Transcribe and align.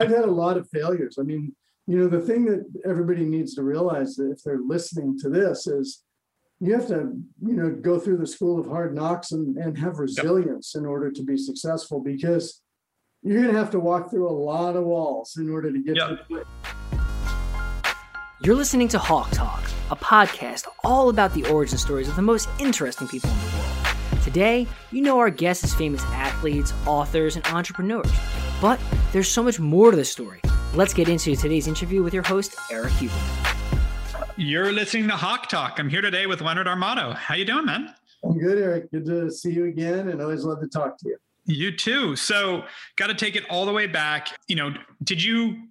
I've 0.00 0.10
had 0.10 0.24
a 0.24 0.30
lot 0.30 0.56
of 0.56 0.68
failures. 0.68 1.16
I 1.18 1.22
mean, 1.22 1.54
you 1.86 1.98
know, 1.98 2.08
the 2.08 2.20
thing 2.20 2.44
that 2.46 2.64
everybody 2.84 3.24
needs 3.24 3.54
to 3.54 3.62
realize 3.62 4.16
that 4.16 4.30
if 4.30 4.42
they're 4.42 4.60
listening 4.64 5.18
to 5.20 5.30
this 5.30 5.66
is 5.66 6.02
you 6.60 6.72
have 6.74 6.86
to, 6.88 7.12
you 7.42 7.52
know, 7.54 7.70
go 7.70 7.98
through 7.98 8.16
the 8.18 8.26
school 8.26 8.58
of 8.58 8.66
hard 8.66 8.94
knocks 8.94 9.32
and, 9.32 9.56
and 9.56 9.78
have 9.78 9.98
resilience 9.98 10.72
yep. 10.74 10.82
in 10.82 10.86
order 10.86 11.10
to 11.10 11.22
be 11.22 11.36
successful 11.36 12.00
because 12.00 12.62
you're 13.22 13.40
going 13.40 13.52
to 13.52 13.58
have 13.58 13.70
to 13.70 13.80
walk 13.80 14.10
through 14.10 14.28
a 14.28 14.32
lot 14.32 14.76
of 14.76 14.84
walls 14.84 15.36
in 15.36 15.50
order 15.50 15.72
to 15.72 15.82
get 15.82 15.96
yep. 15.96 16.08
to 16.08 16.16
the 16.16 16.24
place. 16.24 16.44
You're 18.42 18.54
listening 18.54 18.88
to 18.88 18.98
Hawk 18.98 19.30
Talk, 19.30 19.62
a 19.90 19.96
podcast 19.96 20.66
all 20.84 21.08
about 21.08 21.32
the 21.34 21.44
origin 21.46 21.78
stories 21.78 22.08
of 22.08 22.16
the 22.16 22.22
most 22.22 22.48
interesting 22.58 23.08
people 23.08 23.30
in 23.30 23.36
the 23.36 23.56
world. 23.56 24.22
Today, 24.22 24.66
you 24.92 25.02
know 25.02 25.18
our 25.18 25.30
guests 25.30 25.64
as 25.64 25.74
famous 25.74 26.02
athletes, 26.04 26.72
authors, 26.86 27.36
and 27.36 27.46
entrepreneurs. 27.46 28.10
But 28.60 28.80
there's 29.12 29.28
so 29.28 29.42
much 29.42 29.60
more 29.60 29.90
to 29.90 29.96
the 29.96 30.04
story. 30.04 30.40
Let's 30.74 30.94
get 30.94 31.08
into 31.08 31.36
today's 31.36 31.66
interview 31.66 32.02
with 32.02 32.14
your 32.14 32.22
host, 32.22 32.56
Eric 32.70 32.92
Huber. 32.92 33.14
You're 34.36 34.72
listening 34.72 35.08
to 35.08 35.16
Hawk 35.16 35.48
Talk. 35.48 35.78
I'm 35.78 35.88
here 35.88 36.00
today 36.00 36.26
with 36.26 36.40
Leonard 36.40 36.66
Armato. 36.66 37.14
How 37.14 37.34
you 37.34 37.44
doing, 37.44 37.66
man? 37.66 37.94
I'm 38.24 38.38
good, 38.38 38.58
Eric. 38.58 38.90
Good 38.90 39.06
to 39.06 39.30
see 39.30 39.52
you 39.52 39.66
again, 39.66 40.08
and 40.08 40.20
always 40.20 40.44
love 40.44 40.60
to 40.60 40.68
talk 40.68 40.98
to 40.98 41.08
you. 41.08 41.16
You 41.44 41.74
too. 41.74 42.16
So, 42.16 42.64
got 42.96 43.06
to 43.06 43.14
take 43.14 43.36
it 43.36 43.44
all 43.48 43.66
the 43.66 43.72
way 43.72 43.86
back. 43.86 44.28
You 44.48 44.56
know, 44.56 44.74
did 45.02 45.22
you 45.22 45.68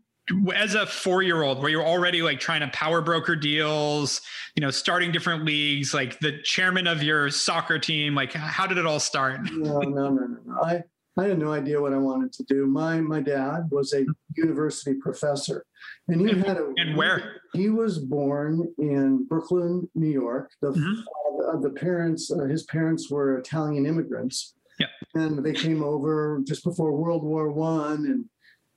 as 0.55 0.73
a 0.73 0.85
four 0.85 1.21
year 1.21 1.43
old 1.43 1.59
where 1.61 1.69
you're 1.69 1.85
already 1.85 2.21
like 2.21 2.39
trying 2.39 2.61
to 2.61 2.67
power 2.69 2.99
broker 2.99 3.35
deals 3.35 4.21
you 4.55 4.61
know 4.61 4.71
starting 4.71 5.11
different 5.11 5.45
leagues 5.45 5.93
like 5.93 6.19
the 6.19 6.41
chairman 6.41 6.87
of 6.87 7.03
your 7.03 7.29
soccer 7.29 7.77
team 7.77 8.15
like 8.15 8.33
how 8.33 8.65
did 8.65 8.79
it 8.79 8.87
all 8.87 8.99
start 8.99 9.39
no 9.51 9.81
no 9.81 10.09
no 10.09 10.09
no, 10.09 10.37
no. 10.43 10.61
i 10.63 10.83
I 11.17 11.25
had 11.25 11.39
no 11.39 11.53
idea 11.53 11.81
what 11.81 11.93
I 11.93 11.97
wanted 11.97 12.33
to 12.33 12.43
do. 12.43 12.65
My 12.65 12.99
my 12.99 13.21
dad 13.21 13.69
was 13.71 13.93
a 13.93 14.05
university 14.35 14.95
professor, 14.99 15.65
and 16.07 16.21
he 16.21 16.37
had 16.39 16.57
a. 16.57 16.73
And 16.75 16.97
where? 16.97 17.41
He 17.53 17.69
was 17.69 17.99
born 17.99 18.67
in 18.77 19.25
Brooklyn, 19.25 19.89
New 19.95 20.09
York. 20.09 20.51
The 20.61 20.71
mm-hmm. 20.71 21.61
the 21.61 21.69
parents, 21.69 22.31
uh, 22.31 22.45
his 22.45 22.63
parents 22.63 23.09
were 23.09 23.37
Italian 23.37 23.85
immigrants. 23.85 24.55
Yeah. 24.77 24.87
And 25.13 25.43
they 25.43 25.53
came 25.53 25.81
over 25.81 26.41
just 26.45 26.65
before 26.65 26.91
World 26.91 27.23
War 27.23 27.49
One, 27.49 28.05
and 28.05 28.25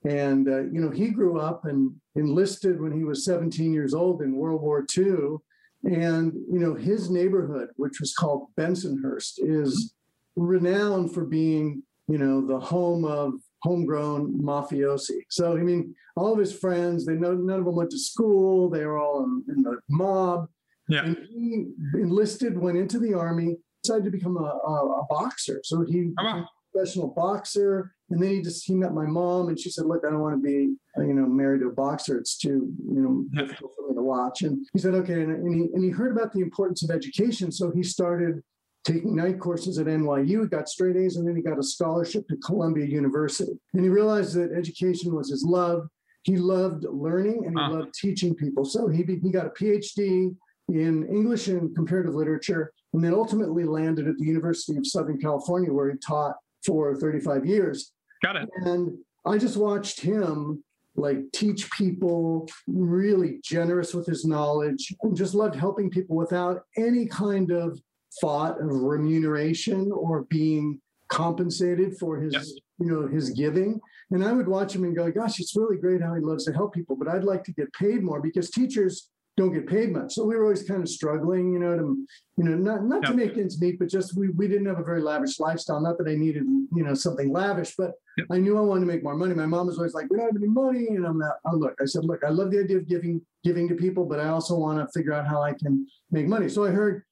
and 0.05 0.49
uh, 0.49 0.61
you 0.61 0.81
know 0.81 0.91
he 0.91 1.09
grew 1.09 1.41
up 1.41 1.65
and 1.65 1.93
enlisted 2.15 2.81
when 2.81 2.93
he 2.93 3.03
was 3.03 3.25
17 3.25 3.73
years 3.73 3.95
old 3.95 4.23
in 4.23 4.37
World 4.37 4.63
War 4.63 4.87
II, 4.97 5.39
and 5.85 6.33
you 6.33 6.61
know 6.61 6.75
his 6.75 7.11
neighborhood, 7.11 7.71
which 7.77 7.99
was 7.99 8.15
called 8.15 8.47
Bensonhurst, 8.57 9.39
is 9.39 9.93
renowned 10.37 11.13
for 11.13 11.25
being 11.25 11.83
you 12.09 12.19
know, 12.19 12.47
the 12.47 12.59
home 12.59 13.05
of 13.05 13.35
homegrown 13.63 14.41
mafiosi. 14.41 15.21
So, 15.29 15.53
I 15.57 15.61
mean, 15.61 15.95
all 16.17 16.33
of 16.33 16.39
his 16.39 16.53
friends, 16.53 17.05
they 17.05 17.15
know 17.15 17.35
none 17.35 17.59
of 17.59 17.65
them 17.65 17.77
went 17.77 17.91
to 17.91 17.99
school. 17.99 18.71
They 18.71 18.85
were 18.85 18.99
all 18.99 19.25
in, 19.25 19.45
in 19.49 19.63
the 19.63 19.79
mob. 19.89 20.49
Yeah. 20.89 21.05
And 21.05 21.19
he 21.29 21.67
enlisted, 21.95 22.59
went 22.59 22.79
into 22.79 22.99
the 22.99 23.15
army, 23.15 23.57
decided 23.83 24.05
to 24.05 24.11
become 24.11 24.37
a, 24.37 24.41
a, 24.41 25.03
a 25.03 25.07
boxer. 25.11 25.61
So 25.65 25.85
he 25.87 26.11
oh, 26.19 26.25
wow. 26.25 26.39
a 26.39 26.49
professional 26.73 27.09
boxer. 27.09 27.93
And 28.11 28.23
then 28.23 28.31
he 28.31 28.43
just 28.43 28.65
he 28.65 28.75
met 28.75 28.95
my 28.95 29.05
mom, 29.05 29.49
and 29.49 29.61
she 29.61 29.69
said, 29.71 29.85
"Look, 29.85 30.03
I 30.03 30.11
don't 30.11 30.21
want 30.21 30.35
to 30.35 30.43
be, 30.43 30.75
you 30.97 31.13
know, 31.13 31.27
married 31.27 31.61
to 31.61 31.69
a 31.69 31.73
boxer. 31.73 32.17
It's 32.17 32.39
too, 32.39 32.73
you 32.91 33.03
know, 33.03 33.25
difficult 33.35 33.73
for 33.77 33.87
me 33.87 33.95
to 33.95 34.03
watch." 34.03 34.41
And 34.41 34.67
he 34.73 34.79
said, 34.79 34.95
"Okay." 34.95 35.21
And, 35.21 35.31
and 35.31 35.55
he 35.55 35.69
and 35.75 35.85
he 35.85 35.91
heard 35.91 36.17
about 36.17 36.33
the 36.33 36.41
importance 36.41 36.83
of 36.83 36.91
education, 36.91 37.53
so 37.53 37.71
he 37.71 37.83
started 37.83 38.43
taking 38.85 39.17
night 39.17 39.39
courses 39.39 39.79
at 39.79 39.87
NYU, 39.87 40.43
He 40.43 40.49
got 40.49 40.69
straight 40.69 40.97
A's, 40.97 41.17
and 41.17 41.27
then 41.27 41.37
he 41.37 41.43
got 41.43 41.59
a 41.59 41.63
scholarship 41.63 42.27
to 42.29 42.37
Columbia 42.37 42.87
University. 42.87 43.53
And 43.75 43.83
he 43.83 43.89
realized 43.89 44.35
that 44.35 44.53
education 44.53 45.15
was 45.15 45.31
his 45.31 45.45
love. 45.45 45.89
He 46.23 46.37
loved 46.37 46.85
learning 46.85 47.45
and 47.47 47.59
he 47.59 47.65
uh. 47.65 47.71
loved 47.71 47.95
teaching 47.95 48.35
people. 48.35 48.65
So 48.65 48.89
he, 48.89 49.03
he 49.03 49.31
got 49.31 49.47
a 49.47 49.51
PhD 49.51 50.35
in 50.69 51.07
English 51.09 51.49
and 51.49 51.75
comparative 51.75 52.15
literature, 52.15 52.73
and 52.93 53.03
then 53.03 53.15
ultimately 53.15 53.65
landed 53.65 54.07
at 54.07 54.19
the 54.19 54.25
University 54.25 54.77
of 54.77 54.87
Southern 54.87 55.19
California, 55.19 55.73
where 55.73 55.91
he 55.91 55.97
taught 55.99 56.37
for 56.65 56.95
35 56.95 57.47
years. 57.47 57.93
Got 58.23 58.37
it. 58.37 58.49
And 58.57 58.99
I 59.25 59.39
just 59.39 59.57
watched 59.57 60.01
him 60.01 60.63
like 60.97 61.19
teach 61.33 61.71
people, 61.71 62.49
really 62.67 63.41
generous 63.43 63.95
with 63.95 64.07
his 64.07 64.25
knowledge, 64.25 64.95
and 65.03 65.17
just 65.17 65.35
loved 65.35 65.55
helping 65.55 65.91
people 65.91 66.17
without 66.17 66.63
any 66.77 67.07
kind 67.07 67.51
of 67.51 67.81
thought 68.21 68.61
of 68.61 68.69
remuneration 68.71 69.91
or 69.93 70.25
being 70.25 70.81
compensated 71.09 71.97
for 71.99 72.19
his 72.19 72.35
yes. 72.35 72.53
you 72.79 72.87
know 72.87 73.07
his 73.07 73.31
giving 73.31 73.81
and 74.11 74.25
i 74.25 74.33
would 74.33 74.47
watch 74.47 74.75
him 74.75 74.85
and 74.85 74.95
go 74.95 75.11
gosh 75.11 75.41
it's 75.41 75.57
really 75.57 75.79
great 75.79 76.03
how 76.03 76.15
he 76.15 76.21
loves 76.21 76.45
to 76.45 76.53
help 76.53 76.75
people 76.75 76.97
but 76.97 77.09
i'd 77.09 77.25
like 77.25 77.43
to 77.43 77.53
get 77.53 77.73
paid 77.73 78.03
more 78.03 78.21
because 78.21 78.51
teachers 78.51 79.09
don't 79.39 79.53
get 79.53 79.69
paid 79.69 79.93
much 79.93 80.15
so 80.15 80.25
we 80.25 80.35
were 80.35 80.43
always 80.43 80.65
kind 80.65 80.83
of 80.83 80.89
struggling 80.89 81.53
you 81.53 81.61
know 81.61 81.77
to 81.77 82.07
you 82.37 82.45
know 82.45 82.57
not 82.57 82.85
not 82.85 83.03
yep. 83.03 83.13
to 83.13 83.17
make 83.17 83.39
ends 83.39 83.61
meet 83.61 83.79
but 83.79 83.89
just 83.89 84.17
we, 84.17 84.29
we 84.31 84.49
didn't 84.49 84.67
have 84.67 84.81
a 84.81 84.85
very 84.85 85.01
lavish 85.01 85.39
lifestyle 85.39 85.81
not 85.81 85.97
that 85.97 86.09
i 86.09 86.15
needed 86.15 86.43
you 86.43 86.83
know 86.83 86.93
something 86.93 87.33
lavish 87.33 87.75
but 87.79 87.93
yep. 88.17 88.27
i 88.33 88.37
knew 88.37 88.59
i 88.59 88.61
wanted 88.61 88.81
to 88.81 88.87
make 88.87 89.03
more 89.03 89.15
money 89.15 89.35
my 89.35 89.47
mom 89.47 89.69
was 89.69 89.79
always 89.79 89.95
like 89.95 90.11
we 90.11 90.17
don't 90.17 90.27
have 90.27 90.37
any 90.37 90.49
money 90.49 90.89
and 90.89 91.07
i'm 91.07 91.19
not 91.19 91.37
oh, 91.47 91.55
look 91.55 91.75
i 91.81 91.85
said 91.85 92.05
look 92.05 92.23
i 92.25 92.29
love 92.29 92.51
the 92.51 92.59
idea 92.59 92.77
of 92.77 92.89
giving 92.89 93.21
giving 93.45 93.69
to 93.69 93.77
people 93.77 94.05
but 94.05 94.19
i 94.19 94.29
also 94.29 94.57
want 94.57 94.77
to 94.77 94.99
figure 94.99 95.13
out 95.13 95.27
how 95.27 95.41
i 95.41 95.53
can 95.53 95.87
make 96.11 96.27
money 96.27 96.49
so 96.49 96.67
i 96.67 96.71
heard 96.71 97.05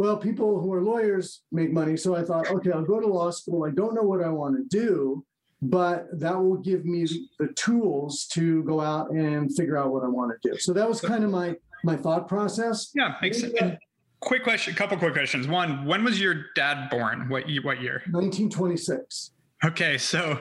well, 0.00 0.16
people 0.16 0.58
who 0.58 0.72
are 0.72 0.80
lawyers 0.80 1.42
make 1.52 1.74
money. 1.74 1.94
So 1.94 2.16
I 2.16 2.22
thought, 2.22 2.50
okay, 2.50 2.72
I'll 2.72 2.82
go 2.82 3.00
to 3.00 3.06
law 3.06 3.30
school. 3.30 3.66
I 3.66 3.70
don't 3.70 3.94
know 3.94 4.00
what 4.00 4.24
I 4.24 4.30
want 4.30 4.56
to 4.56 4.64
do, 4.64 5.26
but 5.60 6.06
that 6.18 6.34
will 6.42 6.56
give 6.56 6.86
me 6.86 7.06
the 7.38 7.48
tools 7.48 8.24
to 8.32 8.62
go 8.62 8.80
out 8.80 9.10
and 9.10 9.54
figure 9.54 9.76
out 9.76 9.92
what 9.92 10.02
I 10.02 10.08
want 10.08 10.32
to 10.40 10.52
do. 10.52 10.56
So 10.56 10.72
that 10.72 10.88
was 10.88 11.02
kind 11.02 11.22
of 11.22 11.28
my 11.28 11.54
my 11.84 11.96
thought 11.96 12.28
process. 12.28 12.92
Yeah, 12.94 13.16
makes 13.20 13.40
sense. 13.40 13.52
Uh, 13.60 13.76
quick 14.20 14.42
question, 14.42 14.72
couple 14.72 14.96
quick 14.96 15.12
questions. 15.12 15.46
One, 15.46 15.84
when 15.84 16.02
was 16.02 16.18
your 16.18 16.46
dad 16.56 16.88
born? 16.88 17.28
What 17.28 17.44
what 17.62 17.82
year? 17.82 18.00
1926. 18.10 19.32
Okay, 19.66 19.98
so 19.98 20.40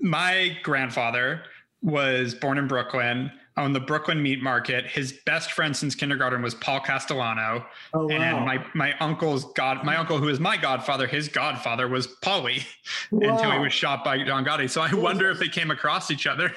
my 0.00 0.54
grandfather 0.62 1.44
was 1.80 2.34
born 2.34 2.58
in 2.58 2.68
Brooklyn 2.68 3.30
on 3.58 3.72
the 3.72 3.80
Brooklyn 3.80 4.22
meat 4.22 4.42
market. 4.42 4.86
His 4.86 5.12
best 5.26 5.52
friend 5.52 5.76
since 5.76 5.94
kindergarten 5.94 6.40
was 6.40 6.54
Paul 6.54 6.80
Castellano. 6.80 7.66
Oh, 7.92 8.06
wow. 8.06 8.14
And 8.14 8.46
my 8.46 8.64
my 8.74 8.96
uncle's 8.98 9.44
god 9.52 9.84
my 9.84 9.96
uncle 9.96 10.18
who 10.18 10.28
is 10.28 10.40
my 10.40 10.56
godfather, 10.56 11.06
his 11.06 11.28
godfather 11.28 11.88
was 11.88 12.06
Paulie 12.06 12.64
wow. 13.10 13.34
until 13.34 13.50
he 13.50 13.58
was 13.58 13.72
shot 13.72 14.04
by 14.04 14.22
John 14.24 14.44
Gotti. 14.44 14.70
So 14.70 14.80
I 14.80 14.94
wonder 14.94 15.30
if 15.30 15.38
they 15.38 15.48
came 15.48 15.70
across 15.70 16.10
each 16.10 16.26
other. 16.26 16.52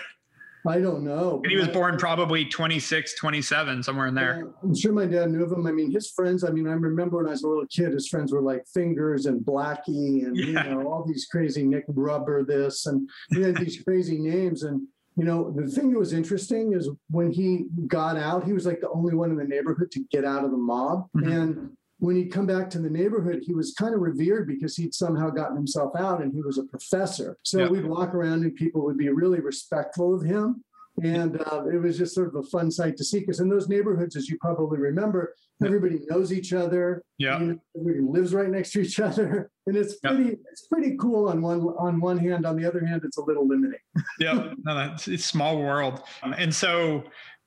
I 0.67 0.79
don't 0.79 1.03
know. 1.03 1.41
And 1.43 1.51
he 1.51 1.57
was 1.57 1.69
born 1.69 1.97
probably 1.97 2.45
26, 2.45 3.15
27, 3.15 3.81
somewhere 3.81 4.07
in 4.07 4.13
there. 4.13 4.49
I'm 4.61 4.75
sure 4.75 4.93
my 4.93 5.07
dad 5.07 5.31
knew 5.31 5.43
of 5.43 5.51
him. 5.51 5.65
I 5.65 5.71
mean, 5.71 5.91
his 5.91 6.11
friends, 6.11 6.43
I 6.43 6.51
mean, 6.51 6.67
I 6.67 6.73
remember 6.73 7.17
when 7.17 7.25
I 7.25 7.31
was 7.31 7.41
a 7.41 7.47
little 7.47 7.65
kid, 7.65 7.93
his 7.93 8.07
friends 8.07 8.31
were 8.31 8.41
like 8.41 8.67
Fingers 8.71 9.25
and 9.25 9.43
Blackie 9.43 10.23
and, 10.23 10.37
yeah. 10.37 10.65
you 10.65 10.75
know, 10.75 10.87
all 10.87 11.03
these 11.03 11.25
crazy 11.25 11.63
Nick 11.63 11.85
Rubber 11.87 12.43
this. 12.43 12.85
And 12.85 13.09
he 13.31 13.41
had 13.41 13.57
these 13.57 13.81
crazy 13.87 14.19
names. 14.19 14.61
And 14.61 14.87
you 15.17 15.25
know, 15.25 15.51
the 15.51 15.67
thing 15.67 15.91
that 15.91 15.99
was 15.99 16.13
interesting 16.13 16.73
is 16.73 16.89
when 17.09 17.31
he 17.31 17.65
got 17.87 18.17
out, 18.17 18.45
he 18.45 18.53
was 18.53 18.65
like 18.65 18.79
the 18.79 18.89
only 18.89 19.13
one 19.13 19.29
in 19.29 19.37
the 19.37 19.43
neighborhood 19.43 19.91
to 19.91 20.05
get 20.09 20.23
out 20.23 20.45
of 20.45 20.51
the 20.51 20.57
mob. 20.57 21.07
Mm-hmm. 21.15 21.31
And 21.31 21.77
when 21.99 22.15
he'd 22.15 22.31
come 22.31 22.47
back 22.47 22.69
to 22.71 22.79
the 22.79 22.89
neighborhood, 22.89 23.43
he 23.45 23.53
was 23.53 23.73
kind 23.73 23.93
of 23.93 24.01
revered 24.01 24.47
because 24.47 24.75
he'd 24.75 24.93
somehow 24.93 25.29
gotten 25.29 25.55
himself 25.55 25.95
out 25.95 26.21
and 26.21 26.33
he 26.33 26.41
was 26.41 26.57
a 26.57 26.63
professor. 26.63 27.37
So 27.43 27.67
we'd 27.69 27.85
walk 27.85 28.15
around 28.15 28.43
and 28.43 28.55
people 28.55 28.83
would 28.85 28.97
be 28.97 29.09
really 29.09 29.39
respectful 29.39 30.15
of 30.15 30.23
him. 30.23 30.63
And 31.03 31.41
uh, 31.41 31.65
it 31.71 31.81
was 31.81 31.97
just 31.97 32.13
sort 32.13 32.27
of 32.27 32.35
a 32.35 32.43
fun 32.43 32.69
sight 32.69 32.97
to 32.97 33.03
see 33.03 33.19
because 33.19 33.39
in 33.39 33.49
those 33.49 33.69
neighborhoods, 33.69 34.15
as 34.15 34.29
you 34.29 34.37
probably 34.39 34.77
remember, 34.77 35.33
everybody 35.63 35.99
knows 36.09 36.33
each 36.33 36.53
other. 36.53 37.01
Yeah, 37.17 37.39
you 37.39 37.45
know, 37.45 37.59
everybody 37.79 38.05
lives 38.05 38.33
right 38.33 38.49
next 38.49 38.71
to 38.73 38.81
each 38.81 38.99
other, 38.99 39.49
and 39.67 39.77
it's 39.77 39.95
pretty 39.95 40.23
yep. 40.23 40.37
it's 40.51 40.67
pretty 40.67 40.97
cool 40.97 41.29
on 41.29 41.41
one 41.41 41.61
on 41.79 41.99
one 41.99 42.17
hand. 42.17 42.45
On 42.45 42.55
the 42.55 42.65
other 42.65 42.85
hand, 42.85 43.01
it's 43.03 43.17
a 43.17 43.23
little 43.23 43.47
limiting. 43.47 43.79
yeah, 44.19 44.53
no, 44.63 44.75
that's 44.75 45.07
it's 45.07 45.25
small 45.25 45.57
world, 45.57 46.03
um, 46.23 46.33
and 46.37 46.53
so 46.53 47.03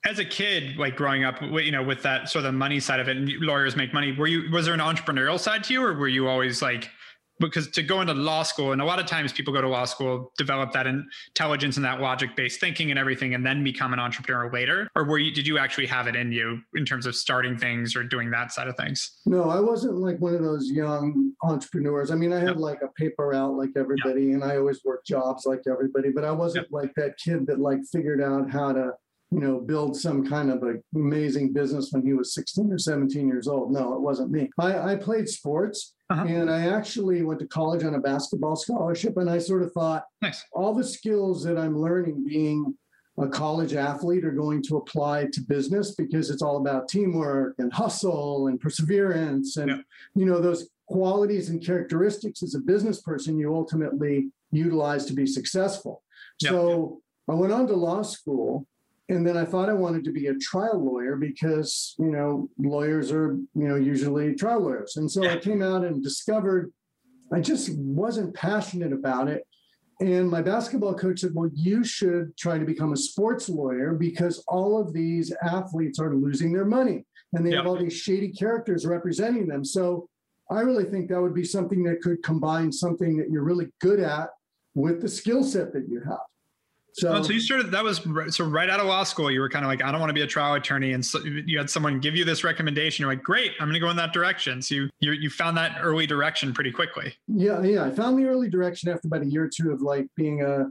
as 0.06 0.18
a 0.18 0.24
kid, 0.24 0.76
like 0.76 0.96
growing 0.96 1.24
up, 1.24 1.40
you 1.40 1.70
know, 1.70 1.82
with 1.82 2.02
that 2.02 2.28
sort 2.28 2.44
of 2.44 2.54
money 2.54 2.78
side 2.78 3.00
of 3.00 3.08
it, 3.08 3.16
and 3.16 3.30
lawyers 3.40 3.76
make 3.76 3.92
money. 3.94 4.12
Were 4.12 4.26
you 4.26 4.50
was 4.50 4.66
there 4.66 4.74
an 4.74 4.80
entrepreneurial 4.80 5.38
side 5.38 5.64
to 5.64 5.72
you, 5.72 5.84
or 5.84 5.94
were 5.94 6.08
you 6.08 6.28
always 6.28 6.60
like 6.62 6.90
because 7.40 7.68
to 7.70 7.82
go 7.82 8.00
into 8.00 8.14
law 8.14 8.42
school 8.42 8.72
and 8.72 8.80
a 8.80 8.84
lot 8.84 8.98
of 8.98 9.06
times 9.06 9.32
people 9.32 9.52
go 9.52 9.60
to 9.60 9.68
law 9.68 9.84
school 9.84 10.32
develop 10.38 10.72
that 10.72 10.86
intelligence 10.86 11.76
and 11.76 11.84
that 11.84 12.00
logic 12.00 12.34
based 12.36 12.60
thinking 12.60 12.90
and 12.90 12.98
everything 12.98 13.34
and 13.34 13.44
then 13.44 13.64
become 13.64 13.92
an 13.92 13.98
entrepreneur 13.98 14.50
later 14.52 14.88
or 14.94 15.04
were 15.04 15.18
you 15.18 15.32
did 15.32 15.46
you 15.46 15.58
actually 15.58 15.86
have 15.86 16.06
it 16.06 16.14
in 16.14 16.30
you 16.30 16.60
in 16.74 16.84
terms 16.84 17.06
of 17.06 17.14
starting 17.14 17.56
things 17.56 17.96
or 17.96 18.04
doing 18.04 18.30
that 18.30 18.52
side 18.52 18.68
of 18.68 18.76
things 18.76 19.18
no 19.26 19.50
i 19.50 19.60
wasn't 19.60 19.94
like 19.94 20.18
one 20.20 20.34
of 20.34 20.42
those 20.42 20.70
young 20.70 21.32
entrepreneurs 21.42 22.10
i 22.10 22.14
mean 22.14 22.32
i 22.32 22.38
had 22.38 22.48
yep. 22.48 22.56
like 22.56 22.82
a 22.82 22.88
paper 22.88 23.34
out 23.34 23.54
like 23.54 23.70
everybody 23.76 24.26
yep. 24.26 24.34
and 24.34 24.44
i 24.44 24.56
always 24.56 24.80
worked 24.84 25.06
jobs 25.06 25.44
like 25.44 25.60
everybody 25.68 26.10
but 26.10 26.24
i 26.24 26.30
wasn't 26.30 26.64
yep. 26.64 26.72
like 26.72 26.94
that 26.94 27.16
kid 27.18 27.46
that 27.46 27.58
like 27.58 27.78
figured 27.92 28.22
out 28.22 28.50
how 28.50 28.72
to 28.72 28.92
you 29.34 29.40
know, 29.40 29.58
build 29.58 29.96
some 29.96 30.24
kind 30.24 30.48
of 30.48 30.62
amazing 30.94 31.52
business 31.52 31.88
when 31.90 32.06
he 32.06 32.12
was 32.12 32.32
16 32.34 32.70
or 32.72 32.78
17 32.78 33.26
years 33.26 33.48
old. 33.48 33.72
No, 33.72 33.94
it 33.94 34.00
wasn't 34.00 34.30
me. 34.30 34.48
I, 34.60 34.92
I 34.92 34.96
played 34.96 35.28
sports 35.28 35.94
uh-huh. 36.14 36.26
and 36.26 36.50
I 36.50 36.68
actually 36.68 37.22
went 37.22 37.40
to 37.40 37.46
college 37.46 37.82
on 37.82 37.94
a 37.94 37.98
basketball 37.98 38.54
scholarship. 38.54 39.16
And 39.16 39.28
I 39.28 39.38
sort 39.38 39.62
of 39.62 39.72
thought 39.72 40.04
nice. 40.22 40.44
all 40.52 40.72
the 40.72 40.84
skills 40.84 41.42
that 41.42 41.58
I'm 41.58 41.76
learning 41.76 42.24
being 42.24 42.74
a 43.18 43.28
college 43.28 43.74
athlete 43.74 44.24
are 44.24 44.32
going 44.32 44.62
to 44.62 44.76
apply 44.76 45.26
to 45.32 45.40
business 45.40 45.94
because 45.94 46.30
it's 46.30 46.42
all 46.42 46.56
about 46.56 46.88
teamwork 46.88 47.54
and 47.58 47.72
hustle 47.72 48.48
and 48.48 48.60
perseverance 48.60 49.56
and 49.56 49.70
yeah. 49.70 49.76
you 50.16 50.26
know 50.26 50.40
those 50.40 50.68
qualities 50.88 51.48
and 51.48 51.64
characteristics 51.64 52.42
as 52.42 52.56
a 52.56 52.58
business 52.58 53.00
person 53.02 53.38
you 53.38 53.54
ultimately 53.54 54.30
utilize 54.50 55.04
to 55.04 55.12
be 55.12 55.26
successful 55.26 56.02
yeah. 56.40 56.50
so 56.50 57.00
i 57.30 57.34
went 57.34 57.52
on 57.52 57.68
to 57.68 57.74
law 57.74 58.02
school 58.02 58.66
and 59.08 59.26
then 59.26 59.36
i 59.36 59.44
thought 59.44 59.68
i 59.68 59.72
wanted 59.72 60.04
to 60.04 60.12
be 60.12 60.28
a 60.28 60.34
trial 60.38 60.82
lawyer 60.82 61.16
because 61.16 61.94
you 61.98 62.10
know 62.10 62.48
lawyers 62.58 63.12
are 63.12 63.38
you 63.54 63.68
know 63.68 63.76
usually 63.76 64.34
trial 64.34 64.60
lawyers 64.60 64.96
and 64.96 65.10
so 65.10 65.22
yeah. 65.22 65.32
i 65.32 65.36
came 65.36 65.62
out 65.62 65.84
and 65.84 66.02
discovered 66.02 66.72
i 67.32 67.40
just 67.40 67.70
wasn't 67.76 68.34
passionate 68.34 68.92
about 68.92 69.28
it 69.28 69.46
and 70.00 70.28
my 70.28 70.42
basketball 70.42 70.94
coach 70.94 71.20
said, 71.20 71.34
Well, 71.34 71.50
you 71.54 71.84
should 71.84 72.36
try 72.36 72.58
to 72.58 72.64
become 72.64 72.92
a 72.92 72.96
sports 72.96 73.48
lawyer 73.48 73.94
because 73.94 74.42
all 74.48 74.80
of 74.80 74.92
these 74.92 75.32
athletes 75.42 75.98
are 76.00 76.14
losing 76.14 76.52
their 76.52 76.64
money 76.64 77.04
and 77.32 77.46
they 77.46 77.54
have 77.54 77.66
all 77.66 77.76
these 77.76 77.96
shady 77.96 78.28
characters 78.28 78.86
representing 78.86 79.46
them. 79.46 79.64
So 79.64 80.08
I 80.50 80.60
really 80.60 80.84
think 80.84 81.08
that 81.08 81.20
would 81.20 81.34
be 81.34 81.44
something 81.44 81.82
that 81.84 82.02
could 82.02 82.22
combine 82.22 82.70
something 82.72 83.16
that 83.16 83.30
you're 83.30 83.44
really 83.44 83.68
good 83.80 84.00
at 84.00 84.30
with 84.74 85.00
the 85.00 85.08
skill 85.08 85.44
set 85.44 85.72
that 85.72 85.88
you 85.88 86.00
have. 86.00 86.18
So, 86.96 87.08
oh, 87.08 87.22
so 87.24 87.32
you 87.32 87.40
started 87.40 87.72
that 87.72 87.82
was 87.82 88.06
so 88.28 88.44
right 88.44 88.70
out 88.70 88.78
of 88.78 88.86
law 88.86 89.02
school. 89.02 89.28
You 89.28 89.40
were 89.40 89.48
kind 89.48 89.64
of 89.64 89.68
like, 89.68 89.82
I 89.82 89.90
don't 89.90 89.98
want 89.98 90.10
to 90.10 90.14
be 90.14 90.22
a 90.22 90.28
trial 90.28 90.54
attorney, 90.54 90.92
and 90.92 91.04
so 91.04 91.18
you 91.24 91.58
had 91.58 91.68
someone 91.68 91.98
give 91.98 92.14
you 92.14 92.24
this 92.24 92.44
recommendation. 92.44 93.02
You're 93.02 93.10
like, 93.10 93.24
great, 93.24 93.50
I'm 93.58 93.66
going 93.66 93.74
to 93.74 93.80
go 93.80 93.90
in 93.90 93.96
that 93.96 94.12
direction. 94.12 94.62
So 94.62 94.76
you, 94.76 94.90
you 95.00 95.12
you 95.12 95.28
found 95.28 95.56
that 95.56 95.78
early 95.80 96.06
direction 96.06 96.54
pretty 96.54 96.70
quickly. 96.70 97.12
Yeah, 97.26 97.60
yeah, 97.62 97.82
I 97.82 97.90
found 97.90 98.16
the 98.16 98.26
early 98.26 98.48
direction 98.48 98.90
after 98.90 99.08
about 99.08 99.22
a 99.22 99.26
year 99.26 99.44
or 99.44 99.50
two 99.52 99.72
of 99.72 99.82
like 99.82 100.06
being 100.14 100.42
a 100.42 100.66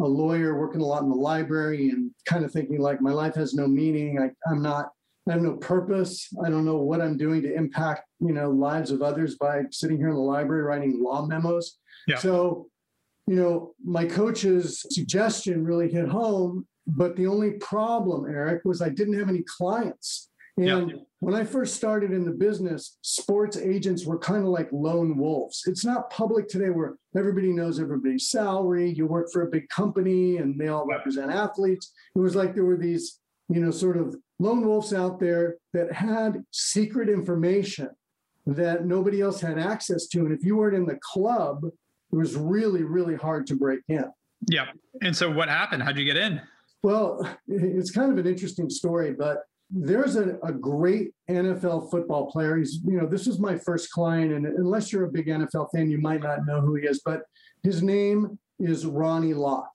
a 0.00 0.06
lawyer, 0.06 0.58
working 0.58 0.80
a 0.80 0.84
lot 0.84 1.04
in 1.04 1.10
the 1.10 1.14
library, 1.14 1.90
and 1.90 2.10
kind 2.24 2.44
of 2.44 2.50
thinking 2.50 2.80
like 2.80 3.00
my 3.00 3.12
life 3.12 3.36
has 3.36 3.54
no 3.54 3.68
meaning. 3.68 4.20
I, 4.20 4.30
I'm 4.50 4.60
not. 4.60 4.90
I 5.28 5.32
have 5.32 5.42
no 5.42 5.58
purpose. 5.58 6.26
I 6.44 6.50
don't 6.50 6.64
know 6.64 6.78
what 6.78 7.00
I'm 7.00 7.16
doing 7.16 7.42
to 7.42 7.54
impact 7.54 8.02
you 8.18 8.32
know 8.32 8.50
lives 8.50 8.90
of 8.90 9.00
others 9.00 9.36
by 9.36 9.62
sitting 9.70 9.98
here 9.98 10.08
in 10.08 10.14
the 10.14 10.20
library 10.20 10.62
writing 10.62 11.00
law 11.00 11.24
memos. 11.24 11.78
Yeah. 12.08 12.18
So 12.18 12.68
you 13.28 13.36
know, 13.36 13.74
my 13.84 14.06
coach's 14.06 14.84
suggestion 14.90 15.62
really 15.62 15.90
hit 15.90 16.08
home. 16.08 16.66
But 16.86 17.16
the 17.16 17.26
only 17.26 17.52
problem, 17.52 18.24
Eric, 18.24 18.62
was 18.64 18.80
I 18.80 18.88
didn't 18.88 19.18
have 19.18 19.28
any 19.28 19.44
clients. 19.58 20.30
And 20.56 20.90
yeah. 20.90 20.96
when 21.20 21.34
I 21.34 21.44
first 21.44 21.76
started 21.76 22.10
in 22.10 22.24
the 22.24 22.32
business, 22.32 22.96
sports 23.02 23.58
agents 23.58 24.06
were 24.06 24.18
kind 24.18 24.42
of 24.42 24.48
like 24.48 24.70
lone 24.72 25.18
wolves. 25.18 25.64
It's 25.66 25.84
not 25.84 26.10
public 26.10 26.48
today 26.48 26.70
where 26.70 26.96
everybody 27.16 27.52
knows 27.52 27.78
everybody's 27.78 28.30
salary. 28.30 28.90
You 28.90 29.06
work 29.06 29.28
for 29.30 29.42
a 29.42 29.50
big 29.50 29.68
company 29.68 30.38
and 30.38 30.58
they 30.58 30.68
all 30.68 30.86
represent 30.86 31.30
athletes. 31.30 31.92
It 32.16 32.20
was 32.20 32.34
like 32.34 32.54
there 32.54 32.64
were 32.64 32.78
these, 32.78 33.20
you 33.50 33.60
know, 33.60 33.70
sort 33.70 33.98
of 33.98 34.16
lone 34.38 34.66
wolves 34.66 34.94
out 34.94 35.20
there 35.20 35.58
that 35.74 35.92
had 35.92 36.42
secret 36.50 37.10
information 37.10 37.90
that 38.46 38.86
nobody 38.86 39.20
else 39.20 39.40
had 39.42 39.58
access 39.58 40.06
to. 40.08 40.20
And 40.20 40.32
if 40.32 40.42
you 40.42 40.56
weren't 40.56 40.76
in 40.76 40.86
the 40.86 40.98
club, 41.02 41.66
it 42.12 42.16
was 42.16 42.36
really, 42.36 42.82
really 42.82 43.14
hard 43.14 43.46
to 43.48 43.54
break 43.54 43.80
in. 43.88 44.04
Yeah. 44.48 44.66
And 45.02 45.16
so 45.16 45.30
what 45.30 45.48
happened? 45.48 45.82
How'd 45.82 45.98
you 45.98 46.04
get 46.04 46.16
in? 46.16 46.40
Well, 46.82 47.28
it's 47.48 47.90
kind 47.90 48.12
of 48.12 48.18
an 48.18 48.26
interesting 48.26 48.70
story, 48.70 49.12
but 49.12 49.42
there's 49.70 50.16
a, 50.16 50.38
a 50.42 50.52
great 50.52 51.10
NFL 51.28 51.90
football 51.90 52.30
player. 52.30 52.56
He's, 52.56 52.80
you 52.84 52.98
know, 52.98 53.06
this 53.06 53.26
was 53.26 53.38
my 53.38 53.58
first 53.58 53.90
client, 53.90 54.32
and 54.32 54.46
unless 54.46 54.92
you're 54.92 55.04
a 55.04 55.10
big 55.10 55.26
NFL 55.26 55.68
fan, 55.74 55.90
you 55.90 55.98
might 55.98 56.22
not 56.22 56.46
know 56.46 56.60
who 56.60 56.76
he 56.76 56.86
is, 56.86 57.02
but 57.04 57.22
his 57.62 57.82
name 57.82 58.38
is 58.58 58.86
Ronnie 58.86 59.34
Lott, 59.34 59.74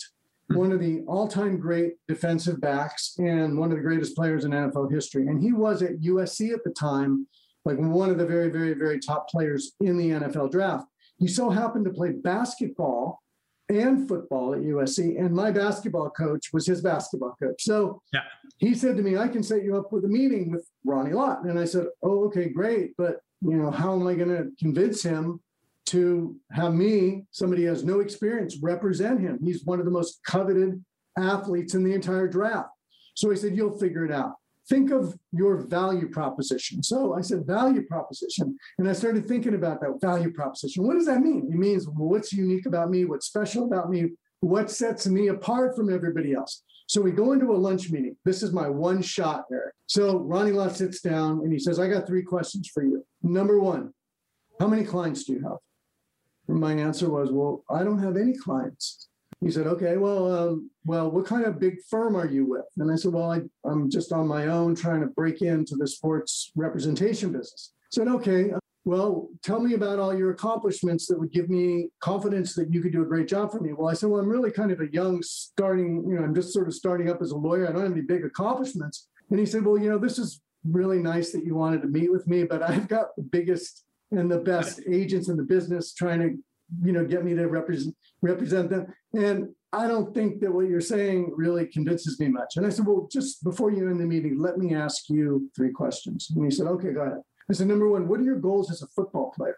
mm-hmm. 0.50 0.58
one 0.58 0.72
of 0.72 0.80
the 0.80 1.02
all-time 1.08 1.60
great 1.60 1.94
defensive 2.08 2.60
backs 2.60 3.16
and 3.20 3.58
one 3.58 3.72
of 3.72 3.78
the 3.78 3.84
greatest 3.84 4.16
players 4.16 4.46
in 4.46 4.52
NFL 4.52 4.92
history. 4.92 5.28
And 5.28 5.42
he 5.42 5.52
was 5.52 5.82
at 5.82 6.00
USC 6.02 6.54
at 6.54 6.64
the 6.64 6.72
time, 6.72 7.28
like 7.66 7.78
one 7.78 8.10
of 8.10 8.18
the 8.18 8.26
very, 8.26 8.50
very, 8.50 8.74
very 8.74 9.00
top 9.00 9.30
players 9.30 9.74
in 9.80 9.98
the 9.98 10.10
NFL 10.10 10.52
draft. 10.52 10.86
He 11.24 11.30
so 11.30 11.50
happened 11.50 11.86
to 11.86 11.92
play 11.92 12.12
basketball 12.12 13.22
and 13.70 14.10
football 14.10 14.54
at 14.54 14.60
USC, 14.60 15.18
and 15.18 15.34
my 15.34 15.52
basketball 15.52 16.10
coach 16.10 16.52
was 16.52 16.66
his 16.66 16.82
basketball 16.82 17.34
coach. 17.42 17.64
So 17.64 18.02
yeah. 18.12 18.24
he 18.58 18.76
said 18.76 18.98
to 18.98 19.04
me, 19.04 19.16
"I 19.16 19.30
can 19.30 19.42
set 19.42 19.64
you 19.64 19.78
up 19.78 19.94
with 19.94 20.04
a 20.04 20.10
meeting 20.10 20.52
with 20.52 20.68
Ronnie 20.84 21.14
Lott." 21.14 21.46
And 21.46 21.58
I 21.58 21.64
said, 21.64 21.88
"Oh, 22.02 22.26
okay, 22.26 22.50
great, 22.50 22.92
but 22.98 23.22
you 23.40 23.56
know, 23.56 23.72
how 23.72 23.98
am 23.98 24.06
I 24.06 24.16
going 24.16 24.36
to 24.36 24.52
convince 24.60 25.02
him 25.02 25.40
to 25.86 26.36
have 26.52 26.74
me, 26.74 27.26
somebody 27.32 27.64
who 27.64 27.70
has 27.70 27.86
no 27.86 28.02
experience, 28.02 28.58
represent 28.62 29.22
him? 29.22 29.40
He's 29.42 29.64
one 29.64 29.80
of 29.80 29.86
the 29.86 29.92
most 29.92 30.20
coveted 30.26 30.84
athletes 31.18 31.74
in 31.74 31.86
the 31.86 31.94
entire 31.94 32.28
draft." 32.28 32.68
So 33.16 33.32
I 33.32 33.36
said, 33.36 33.56
"You'll 33.56 33.80
figure 33.80 34.04
it 34.04 34.12
out." 34.12 34.34
Think 34.70 34.92
of 34.92 35.18
your 35.32 35.58
value 35.68 36.10
proposition. 36.10 36.84
So 36.84 37.16
I 37.16 37.22
said 37.22 37.46
value 37.46 37.86
proposition, 37.86 38.58
and 38.78 38.90
I 38.90 38.94
started 38.94 39.26
thinking 39.26 39.56
about 39.56 39.82
that 39.82 40.00
value 40.02 40.32
proposition. 40.32 40.86
What 40.86 40.96
does 40.96 41.06
that 41.06 41.22
mean? 41.22 41.50
It 41.52 41.58
means 41.58 41.88
what's 41.88 42.34
unique 42.34 42.66
about 42.66 42.90
me, 42.90 43.06
what's 43.06 43.28
special 43.28 43.66
about 43.66 43.90
me, 43.90 44.12
what 44.40 44.72
sets 44.72 45.08
me 45.08 45.28
apart 45.28 45.76
from 45.76 45.94
everybody 45.94 46.34
else. 46.34 46.64
So 46.88 47.02
we 47.02 47.12
go 47.12 47.32
into 47.32 47.52
a 47.52 47.58
lunch 47.58 47.90
meeting. 47.90 48.16
This 48.26 48.44
is 48.44 48.52
my 48.52 48.70
one 48.70 49.02
shot 49.02 49.46
there. 49.50 49.74
So 49.88 50.20
Ronnie 50.20 50.52
Lott 50.52 50.76
sits 50.76 51.02
down 51.02 51.40
and 51.40 51.52
he 51.52 51.60
says, 51.60 51.80
I 51.80 51.88
got 51.88 52.06
three 52.06 52.24
questions 52.24 52.70
for 52.74 52.84
you. 52.84 53.06
Number 53.22 53.60
one, 53.60 53.94
how 54.60 54.68
many 54.68 54.84
clients 54.84 55.24
do 55.24 55.34
you 55.34 55.42
have? 55.44 55.58
And 56.48 56.60
my 56.60 56.74
answer 56.74 57.10
was, 57.10 57.32
Well, 57.32 57.64
I 57.70 57.84
don't 57.84 58.00
have 58.00 58.18
any 58.18 58.34
clients. 58.34 59.08
He 59.44 59.52
said, 59.52 59.68
okay, 59.68 59.98
well, 59.98 60.32
um, 60.32 60.70
well, 60.86 61.12
what 61.12 61.26
kind 61.26 61.46
of 61.46 61.60
big 61.60 61.78
firm 61.90 62.16
are 62.16 62.28
you 62.28 62.46
with? 62.46 62.66
And 62.78 62.92
I 62.92 62.96
said, 62.96 63.14
well, 63.14 63.32
I, 63.32 63.42
I'm 63.66 63.90
just 63.90 64.12
on 64.12 64.28
my 64.28 64.48
own 64.48 64.76
trying 64.76 65.02
to 65.02 65.08
break 65.08 65.42
into 65.42 65.76
the 65.76 65.88
sports 65.88 66.52
representation 66.56 67.32
business. 67.32 67.74
I 67.74 67.90
said, 67.92 68.08
okay, 68.08 68.52
uh, 68.52 68.60
well, 68.86 69.30
tell 69.44 69.60
me 69.60 69.76
about 69.76 70.00
all 70.00 70.18
your 70.18 70.32
accomplishments 70.32 71.08
that 71.08 71.20
would 71.20 71.32
give 71.32 71.50
me 71.50 71.90
confidence 72.02 72.54
that 72.56 72.74
you 72.74 72.82
could 72.82 72.92
do 72.92 73.02
a 73.02 73.06
great 73.06 73.28
job 73.28 73.52
for 73.52 73.60
me. 73.60 73.74
Well, 73.74 73.90
I 73.90 73.94
said, 73.94 74.10
well, 74.10 74.22
I'm 74.22 74.30
really 74.30 74.52
kind 74.52 74.72
of 74.72 74.82
a 74.82 74.92
young 74.92 75.22
starting, 75.22 76.04
you 76.08 76.16
know, 76.16 76.24
I'm 76.24 76.36
just 76.36 76.54
sort 76.54 76.68
of 76.68 76.74
starting 76.74 77.10
up 77.10 77.22
as 77.22 77.32
a 77.32 77.38
lawyer. 77.38 77.68
I 77.68 77.72
don't 77.72 77.84
have 77.84 77.92
any 77.92 78.02
big 78.02 78.26
accomplishments. 78.26 79.08
And 79.30 79.40
he 79.40 79.46
said, 79.46 79.66
well, 79.66 79.78
you 79.78 79.90
know, 79.90 79.98
this 79.98 80.20
is 80.20 80.42
really 80.70 81.00
nice 81.00 81.32
that 81.32 81.46
you 81.46 81.56
wanted 81.56 81.82
to 81.82 81.88
meet 81.88 82.12
with 82.12 82.28
me, 82.28 82.44
but 82.44 82.62
I've 82.62 82.88
got 82.88 83.16
the 83.16 83.24
biggest 83.24 83.84
and 84.12 84.30
the 84.30 84.40
best 84.40 84.82
agents 84.90 85.28
in 85.28 85.38
the 85.38 85.44
business 85.44 85.94
trying 85.94 86.20
to 86.20 86.38
you 86.82 86.92
know, 86.92 87.06
get 87.06 87.24
me 87.24 87.36
to 87.36 87.48
represent 87.48 87.96
represent 88.22 88.70
them. 88.70 88.94
And 89.14 89.50
I 89.72 89.88
don't 89.88 90.14
think 90.14 90.40
that 90.42 90.52
what 90.54 90.68
you're 90.68 90.82
saying 90.82 91.34
really 91.36 91.66
convinces 91.68 92.20
me 92.20 92.28
much. 92.28 92.58
And 92.58 92.66
I 92.66 92.70
said, 92.70 92.86
well, 92.86 93.08
just 93.12 93.44
before 93.44 93.72
you 93.72 93.90
end 93.90 94.00
the 94.00 94.06
meeting, 94.06 94.40
let 94.40 94.58
me 94.58 94.76
ask 94.76 95.10
you 95.10 95.50
three 95.56 95.72
questions. 95.72 96.32
And 96.34 96.46
he 96.46 96.52
said, 96.52 96.68
okay, 96.68 96.92
go 96.92 97.02
ahead. 97.02 97.22
I 97.50 97.54
said, 97.54 97.68
number 97.68 97.90
one, 97.90 98.08
what 98.08 98.20
are 98.20 98.24
your 98.24 98.40
goals 98.40 98.72
as 98.72 98.82
a 98.82 98.88
football 98.88 99.32
player? 99.36 99.58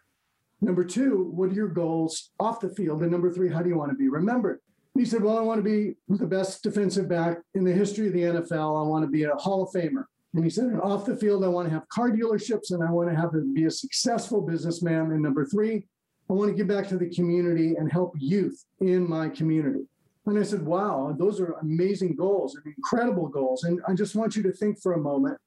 Number 0.62 0.84
two, 0.84 1.32
what 1.36 1.50
are 1.50 1.54
your 1.54 1.68
goals 1.68 2.32
off 2.40 2.62
the 2.62 2.70
field? 2.70 3.02
And 3.02 3.12
number 3.12 3.32
three, 3.32 3.52
how 3.52 3.62
do 3.62 3.70
you 3.70 3.78
want 3.78 3.92
to 3.92 3.98
be 3.98 4.08
remembered? 4.08 4.60
And 4.96 5.04
he 5.04 5.10
said, 5.10 5.22
well, 5.22 5.38
I 5.38 5.42
want 5.42 5.60
to 5.60 5.64
be 5.64 5.96
the 6.08 6.26
best 6.26 6.64
defensive 6.64 7.10
back 7.10 7.40
in 7.54 7.66
the 7.66 7.74
history 7.74 8.08
of 8.08 8.14
the 8.14 8.22
NFL. 8.22 8.82
I 8.82 8.88
want 8.88 9.04
to 9.04 9.12
be 9.12 9.24
a 9.24 9.36
Hall 9.36 9.64
of 9.64 9.70
Famer. 9.74 10.06
And 10.34 10.44
he 10.44 10.50
said, 10.50 10.80
off 10.82 11.06
the 11.06 11.16
field, 11.16 11.44
I 11.44 11.50
want 11.50 11.68
to 11.68 11.74
have 11.74 11.88
car 11.90 12.10
dealerships 12.10 12.72
and 12.72 12.84
I 12.84 12.92
want 12.92 13.10
to 13.10 13.16
have 13.16 13.32
to 13.34 13.54
be 13.54 13.66
a 13.66 13.72
successful 13.72 14.42
businessman. 14.42 15.12
And 15.12 15.22
number 15.22 15.46
three, 15.46 15.86
I 16.30 16.34
want 16.34 16.50
to 16.50 16.58
give 16.58 16.68
back 16.68 16.88
to 16.90 16.98
the 16.98 17.10
community 17.10 17.76
and 17.76 17.92
help 17.92 18.14
youth 18.18 18.66
in 18.80 19.08
my 19.08 19.30
community. 19.30 19.86
And 20.26 20.40
I 20.40 20.44
said, 20.44 20.64
wow, 20.64 21.16
those 21.18 21.40
are 21.40 21.54
amazing 21.62 22.16
goals 22.16 22.56
and 22.56 22.74
incredible 22.76 23.28
goals. 23.28 23.64
And 23.64 23.80
I 23.88 23.94
just 23.94 24.16
want 24.16 24.36
you 24.36 24.42
to 24.44 24.52
think 24.52 24.82
for 24.82 24.94
a 24.94 24.98
moment 24.98 25.38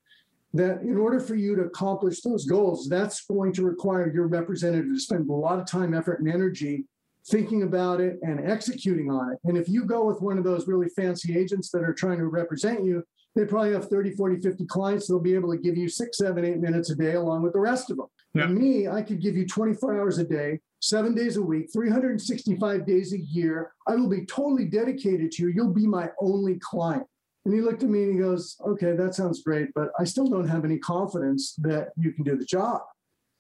that 0.55 0.83
in 0.83 0.97
order 0.97 1.19
for 1.19 1.35
you 1.35 1.57
to 1.57 1.63
accomplish 1.63 2.21
those 2.21 2.47
goals, 2.47 2.89
that's 2.89 3.25
going 3.27 3.53
to 3.55 3.65
require 3.65 4.13
your 4.13 4.29
representative 4.29 4.93
to 4.93 5.01
spend 5.01 5.29
a 5.29 5.33
lot 5.33 5.59
of 5.59 5.67
time, 5.67 5.95
effort, 5.95 6.21
and 6.21 6.29
energy 6.29 6.85
thinking 7.27 7.65
about 7.65 8.01
it 8.01 8.19
and 8.23 8.49
executing 8.49 9.11
on 9.11 9.33
it. 9.33 9.39
And 9.45 9.59
if 9.59 9.69
you 9.69 9.85
go 9.85 10.05
with 10.05 10.23
one 10.23 10.39
of 10.39 10.45
those 10.45 10.67
really 10.67 10.89
fancy 10.89 11.37
agents 11.37 11.71
that 11.71 11.83
are 11.83 11.93
trying 11.93 12.19
to 12.19 12.27
represent 12.27 12.85
you, 12.85 13.03
they 13.35 13.45
probably 13.45 13.73
have 13.73 13.89
30, 13.89 14.13
40, 14.13 14.41
50 14.41 14.65
clients. 14.67 15.07
They'll 15.07 15.21
be 15.21 15.35
able 15.35 15.53
to 15.53 15.59
give 15.59 15.77
you 15.77 15.89
six, 15.89 16.19
seven, 16.19 16.45
eight 16.45 16.59
minutes 16.59 16.91
a 16.91 16.97
day 16.97 17.15
along 17.15 17.43
with 17.43 17.53
the 17.53 17.61
rest 17.61 17.91
of 17.91 17.99
them. 17.99 18.07
Yeah. 18.35 18.47
For 18.47 18.53
me, 18.53 18.89
I 18.89 19.03
could 19.03 19.21
give 19.21 19.37
you 19.37 19.47
24 19.47 19.99
hours 19.99 20.19
a 20.19 20.25
day, 20.25 20.61
seven 20.81 21.15
days 21.15 21.37
a 21.37 21.43
week, 21.43 21.73
365 21.73 22.87
days 22.87 23.13
a 23.13 23.19
year. 23.19 23.73
I 23.87 23.97
will 23.97 24.09
be 24.09 24.27
totally 24.27 24.67
dedicated 24.67 25.33
to 25.33 25.43
you. 25.45 25.49
You'll 25.49 25.73
be 25.73 25.87
my 25.87 26.11
only 26.21 26.59
client. 26.61 27.07
And 27.45 27.55
he 27.55 27.61
looked 27.63 27.83
at 27.83 27.89
me 27.89 28.03
and 28.03 28.13
he 28.13 28.19
goes, 28.19 28.57
Okay, 28.67 28.93
that 28.93 29.15
sounds 29.15 29.43
great, 29.43 29.69
but 29.75 29.89
I 29.99 30.05
still 30.05 30.27
don't 30.27 30.49
have 30.49 30.65
any 30.65 30.79
confidence 30.79 31.55
that 31.59 31.93
you 31.97 32.13
can 32.13 32.25
do 32.25 32.37
the 32.37 32.45
job. 32.45 32.83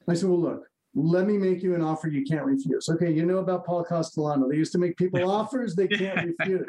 I 0.09 0.15
said, 0.15 0.31
Well, 0.31 0.41
look, 0.41 0.65
let 0.95 1.27
me 1.27 1.37
make 1.37 1.63
you 1.63 1.75
an 1.75 1.83
offer 1.83 2.09
you 2.09 2.25
can't 2.25 2.47
refuse. 2.47 2.89
Okay, 2.89 3.13
you 3.13 3.27
know 3.27 3.39
about 3.39 3.67
Paul 3.67 3.85
Castellano. 3.85 4.49
They 4.49 4.57
used 4.57 4.73
to 4.73 4.79
make 4.79 4.97
people 4.97 5.31
offers 5.31 5.75
they 5.75 5.89
can't 5.89 6.35
refuse. 6.39 6.67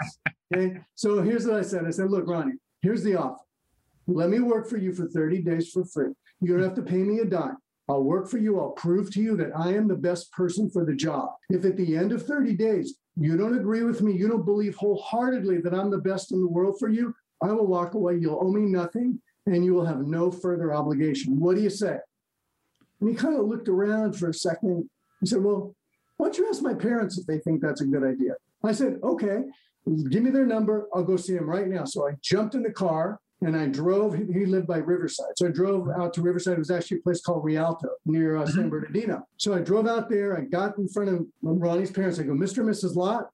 Okay, 0.53 0.79
so 0.95 1.21
here's 1.21 1.47
what 1.47 1.55
I 1.55 1.61
said 1.61 1.85
I 1.85 1.91
said, 1.91 2.11
Look, 2.11 2.27
Ronnie, 2.27 2.55
here's 2.81 3.03
the 3.03 3.15
offer. 3.15 3.43
Let 4.05 4.29
me 4.29 4.39
work 4.39 4.67
for 4.67 4.77
you 4.77 4.93
for 4.93 5.07
30 5.07 5.41
days 5.43 5.69
for 5.69 5.85
free. 5.85 6.11
You 6.41 6.53
don't 6.53 6.63
have 6.63 6.75
to 6.75 6.81
pay 6.81 6.97
me 6.97 7.19
a 7.19 7.25
dime. 7.25 7.57
I'll 7.89 8.03
work 8.03 8.29
for 8.29 8.37
you. 8.37 8.59
I'll 8.59 8.69
prove 8.69 9.11
to 9.13 9.21
you 9.21 9.35
that 9.37 9.51
I 9.57 9.73
am 9.73 9.87
the 9.87 9.95
best 9.95 10.31
person 10.31 10.69
for 10.69 10.85
the 10.85 10.93
job. 10.93 11.29
If 11.49 11.65
at 11.65 11.75
the 11.75 11.97
end 11.97 12.11
of 12.11 12.25
30 12.25 12.55
days 12.55 12.99
you 13.17 13.35
don't 13.35 13.57
agree 13.57 13.81
with 13.81 14.01
me, 14.03 14.13
you 14.13 14.27
don't 14.27 14.45
believe 14.45 14.75
wholeheartedly 14.75 15.61
that 15.61 15.73
I'm 15.73 15.89
the 15.89 15.97
best 15.97 16.31
in 16.31 16.39
the 16.39 16.47
world 16.47 16.77
for 16.79 16.87
you, 16.87 17.15
I 17.41 17.47
will 17.47 17.65
walk 17.65 17.95
away. 17.95 18.17
You'll 18.17 18.39
owe 18.39 18.51
me 18.51 18.61
nothing 18.61 19.19
and 19.47 19.65
you 19.65 19.73
will 19.73 19.85
have 19.85 20.05
no 20.05 20.29
further 20.29 20.71
obligation. 20.71 21.39
What 21.39 21.55
do 21.55 21.63
you 21.63 21.71
say? 21.71 21.97
And 23.01 23.09
he 23.09 23.15
kind 23.15 23.35
of 23.35 23.47
looked 23.47 23.67
around 23.67 24.13
for 24.13 24.29
a 24.29 24.33
second. 24.33 24.87
He 25.19 25.25
said, 25.25 25.43
Well, 25.43 25.73
why 26.17 26.27
don't 26.27 26.37
you 26.37 26.47
ask 26.47 26.61
my 26.61 26.75
parents 26.75 27.17
if 27.17 27.25
they 27.25 27.39
think 27.39 27.61
that's 27.61 27.81
a 27.81 27.85
good 27.87 28.03
idea? 28.03 28.33
I 28.63 28.71
said, 28.71 28.99
Okay, 29.03 29.39
give 30.09 30.21
me 30.21 30.29
their 30.29 30.45
number. 30.45 30.87
I'll 30.93 31.03
go 31.03 31.17
see 31.17 31.33
them 31.33 31.49
right 31.49 31.67
now. 31.67 31.85
So 31.85 32.07
I 32.07 32.11
jumped 32.21 32.53
in 32.53 32.61
the 32.61 32.71
car 32.71 33.19
and 33.41 33.55
I 33.55 33.67
drove. 33.67 34.15
He 34.15 34.45
lived 34.45 34.67
by 34.67 34.77
Riverside. 34.77 35.37
So 35.37 35.47
I 35.47 35.51
drove 35.51 35.87
out 35.89 36.13
to 36.13 36.21
Riverside. 36.21 36.53
It 36.53 36.59
was 36.59 36.71
actually 36.71 36.97
a 36.97 37.01
place 37.01 37.21
called 37.21 37.43
Rialto 37.43 37.89
near 38.05 38.37
uh, 38.37 38.45
San 38.45 38.63
mm-hmm. 38.63 38.69
Bernardino. 38.69 39.27
So 39.37 39.53
I 39.53 39.59
drove 39.59 39.87
out 39.87 40.09
there. 40.09 40.37
I 40.37 40.41
got 40.41 40.77
in 40.77 40.87
front 40.87 41.09
of 41.09 41.25
Ronnie's 41.41 41.91
parents. 41.91 42.19
I 42.19 42.23
go, 42.23 42.33
Mr. 42.33 42.59
and 42.59 42.69
Mrs. 42.69 42.95
Lott, 42.95 43.29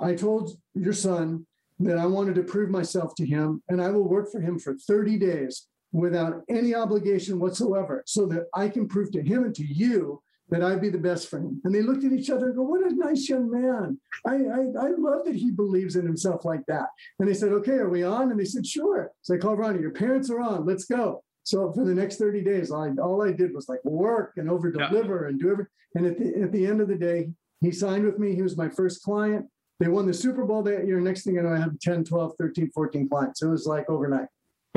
I 0.00 0.14
told 0.14 0.56
your 0.74 0.92
son 0.92 1.46
that 1.80 1.98
I 1.98 2.06
wanted 2.06 2.34
to 2.36 2.42
prove 2.42 2.70
myself 2.70 3.14
to 3.16 3.26
him, 3.26 3.62
and 3.68 3.80
I 3.80 3.90
will 3.90 4.08
work 4.08 4.30
for 4.32 4.40
him 4.40 4.58
for 4.58 4.74
30 4.74 5.18
days 5.18 5.68
without 5.92 6.42
any 6.48 6.74
obligation 6.74 7.38
whatsoever 7.38 8.02
so 8.06 8.26
that 8.26 8.46
I 8.52 8.68
can 8.68 8.88
prove 8.88 9.12
to 9.12 9.22
him 9.22 9.44
and 9.44 9.54
to 9.54 9.64
you 9.64 10.22
that 10.50 10.62
I'd 10.62 10.80
be 10.80 10.88
the 10.88 10.98
best 10.98 11.28
friend. 11.28 11.60
And 11.64 11.74
they 11.74 11.82
looked 11.82 12.04
at 12.04 12.12
each 12.12 12.30
other 12.30 12.46
and 12.46 12.56
go, 12.56 12.62
What 12.62 12.90
a 12.90 12.94
nice 12.94 13.28
young 13.28 13.50
man. 13.50 14.00
I, 14.26 14.34
I, 14.34 14.86
I 14.86 14.90
love 14.96 15.24
that 15.26 15.36
he 15.36 15.50
believes 15.50 15.96
in 15.96 16.06
himself 16.06 16.44
like 16.44 16.64
that. 16.68 16.86
And 17.18 17.28
they 17.28 17.34
said, 17.34 17.52
Okay, 17.52 17.72
are 17.72 17.88
we 17.88 18.02
on? 18.02 18.30
And 18.30 18.40
they 18.40 18.44
said, 18.44 18.66
Sure. 18.66 19.10
So 19.22 19.34
I 19.34 19.38
called 19.38 19.58
Ronnie, 19.58 19.80
Your 19.80 19.90
parents 19.90 20.30
are 20.30 20.40
on. 20.40 20.64
Let's 20.64 20.84
go. 20.84 21.22
So 21.44 21.72
for 21.72 21.84
the 21.84 21.94
next 21.94 22.16
30 22.16 22.42
days, 22.42 22.70
I, 22.70 22.90
all 23.02 23.22
I 23.22 23.32
did 23.32 23.54
was 23.54 23.68
like 23.68 23.82
work 23.84 24.34
and 24.36 24.50
over 24.50 24.70
deliver 24.70 25.22
yeah. 25.22 25.28
and 25.28 25.40
do 25.40 25.50
everything. 25.50 25.72
And 25.94 26.06
at 26.06 26.18
the, 26.18 26.42
at 26.42 26.52
the 26.52 26.66
end 26.66 26.80
of 26.80 26.88
the 26.88 26.94
day, 26.94 27.30
he 27.60 27.72
signed 27.72 28.04
with 28.04 28.18
me. 28.18 28.34
He 28.34 28.42
was 28.42 28.56
my 28.56 28.68
first 28.68 29.02
client. 29.02 29.46
They 29.80 29.88
won 29.88 30.06
the 30.06 30.14
Super 30.14 30.44
Bowl 30.44 30.62
that 30.64 30.86
year. 30.86 31.00
Next 31.00 31.24
thing 31.24 31.34
you 31.34 31.42
know, 31.42 31.52
I 31.52 31.58
had 31.58 31.80
10, 31.80 32.04
12, 32.04 32.34
13, 32.38 32.70
14 32.74 33.08
clients. 33.08 33.42
It 33.42 33.48
was 33.48 33.66
like 33.66 33.88
overnight. 33.88 34.28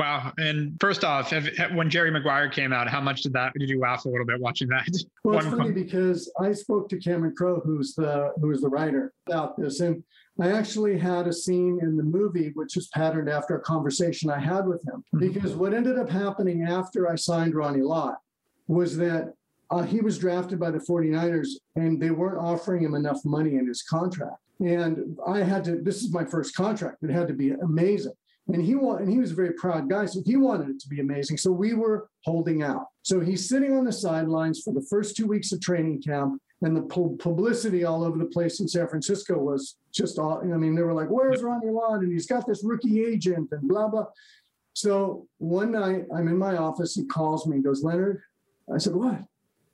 Wow. 0.02 0.32
And 0.36 0.76
first 0.80 1.04
off, 1.04 1.32
when 1.74 1.88
Jerry 1.88 2.10
Maguire 2.10 2.48
came 2.48 2.72
out, 2.72 2.88
how 2.88 3.00
much 3.00 3.22
did 3.22 3.32
that 3.34 3.52
did 3.56 3.70
you 3.70 3.78
laugh 3.78 4.04
a 4.04 4.08
little 4.08 4.26
bit 4.26 4.40
watching 4.40 4.66
that? 4.68 4.88
Well, 5.24 5.38
it's 5.38 5.46
funny 5.46 5.70
because 5.70 6.32
I 6.40 6.50
spoke 6.50 6.88
to 6.88 6.98
Cameron 6.98 7.34
Crowe, 7.36 7.62
who's 7.64 7.94
the 7.94 8.32
who's 8.40 8.60
the 8.60 8.68
writer 8.68 9.12
about 9.28 9.56
this, 9.56 9.78
and 9.78 10.02
I 10.40 10.50
actually 10.50 10.98
had 10.98 11.28
a 11.28 11.32
scene 11.32 11.78
in 11.80 11.96
the 11.96 12.02
movie 12.02 12.50
which 12.54 12.76
is 12.76 12.88
patterned 12.88 13.28
after 13.28 13.54
a 13.54 13.60
conversation 13.60 14.28
I 14.28 14.40
had 14.40 14.66
with 14.66 14.82
him. 14.88 15.04
Mm-hmm. 15.14 15.32
Because 15.32 15.54
what 15.54 15.72
ended 15.72 15.96
up 15.96 16.10
happening 16.10 16.64
after 16.64 17.08
I 17.08 17.14
signed 17.14 17.54
Ronnie 17.54 17.82
Lott 17.82 18.18
was 18.66 18.96
that 18.96 19.34
uh, 19.70 19.82
he 19.82 20.00
was 20.00 20.18
drafted 20.18 20.58
by 20.58 20.72
the 20.72 20.80
49ers 20.80 21.50
and 21.76 22.02
they 22.02 22.10
weren't 22.10 22.38
offering 22.38 22.82
him 22.82 22.94
enough 22.94 23.24
money 23.24 23.54
in 23.54 23.68
his 23.68 23.82
contract. 23.82 24.38
And 24.58 25.16
I 25.24 25.38
had 25.38 25.62
to, 25.64 25.76
this 25.80 26.02
is 26.02 26.12
my 26.12 26.24
first 26.24 26.56
contract. 26.56 27.02
It 27.02 27.10
had 27.10 27.28
to 27.28 27.34
be 27.34 27.52
amazing. 27.52 28.12
And 28.48 28.60
he 28.60 28.74
want, 28.74 29.00
and 29.00 29.10
he 29.10 29.18
was 29.18 29.30
a 29.30 29.36
very 29.36 29.52
proud 29.52 29.88
guy, 29.88 30.04
so 30.06 30.20
he 30.26 30.36
wanted 30.36 30.68
it 30.70 30.80
to 30.80 30.88
be 30.88 31.00
amazing. 31.00 31.36
So 31.36 31.52
we 31.52 31.74
were 31.74 32.08
holding 32.24 32.62
out. 32.62 32.86
So 33.02 33.20
he's 33.20 33.48
sitting 33.48 33.76
on 33.76 33.84
the 33.84 33.92
sidelines 33.92 34.62
for 34.62 34.72
the 34.72 34.84
first 34.90 35.16
two 35.16 35.26
weeks 35.26 35.52
of 35.52 35.60
training 35.60 36.02
camp, 36.02 36.42
and 36.60 36.76
the 36.76 36.82
publicity 36.82 37.84
all 37.84 38.02
over 38.04 38.18
the 38.18 38.26
place 38.26 38.58
in 38.60 38.66
San 38.66 38.88
Francisco 38.88 39.38
was 39.38 39.76
just 39.92 40.18
all. 40.18 40.40
I 40.40 40.56
mean, 40.56 40.74
they 40.74 40.82
were 40.82 40.92
like, 40.92 41.08
"Where's 41.08 41.42
Ronnie 41.42 41.70
Lott?" 41.70 42.00
And 42.00 42.12
he's 42.12 42.26
got 42.26 42.46
this 42.46 42.64
rookie 42.64 43.04
agent, 43.04 43.48
and 43.52 43.68
blah 43.68 43.88
blah. 43.88 44.06
So 44.74 45.26
one 45.38 45.70
night, 45.72 46.06
I'm 46.14 46.28
in 46.28 46.36
my 46.36 46.56
office. 46.56 46.94
He 46.94 47.04
calls 47.04 47.46
me. 47.46 47.58
He 47.58 47.62
goes, 47.62 47.84
"Leonard," 47.84 48.22
I 48.72 48.78
said, 48.78 48.94
"What?" 48.94 49.20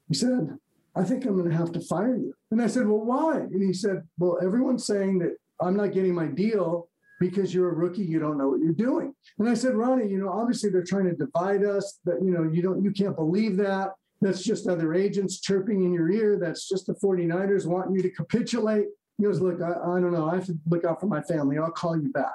He 0.09 0.15
said, 0.15 0.59
"I 0.95 1.05
think 1.05 1.25
I'm 1.25 1.37
going 1.37 1.51
to 1.51 1.57
have 1.57 1.73
to 1.73 1.81
fire 1.81 2.17
you." 2.17 2.35
And 2.51 2.61
I 2.61 2.67
said, 2.67 2.87
"Well, 2.87 3.05
why?" 3.05 3.39
And 3.39 3.63
he 3.63 3.73
said, 3.73 4.03
"Well, 4.19 4.39
everyone's 4.43 4.87
saying 4.87 5.21
that 5.21 5.37
I'm 5.61 5.77
not 5.77 5.93
getting 5.93 6.15
my 6.15 6.27
deal." 6.27 6.89
Because 7.21 7.53
you're 7.53 7.71
a 7.71 7.75
rookie, 7.75 8.05
you 8.05 8.19
don't 8.19 8.39
know 8.39 8.49
what 8.49 8.61
you're 8.61 8.73
doing. 8.73 9.15
And 9.39 9.49
I 9.49 9.55
said, 9.55 9.75
Ronnie, 9.75 10.09
you 10.09 10.19
know, 10.19 10.31
obviously 10.31 10.71
they're 10.71 10.85
trying 10.85 11.07
to 11.07 11.15
divide 11.15 11.65
us, 11.65 11.99
but 12.05 12.23
you 12.23 12.31
know, 12.31 12.45
you 12.45 12.63
don't, 12.63 12.83
you 12.83 12.91
can't 12.91 13.17
believe 13.17 13.57
that. 13.59 13.93
That's 14.21 14.43
just 14.43 14.67
other 14.67 14.95
agents 14.95 15.41
chirping 15.41 15.85
in 15.85 15.93
your 15.93 16.11
ear. 16.11 16.39
That's 16.41 16.69
just 16.69 16.87
the 16.87 16.95
49ers 16.95 17.67
wanting 17.67 17.95
you 17.95 18.03
to 18.03 18.11
capitulate. 18.11 18.87
He 19.17 19.25
goes, 19.25 19.41
look, 19.41 19.61
I, 19.61 19.71
I 19.71 20.01
don't 20.01 20.13
know. 20.13 20.29
I 20.29 20.35
have 20.37 20.47
to 20.47 20.59
look 20.67 20.85
out 20.85 21.01
for 21.01 21.07
my 21.07 21.23
family. 21.23 21.59
I'll 21.59 21.71
call 21.71 21.97
you 21.97 22.11
back. 22.11 22.33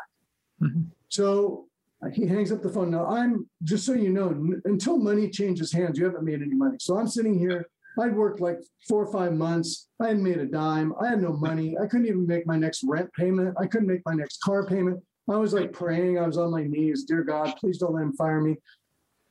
Mm-hmm. 0.61 0.83
So 1.09 1.67
he 2.13 2.27
hangs 2.27 2.51
up 2.51 2.61
the 2.61 2.69
phone. 2.69 2.91
Now 2.91 3.05
I'm 3.05 3.49
just 3.63 3.85
so 3.85 3.93
you 3.93 4.09
know, 4.09 4.29
n- 4.29 4.61
until 4.65 4.97
money 4.97 5.29
changes 5.29 5.71
hands, 5.71 5.97
you 5.97 6.05
haven't 6.05 6.23
made 6.23 6.41
any 6.41 6.55
money. 6.55 6.77
So 6.79 6.97
I'm 6.97 7.07
sitting 7.07 7.37
here 7.37 7.67
I'd 7.99 8.15
worked 8.15 8.39
like 8.39 8.59
four 8.87 9.05
or 9.05 9.11
five 9.11 9.33
months. 9.33 9.87
I 9.99 10.07
hadn't 10.07 10.23
made 10.23 10.37
a 10.37 10.45
dime. 10.45 10.93
I 11.01 11.09
had 11.09 11.21
no 11.21 11.33
money. 11.33 11.77
I 11.81 11.87
couldn't 11.87 12.07
even 12.07 12.25
make 12.25 12.47
my 12.47 12.57
next 12.57 12.83
rent 12.83 13.11
payment. 13.13 13.55
I 13.59 13.67
couldn't 13.67 13.87
make 13.87 14.01
my 14.05 14.13
next 14.13 14.41
car 14.41 14.65
payment. 14.65 15.01
I 15.29 15.37
was 15.37 15.53
like 15.53 15.71
praying. 15.71 16.19
I 16.19 16.27
was 16.27 16.37
on 16.37 16.51
my 16.51 16.63
knees. 16.63 17.03
Dear 17.05 17.23
God, 17.23 17.55
please 17.59 17.77
don't 17.77 17.93
let 17.93 18.03
him 18.03 18.13
fire 18.13 18.41
me. 18.41 18.57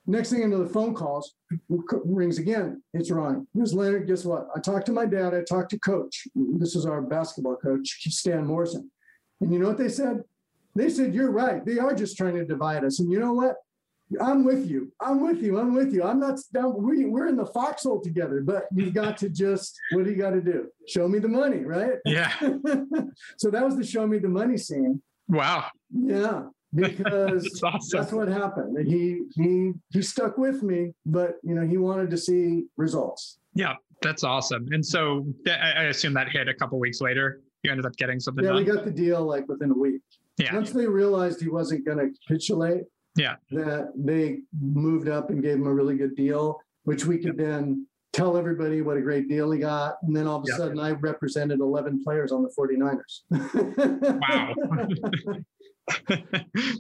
Next 0.06 0.30
thing 0.30 0.42
I 0.42 0.46
know, 0.46 0.64
the 0.64 0.68
phone 0.68 0.94
calls 0.94 1.34
rings 1.68 2.38
again. 2.38 2.82
It's 2.92 3.10
Ronnie. 3.10 3.44
Here's 3.54 3.72
Leonard. 3.72 4.08
Guess 4.08 4.24
what? 4.24 4.48
I 4.54 4.58
talked 4.58 4.86
to 4.86 4.92
my 4.92 5.06
dad. 5.06 5.32
I 5.32 5.42
talked 5.42 5.70
to 5.70 5.78
coach. 5.78 6.26
This 6.34 6.74
is 6.74 6.86
our 6.86 7.02
basketball 7.02 7.56
coach, 7.56 7.98
Stan 8.10 8.46
Morrison. 8.46 8.90
And 9.40 9.52
you 9.52 9.60
know 9.60 9.68
what 9.68 9.78
they 9.78 9.88
said? 9.88 10.22
They 10.74 10.88
said, 10.88 11.14
You're 11.14 11.30
right. 11.30 11.64
They 11.64 11.78
are 11.78 11.94
just 11.94 12.16
trying 12.16 12.34
to 12.34 12.44
divide 12.44 12.84
us. 12.84 12.98
And 12.98 13.12
you 13.12 13.20
know 13.20 13.32
what? 13.32 13.56
I'm 14.20 14.44
with 14.44 14.68
you. 14.68 14.92
I'm 15.00 15.20
with 15.20 15.42
you. 15.42 15.58
I'm 15.58 15.74
with 15.74 15.92
you. 15.92 16.02
I'm 16.04 16.20
not 16.20 16.38
down. 16.52 16.82
We, 16.82 17.04
we're 17.06 17.26
in 17.26 17.36
the 17.36 17.46
foxhole 17.46 18.00
together, 18.00 18.40
but 18.40 18.64
you 18.74 18.86
mm. 18.86 18.94
got 18.94 19.16
to 19.18 19.28
just, 19.28 19.78
what 19.92 20.04
do 20.04 20.10
you 20.10 20.16
got 20.16 20.30
to 20.30 20.40
do? 20.40 20.68
Show 20.88 21.08
me 21.08 21.18
the 21.18 21.28
money, 21.28 21.64
right? 21.64 21.94
Yeah. 22.04 22.32
so 23.36 23.50
that 23.50 23.64
was 23.64 23.76
the 23.76 23.84
show 23.84 24.06
me 24.06 24.18
the 24.18 24.28
money 24.28 24.56
scene. 24.56 25.00
Wow. 25.28 25.66
Yeah. 25.90 26.44
Because 26.74 27.42
that's, 27.60 27.62
awesome. 27.62 28.00
that's 28.00 28.12
what 28.12 28.28
happened. 28.28 28.86
He, 28.86 29.20
he, 29.34 29.72
he 29.90 30.02
stuck 30.02 30.38
with 30.38 30.62
me, 30.62 30.92
but 31.06 31.36
you 31.42 31.54
know, 31.54 31.66
he 31.66 31.76
wanted 31.76 32.10
to 32.10 32.16
see 32.16 32.64
results. 32.76 33.38
Yeah. 33.54 33.74
That's 34.02 34.24
awesome. 34.24 34.66
And 34.72 34.84
so 34.84 35.26
I 35.46 35.84
assume 35.84 36.14
that 36.14 36.28
hit 36.28 36.48
a 36.48 36.54
couple 36.54 36.78
weeks 36.80 37.00
later. 37.00 37.40
You 37.62 37.70
ended 37.70 37.86
up 37.86 37.96
getting 37.96 38.18
something. 38.18 38.44
Yeah, 38.44 38.50
done. 38.50 38.64
we 38.64 38.64
got 38.64 38.84
the 38.84 38.90
deal 38.90 39.24
like 39.24 39.46
within 39.48 39.70
a 39.70 39.74
week. 39.74 40.00
Yeah. 40.38 40.54
Once 40.54 40.72
they 40.72 40.86
realized 40.86 41.40
he 41.40 41.48
wasn't 41.48 41.86
going 41.86 41.98
to 41.98 42.10
capitulate, 42.26 42.82
yeah. 43.16 43.36
That 43.50 43.92
they 43.96 44.40
moved 44.60 45.08
up 45.08 45.30
and 45.30 45.42
gave 45.42 45.54
him 45.54 45.66
a 45.66 45.72
really 45.72 45.96
good 45.96 46.16
deal, 46.16 46.60
which 46.84 47.04
we 47.04 47.18
could 47.18 47.36
then 47.36 47.86
tell 48.12 48.36
everybody 48.36 48.82
what 48.82 48.96
a 48.96 49.00
great 49.00 49.28
deal 49.28 49.50
he 49.50 49.58
got. 49.58 49.96
And 50.02 50.14
then 50.14 50.26
all 50.26 50.38
of 50.38 50.44
a 50.44 50.56
sudden 50.56 50.78
I 50.78 50.92
represented 50.92 51.60
11 51.60 52.02
players 52.04 52.32
on 52.32 52.42
the 52.42 52.50
49ers. 52.58 53.22
wow. 54.20 54.54
and 56.08 56.24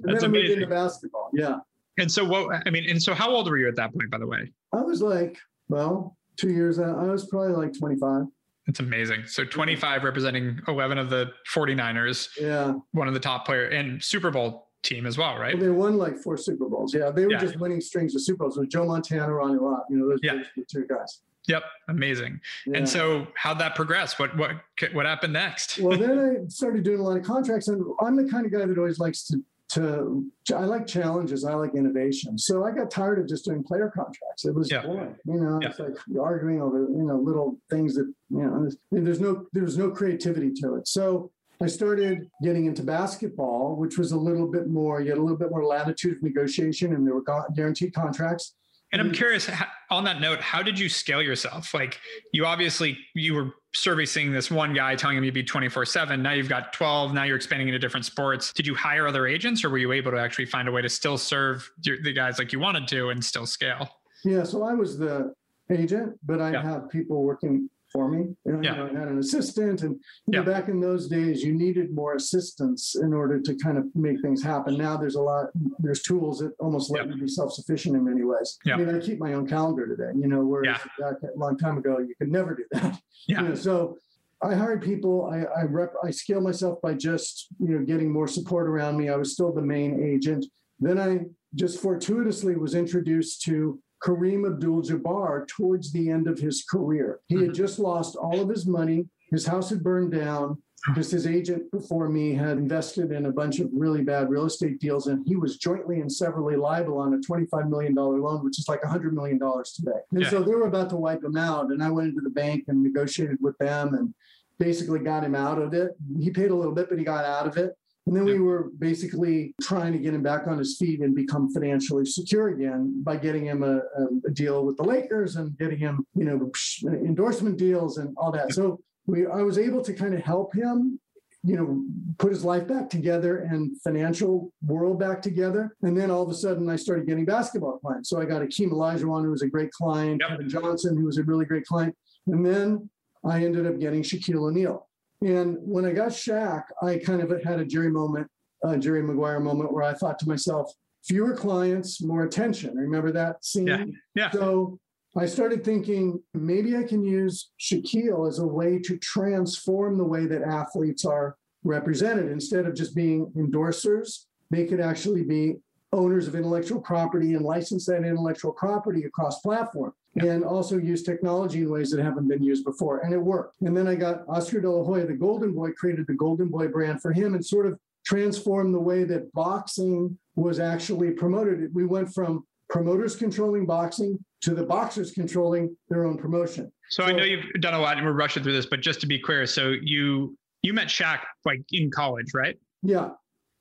then 0.04 0.24
I 0.24 0.28
moved 0.28 0.50
into 0.50 0.66
basketball. 0.66 1.30
Yeah. 1.32 1.56
And 1.98 2.10
so 2.10 2.24
what, 2.24 2.62
I 2.66 2.70
mean, 2.70 2.88
and 2.88 3.02
so 3.02 3.14
how 3.14 3.30
old 3.30 3.48
were 3.48 3.58
you 3.58 3.68
at 3.68 3.76
that 3.76 3.92
point, 3.94 4.10
by 4.10 4.18
the 4.18 4.26
way? 4.26 4.50
I 4.72 4.80
was 4.80 5.02
like, 5.02 5.38
well, 5.68 6.16
two 6.36 6.50
years, 6.50 6.78
out. 6.78 6.98
I 6.98 7.04
was 7.04 7.26
probably 7.26 7.52
like 7.52 7.78
25. 7.78 8.24
That's 8.66 8.80
amazing. 8.80 9.24
So 9.26 9.44
25 9.44 10.04
representing 10.04 10.60
11 10.68 10.98
of 10.98 11.10
the 11.10 11.32
49ers. 11.52 12.28
Yeah. 12.40 12.74
One 12.92 13.08
of 13.08 13.14
the 13.14 13.20
top 13.20 13.44
player 13.44 13.66
and 13.66 14.02
Super 14.02 14.30
Bowl 14.30 14.68
team 14.82 15.06
as 15.06 15.16
well, 15.16 15.38
right? 15.38 15.54
Well, 15.54 15.62
they 15.62 15.70
won 15.70 15.96
like 15.96 16.18
four 16.18 16.36
Super 16.36 16.68
Bowls. 16.68 16.94
Yeah, 16.94 17.10
they 17.10 17.24
were 17.24 17.32
yeah. 17.32 17.38
just 17.38 17.58
winning 17.58 17.80
strings 17.80 18.14
of 18.14 18.22
Super 18.22 18.44
Bowls 18.44 18.58
with 18.58 18.68
Joe 18.68 18.84
Montana, 18.84 19.32
Ronnie 19.32 19.58
Lott. 19.58 19.84
You 19.88 19.98
know, 19.98 20.08
those 20.08 20.20
yeah. 20.22 20.42
two 20.68 20.86
guys. 20.86 21.20
Yep, 21.48 21.64
amazing. 21.88 22.40
Yeah. 22.66 22.78
And 22.78 22.88
so, 22.88 23.26
how'd 23.34 23.58
that 23.58 23.74
progress? 23.74 24.18
What 24.18 24.36
what 24.36 24.52
what 24.92 25.06
happened 25.06 25.32
next? 25.32 25.78
well, 25.78 25.98
then 25.98 26.44
I 26.44 26.48
started 26.48 26.84
doing 26.84 27.00
a 27.00 27.02
lot 27.02 27.16
of 27.16 27.24
contracts, 27.24 27.68
and 27.68 27.84
I'm 28.00 28.16
the 28.16 28.30
kind 28.30 28.46
of 28.46 28.52
guy 28.52 28.64
that 28.64 28.78
always 28.78 28.98
likes 28.98 29.24
to 29.24 29.42
to 29.70 30.30
I 30.54 30.64
like 30.64 30.86
challenges. 30.86 31.44
I 31.44 31.54
like 31.54 31.74
innovation. 31.74 32.38
So 32.38 32.64
I 32.64 32.72
got 32.72 32.90
tired 32.90 33.18
of 33.18 33.26
just 33.26 33.46
doing 33.46 33.64
player 33.64 33.90
contracts. 33.94 34.44
It 34.44 34.54
was 34.54 34.70
yeah. 34.70 34.82
boring. 34.82 35.16
You 35.24 35.40
know, 35.40 35.58
yeah. 35.62 35.70
it's 35.70 35.78
like 35.78 35.96
arguing 36.20 36.60
over 36.60 36.80
you 36.80 37.04
know 37.04 37.16
little 37.16 37.58
things 37.70 37.94
that 37.94 38.12
you 38.30 38.42
know. 38.42 38.68
There's 38.90 39.20
no 39.20 39.46
there's 39.52 39.78
no 39.78 39.90
creativity 39.90 40.52
to 40.60 40.76
it. 40.76 40.86
So 40.86 41.30
I 41.62 41.68
started 41.68 42.28
getting 42.42 42.66
into 42.66 42.82
basketball, 42.82 43.76
which 43.76 43.96
was 43.96 44.12
a 44.12 44.16
little 44.16 44.50
bit 44.50 44.68
more, 44.68 45.00
you 45.00 45.10
had 45.10 45.18
a 45.18 45.22
little 45.22 45.36
bit 45.36 45.50
more 45.50 45.64
latitude 45.64 46.16
of 46.16 46.22
negotiation 46.22 46.94
and 46.94 47.06
there 47.06 47.14
were 47.14 47.24
guaranteed 47.54 47.94
contracts. 47.94 48.54
And 48.90 49.00
I'm 49.00 49.12
curious 49.12 49.50
on 49.90 50.04
that 50.04 50.20
note, 50.20 50.40
how 50.40 50.62
did 50.62 50.78
you 50.78 50.88
scale 50.88 51.22
yourself? 51.22 51.72
Like 51.72 51.98
you 52.32 52.44
obviously 52.44 52.98
you 53.14 53.32
were 53.34 53.54
servicing 53.74 54.32
this 54.32 54.50
one 54.50 54.74
guy 54.74 54.94
telling 54.96 55.16
him 55.16 55.24
you'd 55.24 55.32
be 55.32 55.42
24 55.42 55.86
seven. 55.86 56.22
Now 56.22 56.32
you've 56.32 56.48
got 56.48 56.74
12. 56.74 57.14
Now 57.14 57.22
you're 57.22 57.36
expanding 57.36 57.68
into 57.68 57.78
different 57.78 58.04
sports. 58.04 58.52
Did 58.52 58.66
you 58.66 58.74
hire 58.74 59.06
other 59.06 59.26
agents 59.26 59.64
or 59.64 59.70
were 59.70 59.78
you 59.78 59.92
able 59.92 60.10
to 60.10 60.18
actually 60.18 60.46
find 60.46 60.68
a 60.68 60.72
way 60.72 60.82
to 60.82 60.90
still 60.90 61.16
serve 61.16 61.70
the 61.82 62.12
guys 62.12 62.38
like 62.38 62.52
you 62.52 62.58
wanted 62.58 62.86
to 62.88 63.08
and 63.08 63.24
still 63.24 63.46
scale? 63.46 63.88
Yeah. 64.24 64.42
So 64.42 64.62
I 64.62 64.74
was 64.74 64.98
the 64.98 65.32
agent, 65.70 66.18
but 66.26 66.42
I 66.42 66.52
yeah. 66.52 66.62
have 66.62 66.90
people 66.90 67.22
working 67.22 67.70
for 67.92 68.08
me. 68.08 68.34
You 68.44 68.52
know, 68.52 68.60
yeah. 68.62 68.84
I 68.84 68.98
had 68.98 69.08
an 69.08 69.18
assistant, 69.18 69.82
and 69.82 70.00
you 70.26 70.38
know, 70.38 70.42
back 70.42 70.68
in 70.68 70.80
those 70.80 71.08
days, 71.08 71.42
you 71.42 71.54
needed 71.54 71.94
more 71.94 72.14
assistance 72.14 72.94
in 72.94 73.12
order 73.12 73.40
to 73.40 73.54
kind 73.56 73.78
of 73.78 73.84
make 73.94 74.20
things 74.20 74.42
happen. 74.42 74.76
Now 74.78 74.96
there's 74.96 75.14
a 75.14 75.20
lot, 75.20 75.46
there's 75.78 76.02
tools 76.02 76.38
that 76.38 76.52
almost 76.58 76.90
let 76.90 77.06
yeah. 77.06 77.14
you 77.14 77.20
be 77.22 77.28
self-sufficient 77.28 77.94
in 77.94 78.04
many 78.04 78.24
ways. 78.24 78.58
Yeah. 78.64 78.74
I 78.74 78.76
mean, 78.78 78.94
I 78.94 78.98
keep 78.98 79.18
my 79.18 79.34
own 79.34 79.46
calendar 79.46 79.86
today. 79.86 80.12
You 80.18 80.28
know, 80.28 80.44
whereas 80.44 80.80
a 81.00 81.14
long 81.36 81.58
time 81.58 81.78
ago 81.78 81.98
you 81.98 82.14
could 82.18 82.30
never 82.30 82.54
do 82.54 82.64
that. 82.72 82.98
Yeah. 83.28 83.42
You 83.42 83.48
know, 83.50 83.54
so 83.54 83.98
I 84.42 84.54
hired 84.54 84.82
people. 84.82 85.30
I 85.32 85.44
I, 85.60 85.62
rep, 85.62 85.92
I 86.02 86.10
scale 86.10 86.40
myself 86.40 86.80
by 86.82 86.94
just 86.94 87.46
you 87.60 87.68
know 87.68 87.84
getting 87.84 88.10
more 88.10 88.26
support 88.26 88.66
around 88.66 88.96
me. 88.96 89.08
I 89.08 89.14
was 89.14 89.32
still 89.32 89.52
the 89.52 89.62
main 89.62 90.02
agent. 90.02 90.46
Then 90.80 90.98
I 90.98 91.20
just 91.54 91.80
fortuitously 91.80 92.56
was 92.56 92.74
introduced 92.74 93.42
to 93.42 93.78
Kareem 94.02 94.46
Abdul-Jabbar 94.46 95.46
towards 95.46 95.92
the 95.92 96.10
end 96.10 96.26
of 96.26 96.38
his 96.38 96.64
career. 96.64 97.20
He 97.28 97.36
had 97.36 97.44
mm-hmm. 97.44 97.52
just 97.52 97.78
lost 97.78 98.16
all 98.16 98.40
of 98.40 98.48
his 98.48 98.66
money. 98.66 99.06
His 99.30 99.46
house 99.46 99.70
had 99.70 99.82
burned 99.82 100.12
down 100.12 100.58
because 100.88 101.10
his 101.10 101.26
agent 101.26 101.70
before 101.70 102.08
me 102.08 102.34
had 102.34 102.58
invested 102.58 103.12
in 103.12 103.26
a 103.26 103.32
bunch 103.32 103.60
of 103.60 103.68
really 103.72 104.02
bad 104.02 104.28
real 104.28 104.46
estate 104.46 104.80
deals 104.80 105.06
and 105.06 105.24
he 105.26 105.36
was 105.36 105.56
jointly 105.56 106.00
and 106.00 106.10
severally 106.10 106.56
liable 106.56 106.98
on 106.98 107.14
a 107.14 107.18
$25 107.18 107.68
million 107.68 107.94
loan 107.94 108.44
which 108.44 108.58
is 108.58 108.68
like 108.68 108.82
$100 108.82 109.12
million 109.12 109.38
today 109.38 110.00
and 110.10 110.22
yeah. 110.22 110.28
so 110.28 110.42
they 110.42 110.54
were 110.54 110.66
about 110.66 110.90
to 110.90 110.96
wipe 110.96 111.22
him 111.22 111.36
out 111.36 111.66
and 111.66 111.82
i 111.82 111.90
went 111.90 112.08
into 112.08 112.20
the 112.20 112.30
bank 112.30 112.64
and 112.66 112.82
negotiated 112.82 113.38
with 113.40 113.56
them 113.58 113.94
and 113.94 114.12
basically 114.58 114.98
got 114.98 115.22
him 115.22 115.36
out 115.36 115.60
of 115.60 115.72
it 115.72 115.92
he 116.20 116.30
paid 116.30 116.50
a 116.50 116.54
little 116.54 116.74
bit 116.74 116.88
but 116.88 116.98
he 116.98 117.04
got 117.04 117.24
out 117.24 117.46
of 117.46 117.56
it 117.56 117.76
and 118.06 118.16
then 118.16 118.24
we 118.24 118.40
were 118.40 118.70
basically 118.78 119.54
trying 119.62 119.92
to 119.92 119.98
get 119.98 120.12
him 120.12 120.22
back 120.22 120.48
on 120.48 120.58
his 120.58 120.76
feet 120.76 121.00
and 121.00 121.14
become 121.14 121.52
financially 121.52 122.04
secure 122.04 122.48
again 122.48 123.00
by 123.04 123.16
getting 123.16 123.44
him 123.46 123.62
a, 123.62 123.80
a 124.26 124.30
deal 124.32 124.64
with 124.64 124.76
the 124.76 124.82
Lakers 124.82 125.36
and 125.36 125.56
getting 125.56 125.78
him, 125.78 126.04
you 126.14 126.24
know, 126.24 126.50
endorsement 126.92 127.58
deals 127.58 127.98
and 127.98 128.14
all 128.16 128.32
that. 128.32 128.52
So 128.52 128.80
we 129.06 129.26
I 129.26 129.42
was 129.42 129.56
able 129.56 129.82
to 129.82 129.92
kind 129.92 130.14
of 130.14 130.22
help 130.22 130.54
him 130.54 130.98
you 131.44 131.56
know, 131.56 131.84
put 132.18 132.30
his 132.30 132.44
life 132.44 132.68
back 132.68 132.88
together 132.88 133.38
and 133.38 133.80
financial 133.82 134.52
world 134.64 135.00
back 135.00 135.20
together. 135.20 135.76
And 135.82 135.98
then 135.98 136.08
all 136.10 136.22
of 136.22 136.28
a 136.28 136.34
sudden 136.34 136.68
I 136.70 136.76
started 136.76 137.06
getting 137.06 137.24
basketball 137.24 137.78
clients. 137.78 138.10
So 138.10 138.20
I 138.20 138.26
got 138.26 138.42
Akeem 138.42 138.70
Olajuwon, 138.70 139.24
who 139.24 139.30
was 139.32 139.42
a 139.42 139.48
great 139.48 139.72
client, 139.72 140.20
yep. 140.20 140.30
Kevin 140.30 140.48
Johnson, 140.48 140.96
who 140.96 141.04
was 141.04 141.18
a 141.18 141.24
really 141.24 141.44
great 141.44 141.66
client. 141.66 141.96
And 142.28 142.46
then 142.46 142.88
I 143.24 143.44
ended 143.44 143.66
up 143.66 143.80
getting 143.80 144.02
Shaquille 144.02 144.50
O'Neal. 144.50 144.88
And 145.22 145.56
when 145.60 145.84
I 145.84 145.92
got 145.92 146.08
Shaq, 146.08 146.64
I 146.82 146.98
kind 146.98 147.22
of 147.22 147.30
had 147.44 147.60
a 147.60 147.64
Jerry 147.64 147.90
moment, 147.90 148.28
a 148.64 148.76
Jerry 148.76 149.02
Maguire 149.02 149.40
moment 149.40 149.72
where 149.72 149.84
I 149.84 149.94
thought 149.94 150.18
to 150.20 150.28
myself, 150.28 150.72
fewer 151.04 151.36
clients, 151.36 152.02
more 152.02 152.24
attention. 152.24 152.76
Remember 152.76 153.12
that 153.12 153.44
scene? 153.44 153.66
Yeah. 153.66 153.84
yeah. 154.14 154.30
So 154.30 154.78
I 155.16 155.26
started 155.26 155.64
thinking 155.64 156.20
maybe 156.34 156.76
I 156.76 156.82
can 156.82 157.04
use 157.04 157.50
Shaquille 157.60 158.28
as 158.28 158.40
a 158.40 158.46
way 158.46 158.80
to 158.80 158.96
transform 158.98 159.96
the 159.96 160.04
way 160.04 160.26
that 160.26 160.42
athletes 160.42 161.04
are 161.04 161.36
represented. 161.62 162.30
Instead 162.30 162.66
of 162.66 162.74
just 162.74 162.94
being 162.94 163.30
endorsers, 163.36 164.24
they 164.50 164.66
could 164.66 164.80
actually 164.80 165.22
be 165.22 165.56
owners 165.92 166.26
of 166.26 166.34
intellectual 166.34 166.80
property 166.80 167.34
and 167.34 167.44
license 167.44 167.86
that 167.86 168.04
intellectual 168.04 168.52
property 168.52 169.04
across 169.04 169.40
platform 169.40 169.92
and 170.16 170.44
also 170.44 170.76
use 170.76 171.02
technology 171.02 171.62
in 171.62 171.70
ways 171.70 171.90
that 171.90 172.02
haven't 172.02 172.28
been 172.28 172.42
used 172.42 172.64
before. 172.64 173.00
And 173.00 173.14
it 173.14 173.18
worked. 173.18 173.56
And 173.62 173.76
then 173.76 173.88
I 173.88 173.94
got 173.94 174.24
Oscar 174.28 174.60
De 174.60 174.70
La 174.70 174.84
Hoya, 174.84 175.06
the 175.06 175.14
Golden 175.14 175.54
Boy, 175.54 175.72
created 175.72 176.06
the 176.06 176.14
Golden 176.14 176.48
Boy 176.48 176.68
brand 176.68 177.00
for 177.00 177.12
him 177.12 177.34
and 177.34 177.44
sort 177.44 177.66
of 177.66 177.78
transformed 178.04 178.74
the 178.74 178.80
way 178.80 179.04
that 179.04 179.32
boxing 179.32 180.18
was 180.34 180.60
actually 180.60 181.12
promoted. 181.12 181.74
We 181.74 181.86
went 181.86 182.12
from 182.12 182.44
promoters 182.68 183.16
controlling 183.16 183.66
boxing 183.66 184.18
to 184.42 184.54
the 184.54 184.64
boxers 184.64 185.12
controlling 185.12 185.76
their 185.88 186.04
own 186.04 186.18
promotion. 186.18 186.72
So, 186.90 187.04
so 187.04 187.08
I 187.08 187.12
know 187.12 187.24
you've 187.24 187.44
done 187.60 187.74
a 187.74 187.78
lot 187.78 187.96
and 187.96 188.04
we're 188.04 188.12
rushing 188.12 188.42
through 188.42 188.54
this, 188.54 188.66
but 188.66 188.80
just 188.80 189.00
to 189.02 189.06
be 189.06 189.18
clear, 189.18 189.46
so 189.46 189.74
you 189.82 190.36
you 190.62 190.72
met 190.72 190.88
Shaq 190.88 191.20
like 191.44 191.62
in 191.72 191.90
college, 191.90 192.34
right? 192.34 192.58
Yeah. 192.82 193.10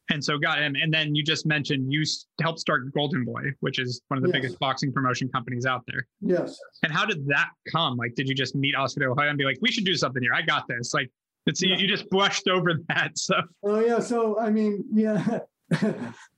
And 0.10 0.24
so 0.24 0.38
got 0.38 0.60
him. 0.60 0.76
And 0.76 0.94
then 0.94 1.16
you 1.16 1.24
just 1.24 1.46
mentioned 1.46 1.92
you 1.92 2.04
helped 2.42 2.60
start 2.60 2.92
Golden 2.94 3.24
Boy, 3.24 3.44
which 3.62 3.80
is 3.80 4.02
one 4.10 4.18
of 4.18 4.24
the 4.24 4.30
yes. 4.30 4.34
biggest 4.34 4.60
boxing 4.60 4.92
promotion 4.92 5.30
companies 5.30 5.66
out 5.66 5.84
there. 5.88 6.06
Yes. 6.20 6.60
And 6.84 6.92
how 6.92 7.06
did 7.06 7.26
that 7.28 7.50
come? 7.72 7.96
Like, 7.96 8.16
did 8.16 8.28
you 8.28 8.36
just 8.36 8.56
meet 8.56 8.76
Oscar 8.76 9.02
De 9.02 9.10
La 9.10 9.16
Hoya 9.16 9.30
and 9.30 9.38
be 9.38 9.46
like, 9.46 9.58
we 9.62 9.72
should 9.72 9.86
do 9.86 9.96
something 9.96 10.22
here? 10.22 10.34
I 10.34 10.42
got 10.42 10.68
this. 10.68 10.94
Like, 10.94 11.10
it's 11.46 11.62
yeah. 11.62 11.78
you 11.78 11.88
just 11.88 12.10
brushed 12.10 12.48
over 12.48 12.74
that. 12.90 13.18
So. 13.18 13.36
Oh 13.64 13.80
yeah. 13.80 14.00
So 14.00 14.40
I 14.40 14.50
mean, 14.50 14.84
yeah. 14.92 15.40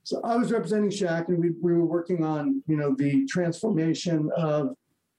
so 0.04 0.20
I 0.22 0.36
was 0.36 0.52
representing 0.52 0.90
Shaq, 0.90 1.28
and 1.28 1.38
we, 1.38 1.50
we 1.60 1.72
were 1.72 1.84
working 1.84 2.24
on 2.24 2.62
you 2.66 2.76
know 2.76 2.94
the 2.96 3.26
transformation 3.26 4.30
of 4.36 4.74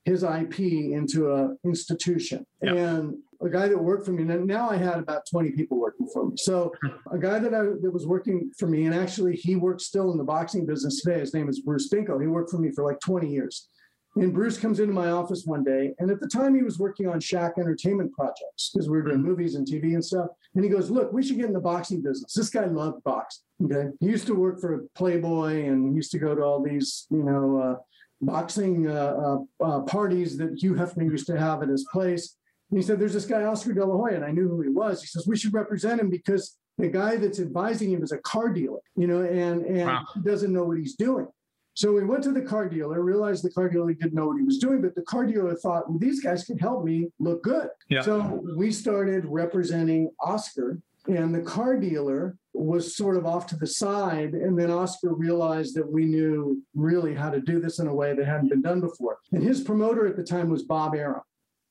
his 0.05 0.23
IP 0.23 0.59
into 0.59 1.31
a 1.33 1.55
institution. 1.65 2.45
Yep. 2.61 2.77
And 2.77 3.17
a 3.41 3.49
guy 3.49 3.67
that 3.67 3.77
worked 3.77 4.05
for 4.05 4.11
me, 4.11 4.23
and 4.23 4.47
now 4.47 4.69
I 4.69 4.77
had 4.77 4.99
about 4.99 5.23
20 5.29 5.51
people 5.51 5.79
working 5.79 6.07
for 6.13 6.27
me. 6.27 6.35
So 6.37 6.73
a 7.11 7.17
guy 7.17 7.39
that 7.39 7.53
I 7.53 7.63
that 7.81 7.91
was 7.91 8.05
working 8.05 8.51
for 8.57 8.67
me, 8.67 8.85
and 8.85 8.95
actually 8.95 9.35
he 9.35 9.55
works 9.55 9.85
still 9.85 10.11
in 10.11 10.17
the 10.17 10.23
boxing 10.23 10.65
business 10.65 11.01
today. 11.01 11.19
His 11.19 11.33
name 11.33 11.49
is 11.49 11.61
Bruce 11.61 11.89
Binkow. 11.89 12.21
He 12.21 12.27
worked 12.27 12.51
for 12.51 12.57
me 12.57 12.71
for 12.71 12.83
like 12.83 12.99
20 12.99 13.29
years. 13.29 13.69
And 14.17 14.33
Bruce 14.33 14.57
comes 14.57 14.79
into 14.79 14.93
my 14.93 15.11
office 15.11 15.43
one 15.45 15.63
day, 15.63 15.93
and 15.99 16.09
at 16.09 16.21
the 16.21 16.27
time 16.27 16.55
he 16.55 16.63
was 16.63 16.79
working 16.79 17.07
on 17.07 17.19
Shaq 17.19 17.57
Entertainment 17.57 18.13
projects 18.13 18.71
because 18.71 18.89
we 18.89 18.95
were 18.95 19.03
doing 19.03 19.21
movies 19.21 19.55
and 19.55 19.67
TV 19.67 19.93
and 19.93 20.05
stuff. 20.05 20.27
And 20.55 20.63
he 20.63 20.69
goes, 20.69 20.89
"Look, 20.89 21.11
we 21.11 21.21
should 21.21 21.35
get 21.35 21.47
in 21.47 21.53
the 21.53 21.59
boxing 21.59 22.01
business." 22.01 22.33
This 22.33 22.49
guy 22.49 22.65
loved 22.65 23.03
boxing. 23.03 23.43
Okay, 23.65 23.89
he 23.99 24.07
used 24.07 24.27
to 24.27 24.33
work 24.33 24.61
for 24.61 24.85
Playboy 24.95 25.65
and 25.65 25.89
he 25.89 25.95
used 25.95 26.11
to 26.11 26.19
go 26.19 26.33
to 26.33 26.41
all 26.41 26.61
these, 26.61 27.07
you 27.09 27.23
know, 27.23 27.59
uh, 27.59 27.75
boxing 28.21 28.87
uh, 28.89 29.37
uh, 29.61 29.63
uh 29.63 29.81
parties 29.81 30.37
that 30.37 30.61
Hugh 30.61 30.75
Hefner 30.75 31.11
used 31.11 31.27
to 31.27 31.37
have 31.37 31.61
at 31.61 31.67
his 31.67 31.85
place. 31.91 32.37
And 32.75 32.83
he 32.83 32.85
said, 32.85 32.99
"There's 32.99 33.13
this 33.13 33.25
guy 33.25 33.45
Oscar 33.45 33.71
De 33.71 33.85
La 33.85 33.95
Hoya," 33.95 34.15
and 34.15 34.25
I 34.25 34.31
knew 34.31 34.49
who 34.49 34.59
he 34.59 34.67
was. 34.67 34.99
He 34.99 35.07
says, 35.07 35.25
"We 35.25 35.37
should 35.37 35.53
represent 35.53 36.01
him 36.01 36.09
because 36.09 36.57
the 36.77 36.89
guy 36.89 37.15
that's 37.15 37.39
advising 37.39 37.89
him 37.91 38.03
is 38.03 38.11
a 38.11 38.17
car 38.17 38.49
dealer, 38.49 38.81
you 38.97 39.07
know, 39.07 39.21
and 39.21 39.65
and 39.65 39.87
wow. 39.87 40.05
doesn't 40.25 40.51
know 40.51 40.65
what 40.65 40.77
he's 40.77 40.93
doing." 40.93 41.27
So 41.73 41.93
we 41.93 42.03
went 42.03 42.21
to 42.25 42.33
the 42.33 42.41
car 42.41 42.67
dealer, 42.67 43.01
realized 43.01 43.45
the 43.45 43.49
car 43.49 43.69
dealer 43.69 43.93
didn't 43.93 44.13
know 44.13 44.27
what 44.27 44.37
he 44.37 44.43
was 44.43 44.57
doing, 44.57 44.81
but 44.81 44.93
the 44.93 45.03
car 45.03 45.25
dealer 45.25 45.55
thought, 45.55 45.89
well, 45.89 45.99
these 45.99 46.21
guys 46.21 46.43
can 46.43 46.57
help 46.57 46.83
me 46.83 47.11
look 47.19 47.43
good. 47.43 47.69
Yeah. 47.87 48.01
So 48.01 48.43
we 48.57 48.73
started 48.73 49.23
representing 49.25 50.11
Oscar, 50.19 50.81
and 51.07 51.33
the 51.33 51.41
car 51.41 51.77
dealer 51.77 52.37
was 52.53 52.95
sort 52.95 53.15
of 53.15 53.25
off 53.25 53.47
to 53.47 53.55
the 53.55 53.67
side. 53.67 54.33
And 54.33 54.59
then 54.59 54.69
Oscar 54.69 55.13
realized 55.13 55.75
that 55.75 55.89
we 55.89 56.03
knew 56.05 56.61
really 56.75 57.13
how 57.13 57.29
to 57.29 57.39
do 57.39 57.61
this 57.61 57.79
in 57.79 57.87
a 57.87 57.93
way 57.93 58.13
that 58.13 58.25
hadn't 58.25 58.49
been 58.49 58.61
done 58.61 58.81
before. 58.81 59.19
And 59.31 59.41
his 59.41 59.61
promoter 59.61 60.07
at 60.07 60.17
the 60.17 60.23
time 60.23 60.49
was 60.49 60.63
Bob 60.63 60.93
Arum. 60.93 61.23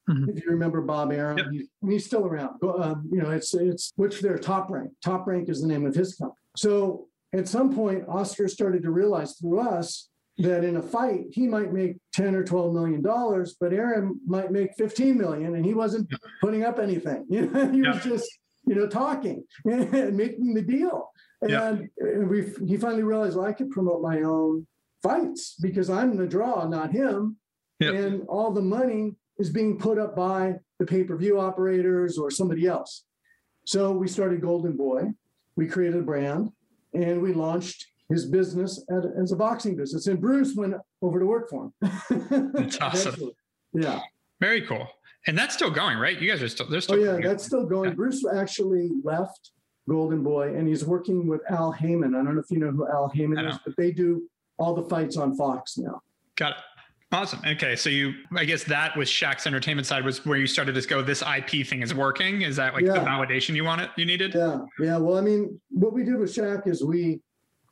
Mm-hmm. 0.09 0.31
If 0.31 0.45
you 0.45 0.51
remember 0.51 0.83
Bob 0.83 1.12
Arum, 1.12 1.38
yep. 1.38 1.47
he's, 1.51 1.69
he's, 1.88 2.05
still 2.05 2.27
around. 2.27 2.62
Um, 2.62 3.09
you 3.11 3.23
know, 3.23 3.31
it's 3.31 3.55
it's 3.55 3.93
which 3.97 4.21
they're 4.21 4.38
top 4.38 4.71
rank. 4.71 4.90
Top 5.03 5.27
rank 5.27 5.49
is 5.49 5.62
the 5.62 5.69
name 5.69 5.87
of 5.87 5.95
his 5.95 6.14
company. 6.14 6.37
So 6.57 7.09
at 7.33 7.49
some 7.49 7.75
point, 7.75 8.05
Oscar 8.09 8.47
started 8.49 8.83
to 8.83 8.90
realize 8.90 9.37
through 9.38 9.61
us 9.61 10.09
that 10.38 10.64
in 10.64 10.77
a 10.77 10.83
fight 10.83 11.27
he 11.31 11.47
might 11.47 11.73
make 11.73 11.97
10 12.12 12.35
or 12.35 12.43
12 12.43 12.75
million 12.75 13.01
dollars 13.01 13.57
but 13.61 13.73
Arum 13.73 14.21
might 14.27 14.51
make 14.51 14.75
15 14.77 15.17
million 15.17 15.55
and 15.55 15.64
he 15.64 15.75
wasn't 15.75 16.12
putting 16.40 16.64
up 16.64 16.81
anything 16.81 17.25
you 17.31 17.47
know 17.47 17.71
he 17.71 17.83
was 17.83 18.03
just 18.03 18.29
you 18.67 18.75
know 18.75 18.88
talking 18.88 19.45
and 19.64 20.17
making 20.17 20.55
the 20.55 20.62
deal 20.62 21.11
and 21.40 21.88
we 22.29 22.53
he 22.67 22.77
finally 22.77 23.05
realized 23.05 23.37
well, 23.37 23.47
i 23.47 23.53
could 23.53 23.71
promote 23.71 24.03
my 24.03 24.23
own 24.23 24.67
fights 25.05 25.55
because 25.62 25.88
i'm 25.88 26.17
the 26.17 26.27
draw 26.27 26.67
not 26.67 26.90
him 26.90 27.37
and 27.81 28.23
all 28.29 28.51
the 28.51 28.62
money 28.62 29.14
is 29.38 29.51
being 29.51 29.79
put 29.79 29.99
up 29.99 30.14
by 30.14 30.55
the 30.79 30.87
pay-per-view 30.87 31.40
operators 31.40 32.18
or 32.18 32.31
somebody 32.31 32.66
else 32.66 33.05
so 33.66 33.92
we 33.92 34.09
started 34.09 34.40
golden 34.40 34.77
boy 34.77 35.03
we 35.57 35.66
created 35.66 36.01
a 36.01 36.03
brand 36.03 36.51
and 36.92 37.20
we 37.20 37.33
launched 37.33 37.87
his 38.09 38.27
business 38.27 38.85
at, 38.90 39.05
as 39.20 39.33
a 39.33 39.37
boxing 39.37 39.77
business. 39.77 40.07
And 40.07 40.20
Bruce 40.20 40.55
went 40.55 40.75
over 41.03 41.18
to 41.18 41.27
work 41.27 41.49
for 41.49 41.64
him. 41.81 42.53
That's 42.55 42.79
awesome. 42.81 43.31
yeah. 43.73 44.01
Very 44.40 44.62
cool. 44.62 44.87
And 45.27 45.38
that's 45.38 45.55
still 45.55 45.70
going, 45.70 45.99
right? 45.99 46.20
You 46.20 46.31
guys 46.31 46.42
are 46.42 46.49
still, 46.49 46.66
there's 46.68 46.85
still. 46.85 46.97
Oh, 46.97 47.16
yeah, 47.16 47.27
that's 47.27 47.44
still 47.44 47.64
going. 47.64 47.90
Yeah. 47.90 47.94
Bruce 47.94 48.25
actually 48.37 48.90
left 49.03 49.53
Golden 49.88 50.23
Boy 50.23 50.55
and 50.55 50.68
he's 50.68 50.85
working 50.85 51.27
with 51.27 51.40
Al 51.51 51.73
Haymon. 51.73 52.14
I 52.14 52.23
don't 52.23 52.35
know 52.35 52.40
if 52.40 52.51
you 52.51 52.59
know 52.59 52.70
who 52.70 52.87
Al 52.88 53.09
Haymon 53.09 53.38
is, 53.47 53.59
but 53.64 53.75
they 53.77 53.90
do 53.90 54.29
all 54.59 54.75
the 54.75 54.88
fights 54.88 55.16
on 55.16 55.35
Fox 55.37 55.79
now. 55.79 56.01
Got 56.37 56.53
it. 56.53 56.57
Awesome. 57.14 57.40
Okay. 57.46 57.77
So 57.77 57.90
you, 57.90 58.12
I 58.37 58.44
guess 58.44 58.64
that 58.64 58.96
was 58.96 59.09
Shaq's 59.09 59.46
entertainment 59.46 59.87
side 59.87 60.05
was 60.05 60.27
where 60.27 60.37
you 60.37 60.48
started 60.48 60.74
to 60.74 60.88
go, 60.88 61.00
this 61.00 61.22
IP 61.22 61.64
thing 61.64 61.81
is 61.81 61.94
working. 61.94 62.42
Is 62.42 62.57
that 62.57 62.74
like 62.74 62.85
yeah. 62.85 62.94
the 62.94 63.00
validation 63.00 63.55
you 63.55 63.64
wanted, 63.64 63.90
you 63.96 64.05
needed? 64.05 64.35
Yeah. 64.35 64.59
Yeah. 64.81 64.96
Well, 64.96 65.16
I 65.16 65.20
mean, 65.20 65.61
what 65.70 65.92
we 65.92 66.03
did 66.03 66.16
with 66.16 66.35
Shaq 66.35 66.66
is 66.66 66.83
we 66.83 67.20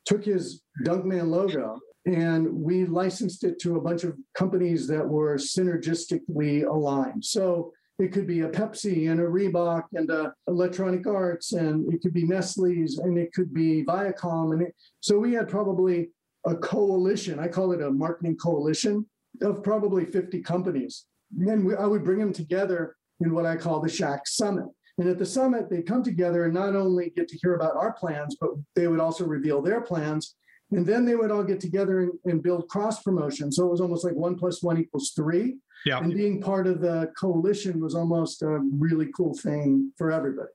took 0.05 0.23
his 0.23 0.61
Dunkman 0.85 1.27
logo 1.27 1.77
and 2.05 2.53
we 2.53 2.85
licensed 2.85 3.43
it 3.43 3.59
to 3.59 3.75
a 3.75 3.81
bunch 3.81 4.05
of 4.05 4.17
companies 4.33 4.87
that 4.87 5.05
were 5.05 5.35
synergistically 5.35 6.65
aligned. 6.65 7.23
So 7.25 7.73
it 7.99 8.13
could 8.13 8.27
be 8.27 8.41
a 8.41 8.49
Pepsi 8.49 9.11
and 9.11 9.19
a 9.19 9.23
Reebok 9.23 9.83
and 9.93 10.09
a 10.09 10.33
Electronic 10.47 11.05
Arts, 11.05 11.53
and 11.53 11.93
it 11.93 12.01
could 12.01 12.13
be 12.13 12.25
Nestle's, 12.25 12.97
and 12.97 13.17
it 13.17 13.33
could 13.33 13.53
be 13.53 13.83
Viacom. 13.85 14.53
And 14.53 14.63
it, 14.63 14.75
so 14.99 15.19
we 15.19 15.33
had 15.33 15.47
probably 15.47 16.09
a 16.45 16.55
coalition. 16.55 17.39
I 17.39 17.47
call 17.47 17.71
it 17.71 17.81
a 17.81 17.91
marketing 17.91 18.35
coalition 18.37 19.05
of 19.41 19.63
probably 19.63 20.05
50 20.05 20.41
companies. 20.41 21.05
And 21.37 21.47
then 21.47 21.65
we, 21.65 21.75
I 21.75 21.85
would 21.85 22.03
bring 22.03 22.19
them 22.19 22.33
together 22.33 22.95
in 23.19 23.33
what 23.33 23.45
I 23.45 23.55
call 23.55 23.79
the 23.79 23.89
Shaq 23.89 24.21
Summit. 24.25 24.65
And 24.97 25.09
at 25.09 25.17
the 25.17 25.25
summit, 25.25 25.69
they 25.69 25.81
come 25.81 26.03
together 26.03 26.45
and 26.45 26.53
not 26.53 26.75
only 26.75 27.09
get 27.15 27.27
to 27.29 27.37
hear 27.37 27.55
about 27.55 27.75
our 27.75 27.93
plans, 27.93 28.37
but 28.39 28.51
they 28.75 28.87
would 28.87 28.99
also 28.99 29.25
reveal 29.25 29.61
their 29.61 29.81
plans. 29.81 30.35
And 30.71 30.85
then 30.85 31.05
they 31.05 31.15
would 31.15 31.31
all 31.31 31.43
get 31.43 31.59
together 31.59 32.01
and, 32.01 32.11
and 32.25 32.43
build 32.43 32.67
cross 32.67 33.01
promotion. 33.01 33.51
So 33.51 33.65
it 33.65 33.71
was 33.71 33.81
almost 33.81 34.03
like 34.03 34.13
one 34.13 34.35
plus 34.35 34.61
one 34.61 34.79
equals 34.79 35.11
three. 35.15 35.55
Yeah. 35.85 35.97
And 35.97 36.13
being 36.13 36.41
part 36.41 36.67
of 36.67 36.79
the 36.79 37.11
coalition 37.19 37.79
was 37.79 37.95
almost 37.95 38.41
a 38.43 38.59
really 38.77 39.09
cool 39.15 39.33
thing 39.33 39.91
for 39.97 40.11
everybody. 40.11 40.49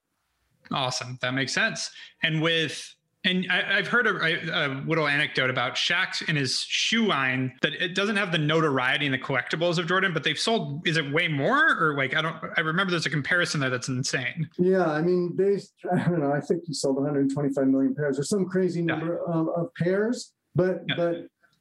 Awesome. 0.71 1.19
That 1.21 1.35
makes 1.35 1.53
sense. 1.53 1.91
And 2.23 2.41
with 2.43 2.95
and 3.25 3.47
I, 3.51 3.77
have 3.77 3.89
heard 3.89 4.07
a, 4.07 4.67
a, 4.67 4.83
little 4.87 5.09
anecdote 5.09 5.51
about 5.51 5.75
Shaq 5.75 6.27
and 6.29 6.39
his 6.39 6.61
shoe 6.61 7.07
line 7.07 7.53
that 7.63 7.75
it 7.75 7.95
doesn't 7.95 8.17
have 8.17 8.31
the 8.31 8.39
notoriety 8.39 9.07
and 9.07 9.15
the 9.15 9.19
collectibles 9.19 9.79
of 9.79 9.89
Jordan, 9.89 10.15
but 10.15 10.23
they've 10.23 10.39
sold. 10.39 10.87
Is 10.87 10.97
it 10.97 11.13
way 11.13 11.27
more 11.27 11.77
or 11.81 11.97
like 11.97 12.15
I 12.15 12.23
don't? 12.23 12.37
I 12.57 12.61
remember 12.61 12.93
there's 12.93 13.07
a 13.07 13.11
comparison 13.11 13.61
there 13.61 13.71
that's 13.71 13.89
insane. 13.89 14.49
Yeah, 14.57 14.87
I 14.87 15.03
mean 15.03 15.35
they. 15.37 15.59
I 15.93 16.09
don't 16.09 16.21
know. 16.21 16.33
I 16.33 16.41
think 16.41 16.63
he 16.65 16.73
sold 16.73 16.97
125 16.97 17.67
million 17.67 17.95
pairs 17.95 18.19
or 18.19 18.23
some 18.23 18.47
crazy 18.47 18.83
number 18.83 19.21
yeah. 19.27 19.35
of, 19.35 19.49
of, 19.49 19.75
pairs. 19.75 20.33
But 20.55 20.83
yeah. 20.89 20.95
but 20.97 21.17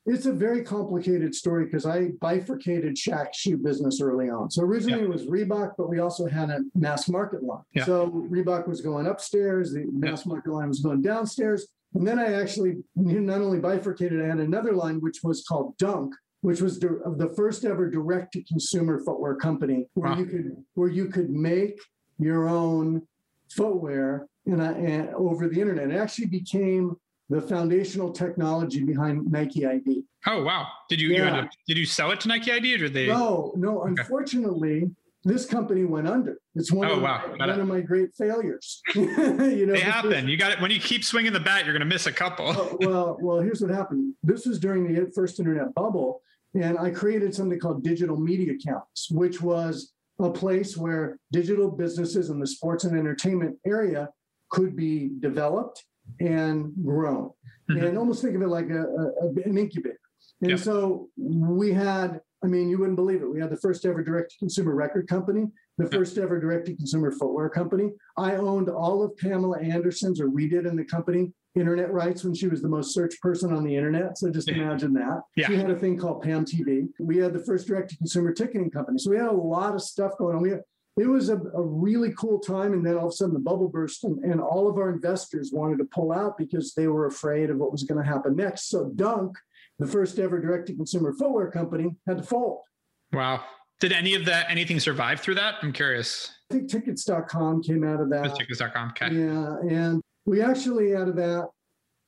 it's 0.08 0.26
a 0.26 0.32
very 0.32 0.64
complicated 0.64 1.36
story 1.36 1.66
because 1.66 1.86
I 1.86 2.12
bifurcated 2.22 2.96
Shaq's 2.96 3.38
shoe 3.38 3.58
business 3.58 4.00
early 4.02 4.30
on. 4.30 4.50
So 4.50 4.64
originally 4.64 5.00
yeah. 5.00 5.06
it 5.06 5.12
was 5.12 5.26
Reebok, 5.26 5.74
but 5.78 5.90
we 5.90 6.00
also 6.00 6.26
had 6.28 6.50
a 6.50 6.60
mass 6.76 7.10
market 7.10 7.44
line. 7.44 7.64
Yeah. 7.74 7.86
So 7.86 8.10
Reebok 8.10 8.68
was 8.68 8.80
going 8.80 9.08
upstairs, 9.08 9.74
the 9.74 9.86
mass 9.92 10.26
yeah. 10.26 10.34
market 10.34 10.54
line 10.54 10.70
was 10.70 10.80
going 10.80 11.02
downstairs. 11.02 11.68
And 11.94 12.08
then 12.08 12.20
I 12.20 12.34
actually 12.34 12.78
not 12.96 13.42
only 13.42 13.60
bifurcated, 13.60 14.22
I 14.24 14.28
had 14.28 14.40
another 14.40 14.72
line 14.72 15.02
which 15.02 15.20
was 15.24 15.44
called 15.44 15.78
Dunk, 15.78 16.14
which 16.42 16.62
was 16.62 16.80
the 16.80 17.34
first 17.36 17.66
ever 17.66 17.90
direct 17.90 18.34
to 18.34 18.44
consumer 18.44 19.02
footwear 19.04 19.36
company 19.36 19.88
where 19.96 20.12
wow. 20.12 20.18
you 20.18 20.26
could 20.26 20.52
where 20.76 20.90
you 20.90 21.08
could 21.08 21.30
make 21.30 21.82
your 22.18 22.48
own 22.48 23.02
footwear 23.50 24.28
and, 24.46 24.62
and 24.62 25.10
over 25.16 25.50
the 25.50 25.60
internet. 25.60 25.92
It 25.92 25.98
actually 25.98 26.28
became 26.28 26.96
the 27.30 27.42
foundational 27.42 28.12
technology 28.12 28.84
behind 28.84 29.30
Nike 29.30 29.66
ID. 29.66 30.04
Oh 30.26 30.44
wow! 30.44 30.68
Did 30.90 31.02
you, 31.02 31.10
yeah. 31.10 31.44
you 31.44 31.50
did 31.68 31.78
you 31.78 31.86
sell 31.86 32.12
it 32.12 32.20
to 32.22 32.28
Nike 32.28 32.52
ID 32.52 32.76
or 32.76 32.78
did 32.80 32.94
they? 32.94 33.08
No, 33.08 33.54
no. 33.56 33.82
Okay. 33.82 33.90
Unfortunately, 34.02 34.90
this 35.24 35.46
company 35.46 35.84
went 35.84 36.08
under. 36.08 36.38
It's 36.56 36.72
one, 36.72 36.88
oh, 36.88 36.96
of, 36.96 37.02
wow. 37.02 37.36
my, 37.38 37.48
one 37.48 37.60
of 37.60 37.68
my 37.68 37.82
great 37.82 38.16
failures. 38.16 38.82
you 38.96 39.66
know, 39.66 39.74
they 39.74 39.80
happen. 39.80 40.28
You 40.28 40.38
got 40.38 40.54
it. 40.54 40.62
When 40.62 40.72
you 40.72 40.80
keep 40.80 41.04
swinging 41.04 41.34
the 41.34 41.40
bat, 41.40 41.66
you're 41.66 41.74
going 41.74 41.88
to 41.88 41.94
miss 41.94 42.08
a 42.08 42.14
couple. 42.14 42.46
well, 42.46 42.78
well, 42.80 43.18
well, 43.22 43.40
here's 43.40 43.62
what 43.62 43.72
happened. 43.72 44.14
This 44.24 44.46
was 44.46 44.58
during 44.58 44.88
the 44.88 45.12
first 45.14 45.40
internet 45.40 45.74
bubble, 45.74 46.22
and 46.54 46.80
I 46.80 46.92
created 46.92 47.36
something 47.36 47.60
called 47.60 47.84
Digital 47.84 48.18
Media 48.18 48.54
accounts, 48.54 49.12
which 49.12 49.42
was 49.42 49.92
a 50.20 50.30
place 50.30 50.78
where 50.78 51.20
digital 51.32 51.70
businesses 51.70 52.30
in 52.30 52.40
the 52.40 52.48
sports 52.48 52.86
and 52.86 52.98
entertainment 52.98 53.58
area 53.66 54.10
could 54.50 54.76
be 54.76 55.12
developed 55.20 55.84
and 56.20 56.74
grown. 56.84 57.32
Mm-hmm. 57.70 57.86
And 57.86 57.98
almost 57.98 58.22
think 58.22 58.36
of 58.36 58.42
it 58.42 58.48
like 58.48 58.70
a, 58.70 58.84
a 58.84 59.28
an 59.46 59.58
incubator. 59.58 60.00
And 60.42 60.52
yep. 60.52 60.60
so 60.60 61.10
we 61.18 61.74
had, 61.74 62.22
I 62.44 62.48
mean, 62.48 62.70
you 62.70 62.78
wouldn't 62.78 62.96
believe 62.96 63.22
it. 63.22 63.32
We 63.32 63.40
had 63.40 63.50
the 63.50 63.58
first 63.58 63.86
ever 63.86 64.04
direct 64.04 64.32
to 64.32 64.38
consumer 64.38 64.76
record 64.76 65.08
company, 65.08 65.48
the 65.78 65.90
first 65.90 66.18
ever 66.18 66.40
direct 66.40 66.68
to 66.68 66.76
consumer 66.76 67.12
footwear 67.12 67.50
company. 67.50 67.92
I 68.18 68.36
owned 68.36 68.70
all 68.70 69.04
of 69.04 69.18
Pamela 69.18 69.60
Anderson's, 69.60 70.22
or 70.22 70.30
we 70.30 70.48
did 70.48 70.66
in 70.66 70.76
the 70.76 70.86
company, 70.86 71.34
internet 71.56 71.92
rights 71.92 72.24
when 72.24 72.36
she 72.36 72.48
was 72.48 72.62
the 72.62 72.70
most 72.70 72.94
searched 72.94 73.20
person 73.22 73.52
on 73.52 73.64
the 73.64 73.76
internet. 73.76 74.18
So 74.18 74.30
just 74.30 74.50
imagine 74.50 74.94
that. 74.94 75.22
Yeah. 75.36 75.48
She 75.48 75.56
had 75.56 75.72
a 75.72 75.76
thing 75.76 75.98
called 75.98 76.22
Pam 76.22 76.46
TV. 76.46 76.88
We 77.00 77.18
had 77.18 77.34
the 77.34 77.44
first 77.44 77.68
direct 77.68 77.90
to 77.92 77.98
consumer 77.98 78.32
ticketing 78.32 78.70
company. 78.70 79.00
So 79.00 79.10
we 79.10 79.18
had 79.18 79.28
a 79.28 79.32
lot 79.32 79.74
of 79.74 79.82
stuff 79.82 80.18
going 80.18 80.36
on. 80.36 80.42
We 80.42 80.52
had, 80.52 80.62
it 80.98 81.08
was 81.08 81.30
a, 81.30 81.38
a, 81.38 81.62
really 81.62 82.12
cool 82.18 82.40
time. 82.40 82.74
And 82.74 82.86
then 82.86 82.98
all 82.98 83.06
of 83.06 83.14
a 83.14 83.16
sudden 83.16 83.34
the 83.34 83.40
bubble 83.40 83.68
burst 83.68 84.04
and, 84.04 84.18
and 84.24 84.42
all 84.42 84.68
of 84.68 84.78
our 84.78 84.90
investors 84.90 85.52
wanted 85.54 85.78
to 85.78 85.86
pull 85.86 86.12
out 86.12 86.38
because 86.38 86.74
they 86.74 86.88
were 86.88 87.06
afraid 87.06 87.50
of 87.50 87.58
what 87.58 87.72
was 87.72 87.84
going 87.84 88.04
to 88.04 88.08
happen 88.08 88.36
next. 88.36 88.70
So 88.70 88.92
Dunk, 88.96 89.38
the 89.80 89.88
first 89.88 90.18
ever 90.18 90.42
direct 90.42 90.68
to 90.68 90.76
consumer 90.76 91.14
footwear 91.14 91.52
company, 91.52 91.96
had 92.08 92.18
to 92.18 92.24
fold. 92.24 92.62
Wow. 93.14 93.44
Did 93.80 93.92
any 93.92 94.16
of 94.16 94.26
that, 94.26 94.50
anything 94.50 94.80
survive 94.80 95.20
through 95.20 95.36
that? 95.36 95.56
I'm 95.62 95.72
curious. 95.72 96.32
I 96.50 96.56
think 96.56 96.70
tickets.com 96.70 97.62
came 97.62 97.84
out 97.84 98.02
of 98.02 98.10
that. 98.10 98.36
Tickets.com. 98.36 98.90
Okay. 98.90 99.14
Yeah. 99.14 99.56
And 99.70 100.02
we 100.26 100.42
actually, 100.42 100.96
out 100.96 101.08
of 101.08 101.16
that, 101.18 101.48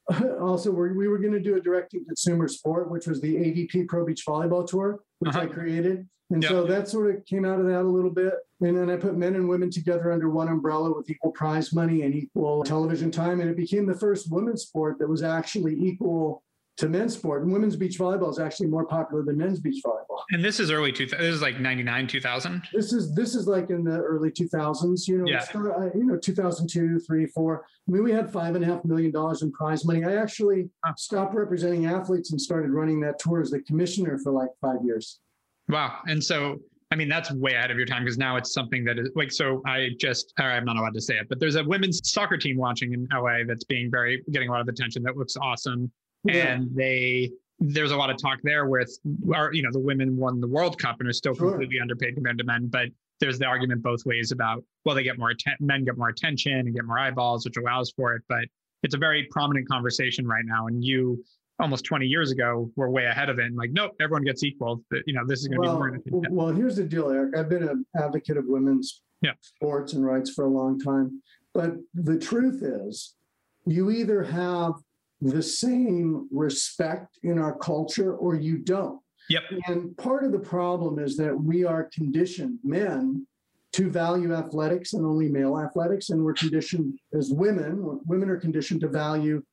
also 0.42 0.72
we 0.72 0.92
we 0.94 1.08
were 1.08 1.20
going 1.20 1.34
to 1.34 1.40
do 1.40 1.56
a 1.56 1.62
direct 1.62 1.92
to 1.92 2.04
consumer 2.04 2.48
sport, 2.48 2.90
which 2.90 3.06
was 3.06 3.22
the 3.22 3.36
AVP 3.36 3.88
Pro 3.88 4.06
Beach 4.06 4.26
Volleyball 4.28 4.68
Tour, 4.68 5.00
which 5.20 5.36
uh-huh. 5.36 5.42
I 5.42 5.46
created. 5.46 6.08
And 6.32 6.44
yep. 6.44 6.52
so 6.52 6.66
that 6.66 6.88
sort 6.88 7.16
of 7.16 7.26
came 7.26 7.44
out 7.44 7.60
of 7.60 7.66
that 7.66 7.82
a 7.82 7.84
little 7.84 8.12
bit. 8.12 8.34
And 8.62 8.78
then 8.78 8.90
I 8.90 8.98
put 8.98 9.18
men 9.18 9.36
and 9.36 9.50
women 9.50 9.72
together 9.72 10.12
under 10.12 10.30
one 10.30 10.48
umbrella 10.48 10.96
with 10.96 11.10
equal 11.10 11.32
prize 11.32 11.74
money 11.74 12.04
and 12.04 12.14
equal 12.14 12.64
television 12.64 13.10
time. 13.10 13.40
And 13.40 13.50
it 13.50 13.58
became 13.58 13.86
the 13.86 13.98
first 13.98 14.32
women's 14.32 14.64
sport 14.64 15.00
that 15.00 15.08
was 15.08 15.24
actually 15.24 15.76
equal 15.76 16.44
to 16.78 16.88
men's 16.88 17.14
sport. 17.14 17.44
And 17.44 17.52
women's 17.52 17.76
beach 17.76 17.98
volleyball 17.98 18.30
is 18.30 18.40
actually 18.40 18.68
more 18.68 18.86
popular 18.86 19.24
than 19.24 19.38
men's 19.38 19.60
beach 19.60 19.82
volleyball. 19.84 20.20
And 20.32 20.46
this 20.46 20.60
is 20.60 20.70
early 20.72 20.92
two. 20.92 21.08
This 21.08 21.20
is 21.20 21.42
like 21.42 21.60
ninety 21.60 21.84
nine, 21.84 22.08
two 22.08 22.22
thousand. 22.22 22.62
This 22.74 22.94
is 22.94 23.14
this 23.16 23.34
is 23.34 23.48
like 23.48 23.70
in 23.70 23.84
the 23.84 23.98
early 23.98 24.32
two 24.32 24.48
thousands. 24.48 25.08
You 25.08 25.18
know, 25.20 25.26
yeah. 25.28 25.40
Started, 25.40 25.72
uh, 25.72 25.98
you 25.98 26.06
know, 26.06 26.18
two 26.18 26.34
thousand 26.36 26.68
two, 26.70 27.00
three, 27.00 27.26
four. 27.26 27.66
I 27.88 27.92
mean, 27.92 28.04
we 28.04 28.12
had 28.12 28.32
five 28.32 28.56
and 28.56 28.64
a 28.64 28.68
half 28.68 28.86
million 28.86 29.12
dollars 29.12 29.42
in 29.42 29.52
prize 29.52 29.84
money. 29.84 30.04
I 30.04 30.16
actually 30.18 30.70
stopped 30.96 31.34
representing 31.34 31.88
athletes 31.88 32.32
and 32.32 32.40
started 32.40 32.70
running 32.70 33.00
that 33.02 33.20
tour 33.20 33.42
as 33.42 33.50
the 33.50 33.62
commissioner 33.62 34.20
for 34.20 34.32
like 34.32 34.50
five 34.62 34.84
years. 34.84 35.20
Wow. 35.70 36.00
And 36.08 36.24
so 36.24 36.60
I 36.92 36.96
mean, 36.96 37.08
that's 37.08 37.32
way 37.32 37.54
ahead 37.54 37.70
of 37.70 37.78
your 37.78 37.86
time 37.86 38.04
because 38.04 38.18
now 38.18 38.36
it's 38.36 38.52
something 38.52 38.84
that 38.86 38.98
is 38.98 39.12
like, 39.16 39.32
so 39.32 39.62
I 39.68 39.90
just, 40.00 40.34
I'm 40.40 40.66
not 40.66 40.76
allowed 40.76 40.96
to 40.96 41.02
say 41.02 41.18
it, 41.18 41.30
but 41.30 41.40
there's 41.40 41.56
a 41.56 41.64
women's 41.64 42.02
soccer 42.04 42.36
team 42.36 42.58
launching 42.58 42.94
in 42.94 43.08
LA 43.14 43.44
that's 43.48 43.64
being 43.64 43.92
very, 43.92 44.24
getting 44.32 44.50
a 44.50 44.52
lot 44.52 44.62
of 44.62 44.68
attention 44.68 45.04
that 45.04 45.16
looks 45.16 45.38
awesome 45.38 45.92
yeah. 46.24 46.54
and 46.54 46.76
they 46.76 47.32
there's 47.60 47.92
a 47.92 47.98
lot 47.98 48.10
of 48.10 48.18
talk 48.18 48.40
there 48.44 48.68
with 48.68 48.90
our 49.34 49.54
you 49.54 49.62
know 49.62 49.70
the 49.72 49.80
women 49.80 50.16
won 50.16 50.40
the 50.40 50.48
world 50.48 50.80
cup 50.80 50.98
and 51.00 51.10
are 51.10 51.14
still 51.14 51.34
sure. 51.34 51.50
completely 51.50 51.80
underpaid 51.80 52.16
compared 52.16 52.38
to 52.38 52.44
men 52.44 52.68
but 52.68 52.88
there's 53.20 53.38
the 53.38 53.46
argument 53.46 53.82
both 53.82 54.06
ways 54.06 54.32
about 54.32 54.64
well 54.86 54.96
they 54.96 55.04
get 55.04 55.18
more 55.18 55.32
atten- 55.32 55.58
men 55.60 55.84
get 55.84 55.98
more 55.98 56.10
attention 56.10 56.54
and 56.54 56.74
get 56.74 56.86
more 56.86 56.98
eyeballs 56.98 57.46
which 57.46 57.58
allows 57.58 57.92
for 57.92 58.16
it 58.16 58.22
but 58.30 58.46
it's 58.84 58.96
a 58.96 58.98
very 58.98 59.28
prominent 59.32 59.68
conversation 59.68 60.26
right 60.26 60.46
now 60.46 60.68
and 60.68 60.84
you 60.84 61.22
almost 61.60 61.86
20 61.86 62.06
years 62.06 62.32
ago 62.32 62.72
we 62.76 62.82
were 62.82 62.90
way 62.90 63.06
ahead 63.06 63.30
of 63.30 63.40
it 63.40 63.46
and 63.46 63.56
like 63.56 63.72
nope 63.72 63.92
everyone 64.02 64.24
gets 64.24 64.44
equal 64.44 64.82
you 65.06 65.14
know 65.14 65.26
this 65.28 65.40
is 65.42 65.48
going 65.48 65.62
to 65.62 65.68
well, 65.68 65.92
be 65.92 66.12
more 66.12 66.24
well 66.30 66.56
here's 66.56 66.78
the 66.78 66.84
deal 66.84 67.10
eric 67.10 67.36
i've 67.38 67.50
been 67.50 67.68
an 67.68 67.86
advocate 67.98 68.38
of 68.38 68.46
women's 68.48 69.02
yeah. 69.22 69.32
sports 69.42 69.94
and 69.94 70.06
rights 70.06 70.32
for 70.34 70.46
a 70.46 70.50
long 70.50 70.80
time 70.80 71.22
but 71.54 71.74
the 71.94 72.18
truth 72.18 72.62
is 72.64 73.16
you 73.66 73.92
either 73.92 74.24
have 74.24 74.74
the 75.22 75.44
same 75.44 76.28
respect 76.32 77.20
in 77.24 77.38
our 77.38 77.58
culture 77.58 78.16
or 78.16 78.36
you 78.36 78.58
don't. 78.58 79.00
Yep. 79.30 79.44
And 79.68 79.98
part 79.98 80.24
of 80.24 80.32
the 80.32 80.40
problem 80.40 80.98
is 80.98 81.18
that 81.18 81.40
we 81.40 81.64
are 81.66 81.90
conditioned, 81.94 82.60
men, 82.64 83.28
to 83.74 83.90
value 83.92 84.34
athletics 84.34 84.94
and 84.94 85.06
only 85.06 85.30
male 85.30 85.60
athletics. 85.60 86.10
And 86.10 86.24
we're 86.24 86.34
conditioned 86.34 86.98
as 87.14 87.32
women, 87.32 88.00
women 88.06 88.30
are 88.30 88.38
conditioned 88.38 88.82
to 88.82 88.88
value 88.88 89.44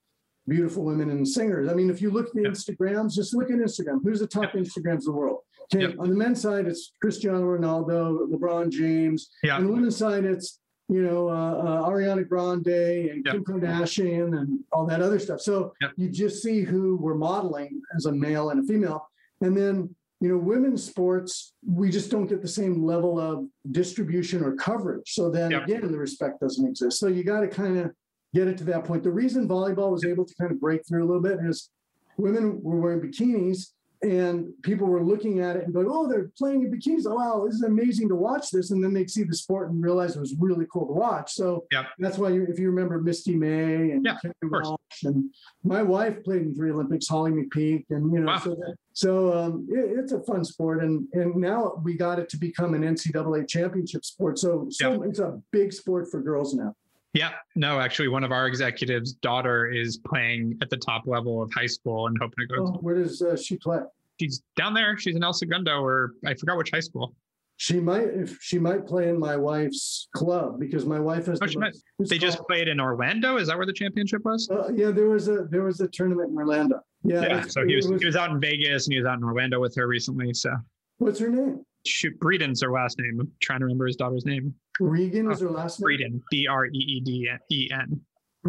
beautiful 0.48 0.84
women 0.84 1.10
and 1.10 1.26
singers. 1.26 1.68
I 1.68 1.74
mean, 1.74 1.90
if 1.90 2.00
you 2.00 2.10
look 2.10 2.28
at 2.28 2.34
the 2.34 2.42
yep. 2.42 2.52
Instagrams, 2.52 3.14
just 3.14 3.34
look 3.34 3.50
at 3.50 3.56
Instagram. 3.56 4.00
Who's 4.02 4.20
the 4.20 4.26
top 4.26 4.54
yep. 4.54 4.64
Instagrams 4.64 5.00
in 5.00 5.06
the 5.06 5.12
world? 5.12 5.40
Okay, 5.74 5.88
yep. 5.88 5.96
on 5.98 6.08
the 6.08 6.16
men's 6.16 6.40
side, 6.40 6.66
it's 6.66 6.92
Cristiano 7.00 7.42
Ronaldo, 7.42 8.30
LeBron 8.30 8.70
James. 8.70 9.30
Yeah. 9.42 9.56
On 9.56 9.66
the 9.66 9.72
women's 9.72 9.96
side, 9.96 10.24
it's 10.24 10.60
you 10.88 11.02
know, 11.02 11.28
uh, 11.28 11.32
uh, 11.32 11.88
Ariana 11.88 12.26
Grande 12.28 13.10
and. 13.10 13.24
Kim 13.24 13.44
Kardashian 13.44 14.38
and 14.38 14.60
all 14.72 14.86
that 14.86 15.02
other 15.02 15.18
stuff. 15.18 15.40
So 15.40 15.72
you 15.96 16.08
just 16.08 16.42
see 16.42 16.60
who 16.62 16.96
we're 16.96 17.14
modeling 17.14 17.80
as 17.96 18.06
a 18.06 18.12
male 18.12 18.50
and 18.50 18.60
a 18.60 18.66
female. 18.72 19.08
And 19.40 19.56
then, 19.56 19.94
you 20.20 20.28
know, 20.28 20.38
women's 20.38 20.84
sports, 20.84 21.54
we 21.66 21.90
just 21.90 22.10
don't 22.10 22.26
get 22.26 22.40
the 22.40 22.48
same 22.48 22.84
level 22.84 23.18
of 23.18 23.46
distribution 23.72 24.44
or 24.44 24.54
coverage. 24.54 25.12
So 25.12 25.30
then 25.30 25.52
again, 25.52 25.90
the 25.90 25.98
respect 25.98 26.40
doesn't 26.40 26.66
exist. 26.66 26.98
So 27.00 27.08
you 27.08 27.24
got 27.24 27.40
to 27.40 27.48
kind 27.48 27.78
of 27.78 27.90
get 28.36 28.48
it 28.48 28.58
to 28.58 28.64
that 28.64 28.84
point. 28.84 29.02
The 29.02 29.10
reason 29.10 29.48
volleyball 29.48 29.90
was 29.90 30.04
able 30.04 30.24
to 30.24 30.34
kind 30.34 30.52
of 30.52 30.60
break 30.60 30.86
through 30.86 31.04
a 31.04 31.06
little 31.06 31.22
bit 31.22 31.38
is 31.42 31.70
women 32.18 32.60
were 32.62 32.80
wearing 32.80 33.00
bikinis 33.00 33.72
and 34.02 34.52
people 34.62 34.86
were 34.86 35.02
looking 35.02 35.40
at 35.40 35.56
it 35.56 35.64
and 35.64 35.72
going, 35.72 35.86
"Oh, 35.88 36.06
they're 36.06 36.30
playing 36.36 36.62
in 36.62 36.70
bikinis! 36.70 37.06
Oh, 37.06 37.14
wow, 37.14 37.44
this 37.46 37.54
is 37.54 37.62
amazing 37.62 38.10
to 38.10 38.14
watch 38.14 38.50
this!" 38.50 38.70
And 38.70 38.84
then 38.84 38.92
they'd 38.92 39.10
see 39.10 39.22
the 39.22 39.34
sport 39.34 39.70
and 39.70 39.82
realize 39.82 40.16
it 40.16 40.20
was 40.20 40.34
really 40.38 40.66
cool 40.70 40.86
to 40.86 40.92
watch. 40.92 41.32
So 41.32 41.64
yep. 41.72 41.86
that's 41.98 42.18
why, 42.18 42.28
you, 42.28 42.46
if 42.46 42.58
you 42.58 42.68
remember 42.68 43.00
Misty 43.00 43.34
May 43.34 43.92
and 43.92 44.04
yeah, 44.04 44.18
Walsh, 44.42 45.02
and 45.04 45.30
my 45.64 45.82
wife 45.82 46.22
played 46.24 46.42
in 46.42 46.54
three 46.54 46.72
Olympics, 46.72 47.08
Holly 47.08 47.32
McPeak, 47.32 47.86
and 47.88 48.12
you 48.12 48.20
know, 48.20 48.32
wow. 48.32 48.38
so 48.38 48.50
that, 48.50 48.74
so 48.92 49.32
um, 49.32 49.66
it, 49.70 49.98
it's 49.98 50.12
a 50.12 50.20
fun 50.20 50.44
sport, 50.44 50.84
and 50.84 51.08
and 51.14 51.34
now 51.36 51.80
we 51.82 51.96
got 51.96 52.18
it 52.18 52.28
to 52.28 52.36
become 52.36 52.74
an 52.74 52.82
NCAA 52.82 53.48
championship 53.48 54.04
sport. 54.04 54.38
So 54.38 54.66
so 54.70 54.92
yep. 54.92 55.00
it's 55.08 55.20
a 55.20 55.40
big 55.52 55.72
sport 55.72 56.10
for 56.10 56.20
girls 56.20 56.52
now. 56.54 56.74
Yeah, 57.16 57.30
no, 57.54 57.80
actually, 57.80 58.08
one 58.08 58.24
of 58.24 58.30
our 58.30 58.46
executives' 58.46 59.14
daughter 59.14 59.70
is 59.70 59.96
playing 59.96 60.58
at 60.60 60.68
the 60.68 60.76
top 60.76 61.06
level 61.06 61.42
of 61.42 61.50
high 61.54 61.66
school 61.66 62.08
and 62.08 62.16
hoping 62.20 62.46
to 62.46 62.54
go. 62.54 62.66
Oh, 62.66 62.78
where 62.82 62.94
does 62.94 63.22
uh, 63.22 63.36
she 63.36 63.56
play? 63.56 63.78
She's 64.20 64.42
down 64.54 64.74
there. 64.74 64.98
She's 64.98 65.16
in 65.16 65.24
El 65.24 65.32
Segundo, 65.32 65.80
or 65.80 66.12
I 66.26 66.34
forgot 66.34 66.58
which 66.58 66.70
high 66.70 66.80
school. 66.80 67.14
she 67.56 67.80
might 67.80 68.08
if 68.08 68.36
she 68.42 68.58
might 68.58 68.86
play 68.86 69.08
in 69.08 69.18
my 69.18 69.34
wife's 69.34 70.08
club 70.14 70.60
because 70.60 70.84
my 70.84 71.00
wife 71.00 71.24
has. 71.24 71.38
Oh, 71.40 71.46
the 71.46 71.58
most- 71.58 72.10
They 72.10 72.18
just 72.18 72.38
played 72.46 72.68
in 72.68 72.80
Orlando. 72.80 73.38
Is 73.38 73.48
that 73.48 73.56
where 73.56 73.66
the 73.66 73.72
championship 73.72 74.22
was? 74.26 74.46
Uh, 74.50 74.70
yeah, 74.74 74.90
there 74.90 75.08
was 75.08 75.28
a 75.28 75.44
there 75.44 75.62
was 75.62 75.80
a 75.80 75.88
tournament 75.88 76.30
in 76.30 76.36
Orlando. 76.36 76.80
Yeah. 77.02 77.22
Yeah. 77.22 77.42
So 77.42 77.64
he 77.64 77.72
it 77.72 77.76
was, 77.76 78.00
he 78.00 78.06
was 78.06 78.16
out 78.16 78.30
in 78.30 78.40
Vegas 78.40 78.86
and 78.86 78.92
he 78.92 79.00
was 79.00 79.06
out 79.06 79.16
in 79.16 79.24
Orlando 79.24 79.58
with 79.58 79.74
her 79.76 79.86
recently. 79.86 80.34
So 80.34 80.50
What's 80.98 81.18
her 81.18 81.28
name? 81.28 81.64
Shoot, 81.86 82.18
Breeden's 82.20 82.62
her 82.62 82.70
last 82.70 82.98
name. 82.98 83.18
I'm 83.20 83.30
trying 83.40 83.60
to 83.60 83.64
remember 83.66 83.86
his 83.86 83.96
daughter's 83.96 84.24
name. 84.26 84.54
Regan 84.80 85.30
is 85.30 85.40
her 85.40 85.50
last 85.50 85.80
name. 85.80 85.98
Breeden. 85.98 86.22
B 86.30 86.46
R 86.46 86.66
E 86.66 86.70
E 86.72 87.00
D 87.00 87.30
E 87.50 87.70
N. 87.72 88.00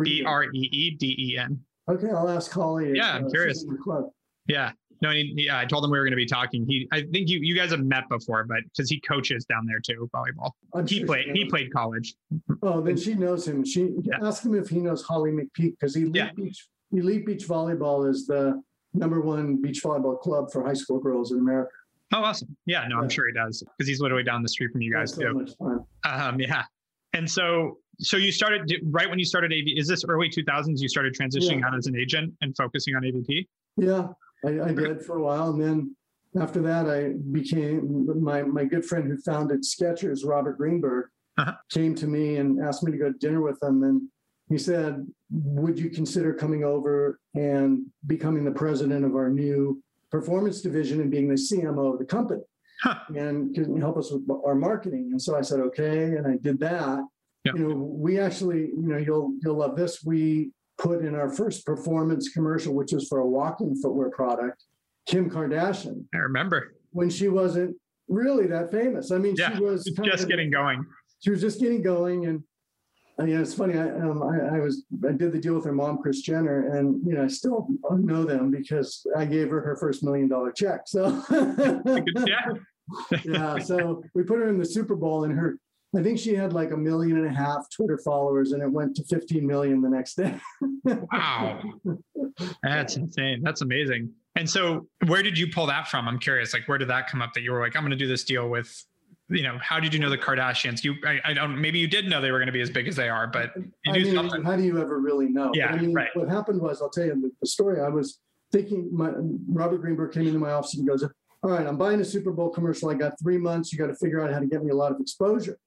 B. 0.02 0.24
R 0.26 0.44
E 0.46 0.50
E 0.72 0.92
D 0.92 1.16
E 1.18 1.38
N. 1.38 1.60
Okay, 1.90 2.10
I'll 2.10 2.30
ask 2.30 2.52
Holly. 2.52 2.94
Yeah, 2.96 3.14
I'm 3.16 3.26
uh, 3.26 3.30
curious. 3.30 3.64
in 3.64 3.70
the 3.70 3.78
club. 3.78 4.06
Yeah. 4.48 4.72
No, 5.02 5.12
he, 5.12 5.32
yeah, 5.38 5.60
I 5.60 5.66
told 5.66 5.86
him 5.86 5.92
we 5.92 5.98
were 6.00 6.04
going 6.06 6.12
to 6.12 6.18
be 6.18 6.26
talking. 6.26 6.66
He, 6.68 6.88
I 6.92 7.02
think 7.12 7.30
you, 7.30 7.40
you 7.40 7.56
guys 7.56 7.70
have 7.70 7.84
met 7.84 8.10
before, 8.10 8.44
but 8.46 8.64
because 8.64 8.90
he 8.90 9.00
coaches 9.00 9.46
down 9.46 9.66
there 9.68 9.80
too, 9.80 10.10
volleyball. 10.14 10.52
I'm 10.74 10.88
He 10.88 10.98
sure 11.00 11.06
played, 11.06 11.28
he 11.36 11.46
played 11.46 11.72
college. 11.72 12.16
Oh, 12.64 12.82
then 12.82 12.98
she 12.98 13.14
knows 13.14 13.48
him. 13.48 13.64
She 13.64 13.94
Yeah. 14.02 14.18
ask 14.24 14.44
him 14.44 14.56
if 14.56 14.70
he 14.70 14.80
knows 14.80 15.04
Holly 15.04 15.30
McPeak 15.32 15.76
because 15.80 15.96
Elite 15.96 16.16
Yeah. 16.16 16.30
Beach 16.36 16.68
Elite 16.92 17.26
Beach 17.28 17.48
Volleyball 17.48 18.10
is 18.10 18.26
the 18.26 18.60
number 18.94 19.22
one 19.22 19.62
beach 19.62 19.84
volleyball 19.84 20.20
club 20.20 20.52
for 20.52 20.66
high 20.66 20.74
school 20.74 21.00
girls 21.00 21.32
in 21.32 21.38
America. 21.40 21.70
Oh, 22.14 22.24
awesome. 22.24 22.56
Yeah, 22.66 22.88
no. 22.88 23.00
I'm 23.00 23.10
sure 23.10 23.28
he 23.28 23.34
does 23.34 23.64
because 23.78 23.88
he's 23.88 24.00
literally 24.00 24.24
down 24.24 24.42
the 24.42 24.50
street 24.50 24.72
from 24.72 24.82
you 24.82 24.94
guys 24.94 25.12
That's 25.12 25.22
so 25.22 25.34
too. 25.34 25.40
much 25.40 25.52
fun. 25.58 25.86
Um, 26.06 26.40
yeah. 26.40 26.64
And 27.14 27.30
so, 27.30 27.80
so 28.00 28.16
you 28.18 28.32
started 28.32 28.72
right 28.86 29.10
when 29.10 29.20
you 29.20 29.26
started 29.26 29.52
AV. 29.52 29.78
Is 29.78 29.88
this 29.88 30.04
early 30.08 30.30
2000s? 30.30 30.80
You 30.80 30.88
started 30.88 31.14
transitioning 31.14 31.60
Yeah. 31.60 31.68
out 31.68 31.76
as 31.78 31.88
an 31.88 31.96
agent 31.98 32.34
and 32.42 32.56
focusing 32.56 32.96
on 32.96 33.04
AVP. 33.04 33.48
Yeah, 33.76 34.10
I, 34.46 34.62
I 34.70 34.74
did 34.74 35.02
for 35.04 35.18
a 35.18 35.22
while, 35.24 35.50
and 35.52 35.62
then 35.62 35.96
after 36.42 36.62
that, 36.62 36.90
I 36.90 37.14
became 37.32 38.08
my 38.24 38.44
my 38.44 38.64
good 38.66 38.86
friend 38.86 39.08
who 39.08 39.18
founded 39.18 39.62
Skechers, 39.64 40.26
Robert 40.26 40.58
Greenberg, 40.58 41.08
Uh-huh. 41.38 41.54
came 41.72 41.94
to 41.96 42.08
me 42.08 42.38
and 42.38 42.60
asked 42.64 42.84
me 42.84 42.92
to 42.92 42.98
go 42.98 43.12
to 43.12 43.18
dinner 43.18 43.42
with 43.42 43.62
him, 43.62 43.84
and 43.84 44.02
he 44.50 44.58
said, 44.58 45.06
"Would 45.32 45.78
you 45.80 45.90
consider 45.90 46.34
coming 46.34 46.64
over 46.64 47.20
and 47.36 47.86
becoming 48.08 48.46
the 48.46 48.52
president 48.52 49.06
of 49.06 49.16
our 49.16 49.30
new 49.30 49.82
performance 50.12 50.62
division 50.62 51.02
and 51.02 51.12
being 51.12 51.28
the 51.28 51.36
CMO 51.36 51.94
of 51.94 52.00
the 52.00 52.06
company?" 52.06 52.42
Huh. 52.84 52.96
And 53.16 53.56
can 53.56 53.76
you 53.76 53.82
help 53.82 53.98
us 53.98 54.12
with 54.12 54.24
our 54.46 54.54
marketing. 54.54 55.10
And 55.12 55.20
so 55.22 55.36
I 55.36 55.42
said, 55.42 55.60
okay. 55.62 56.16
And 56.16 56.28
I 56.28 56.38
did 56.38 56.60
that. 56.60 57.00
Yeah. 57.44 57.54
You 57.56 57.68
know, 57.70 57.76
we 57.76 58.20
actually, 58.20 58.68
you 58.68 58.88
know, 58.88 58.98
you'll 58.98 59.34
you'll 59.42 59.58
love 59.58 59.76
this. 59.76 60.04
We 60.04 60.52
put 60.78 61.04
in 61.04 61.16
our 61.16 61.30
first 61.30 61.66
performance 61.66 62.30
commercial, 62.30 62.76
which 62.76 62.92
was 62.92 63.08
for 63.08 63.18
a 63.20 63.26
walking 63.26 63.76
footwear 63.82 64.12
product, 64.12 64.64
Kim 65.08 65.28
Kardashian, 65.30 66.04
I 66.14 66.18
remember 66.18 66.76
when 66.92 67.10
she 67.10 67.30
wasn't 67.30 67.76
really 68.08 68.46
that 68.48 68.70
famous. 68.72 69.12
I 69.12 69.18
mean, 69.18 69.36
Yeah, 69.38 69.56
she 69.58 69.64
was 69.64 69.86
just 70.04 70.24
of- 70.24 70.30
getting 70.30 70.52
going. 70.52 70.86
She 71.20 71.32
was 71.32 71.42
just 71.42 71.60
getting 71.60 71.82
going, 71.82 72.28
and 72.28 72.44
yeah, 73.26 73.40
it's 73.40 73.54
funny. 73.54 73.78
I, 73.78 73.90
um, 73.90 74.22
I 74.22 74.58
I 74.58 74.60
was 74.60 74.84
I 75.08 75.12
did 75.12 75.32
the 75.32 75.40
deal 75.40 75.56
with 75.56 75.66
her 75.66 75.72
mom, 75.72 75.98
Kris 75.98 76.22
Jenner, 76.22 76.78
and 76.78 77.02
you 77.06 77.16
know 77.16 77.24
I 77.24 77.28
still 77.28 77.68
know 77.90 78.24
them 78.24 78.52
because 78.52 79.06
I 79.16 79.26
gave 79.26 79.50
her 79.50 79.62
her 79.62 79.76
first 79.76 80.04
million 80.04 80.28
dollar 80.28 80.52
check. 80.52 80.82
So 80.86 81.24
Yeah. 81.30 82.46
yeah, 83.26 83.60
so 83.60 84.02
we 84.16 84.24
put 84.24 84.40
her 84.40 84.48
in 84.48 84.58
the 84.58 84.66
Super 84.66 84.96
Bowl, 84.96 85.26
and 85.26 85.38
her 85.38 85.58
I 85.96 86.04
think 86.04 86.20
she 86.20 86.36
had 86.36 86.54
like 86.54 86.72
a 86.72 86.78
million 86.78 87.18
and 87.18 87.28
a 87.28 87.34
half 87.34 87.70
Twitter 87.70 87.98
followers, 87.98 88.52
and 88.52 88.62
it 88.62 88.72
went 88.72 88.96
to 88.98 89.04
15 89.06 89.46
million 89.46 89.82
the 89.82 89.90
next 89.90 90.16
day. 90.16 90.38
Wow. 90.84 91.62
That's 92.64 92.98
insane. 92.98 93.42
That's 93.42 93.62
amazing. 93.62 94.12
And 94.36 94.50
so, 94.50 94.88
where 95.08 95.24
did 95.24 95.38
you 95.38 95.48
pull 95.48 95.66
that 95.68 95.88
from? 95.88 96.08
I'm 96.08 96.20
curious. 96.20 96.54
Like, 96.54 96.68
where 96.68 96.78
did 96.78 96.90
that 96.90 97.10
come 97.10 97.22
up 97.22 97.34
that 97.34 97.42
you 97.42 97.52
were 97.52 97.62
like, 97.62 97.76
I'm 97.76 97.82
going 97.82 97.92
to 97.92 97.98
do 97.98 98.08
this 98.08 98.24
deal 98.24 98.50
with, 98.50 98.86
you 99.30 99.44
know, 99.44 99.58
how 99.62 99.80
did 99.80 99.94
you 99.94 100.00
know 100.00 100.10
the 100.10 100.18
Kardashians? 100.18 100.84
You, 100.84 100.96
I, 101.06 101.20
I 101.26 101.34
don't, 101.34 101.60
maybe 101.60 101.80
you 101.80 101.88
did 101.88 102.08
know 102.08 102.22
they 102.22 102.32
were 102.32 102.40
going 102.40 102.48
to 102.48 102.54
be 102.54 102.62
as 102.62 102.70
big 102.70 102.88
as 102.88 102.96
they 102.96 103.10
are, 103.10 103.28
but 103.28 103.52
you 103.56 103.72
I 103.88 103.92
mean, 103.92 104.14
something. 104.14 104.44
how 104.44 104.56
do 104.56 104.64
you 104.64 104.82
ever 104.82 105.00
really 105.00 105.28
know? 105.28 105.52
Yeah, 105.54 105.68
I 105.68 105.78
mean, 105.78 105.94
right. 105.94 106.10
what 106.14 106.30
happened 106.30 106.62
was, 106.62 106.82
I'll 106.82 106.90
tell 106.90 107.06
you 107.06 107.20
the, 107.22 107.32
the 107.42 107.48
story. 107.48 107.82
I 107.82 107.90
was 107.90 108.20
thinking, 108.52 108.90
my, 108.92 109.12
Robert 109.48 109.80
Greenberg 109.80 110.14
came 110.14 110.28
into 110.28 110.40
my 110.40 110.52
office 110.52 110.76
and 110.76 110.88
goes, 110.88 111.04
All 111.04 111.52
right, 111.52 111.68
I'm 111.68 111.78
buying 111.78 112.00
a 112.00 112.06
Super 112.06 112.32
Bowl 112.32 112.50
commercial. 112.50 112.90
I 112.90 112.94
got 112.94 113.20
three 113.22 113.38
months. 113.38 113.72
You 113.74 113.80
got 113.80 113.88
to 113.88 113.96
figure 113.96 114.22
out 114.22 114.32
how 114.32 114.40
to 114.40 114.46
get 114.46 114.64
me 114.64 114.72
a 114.72 114.76
lot 114.76 114.92
of 114.92 115.00
exposure. 115.00 115.58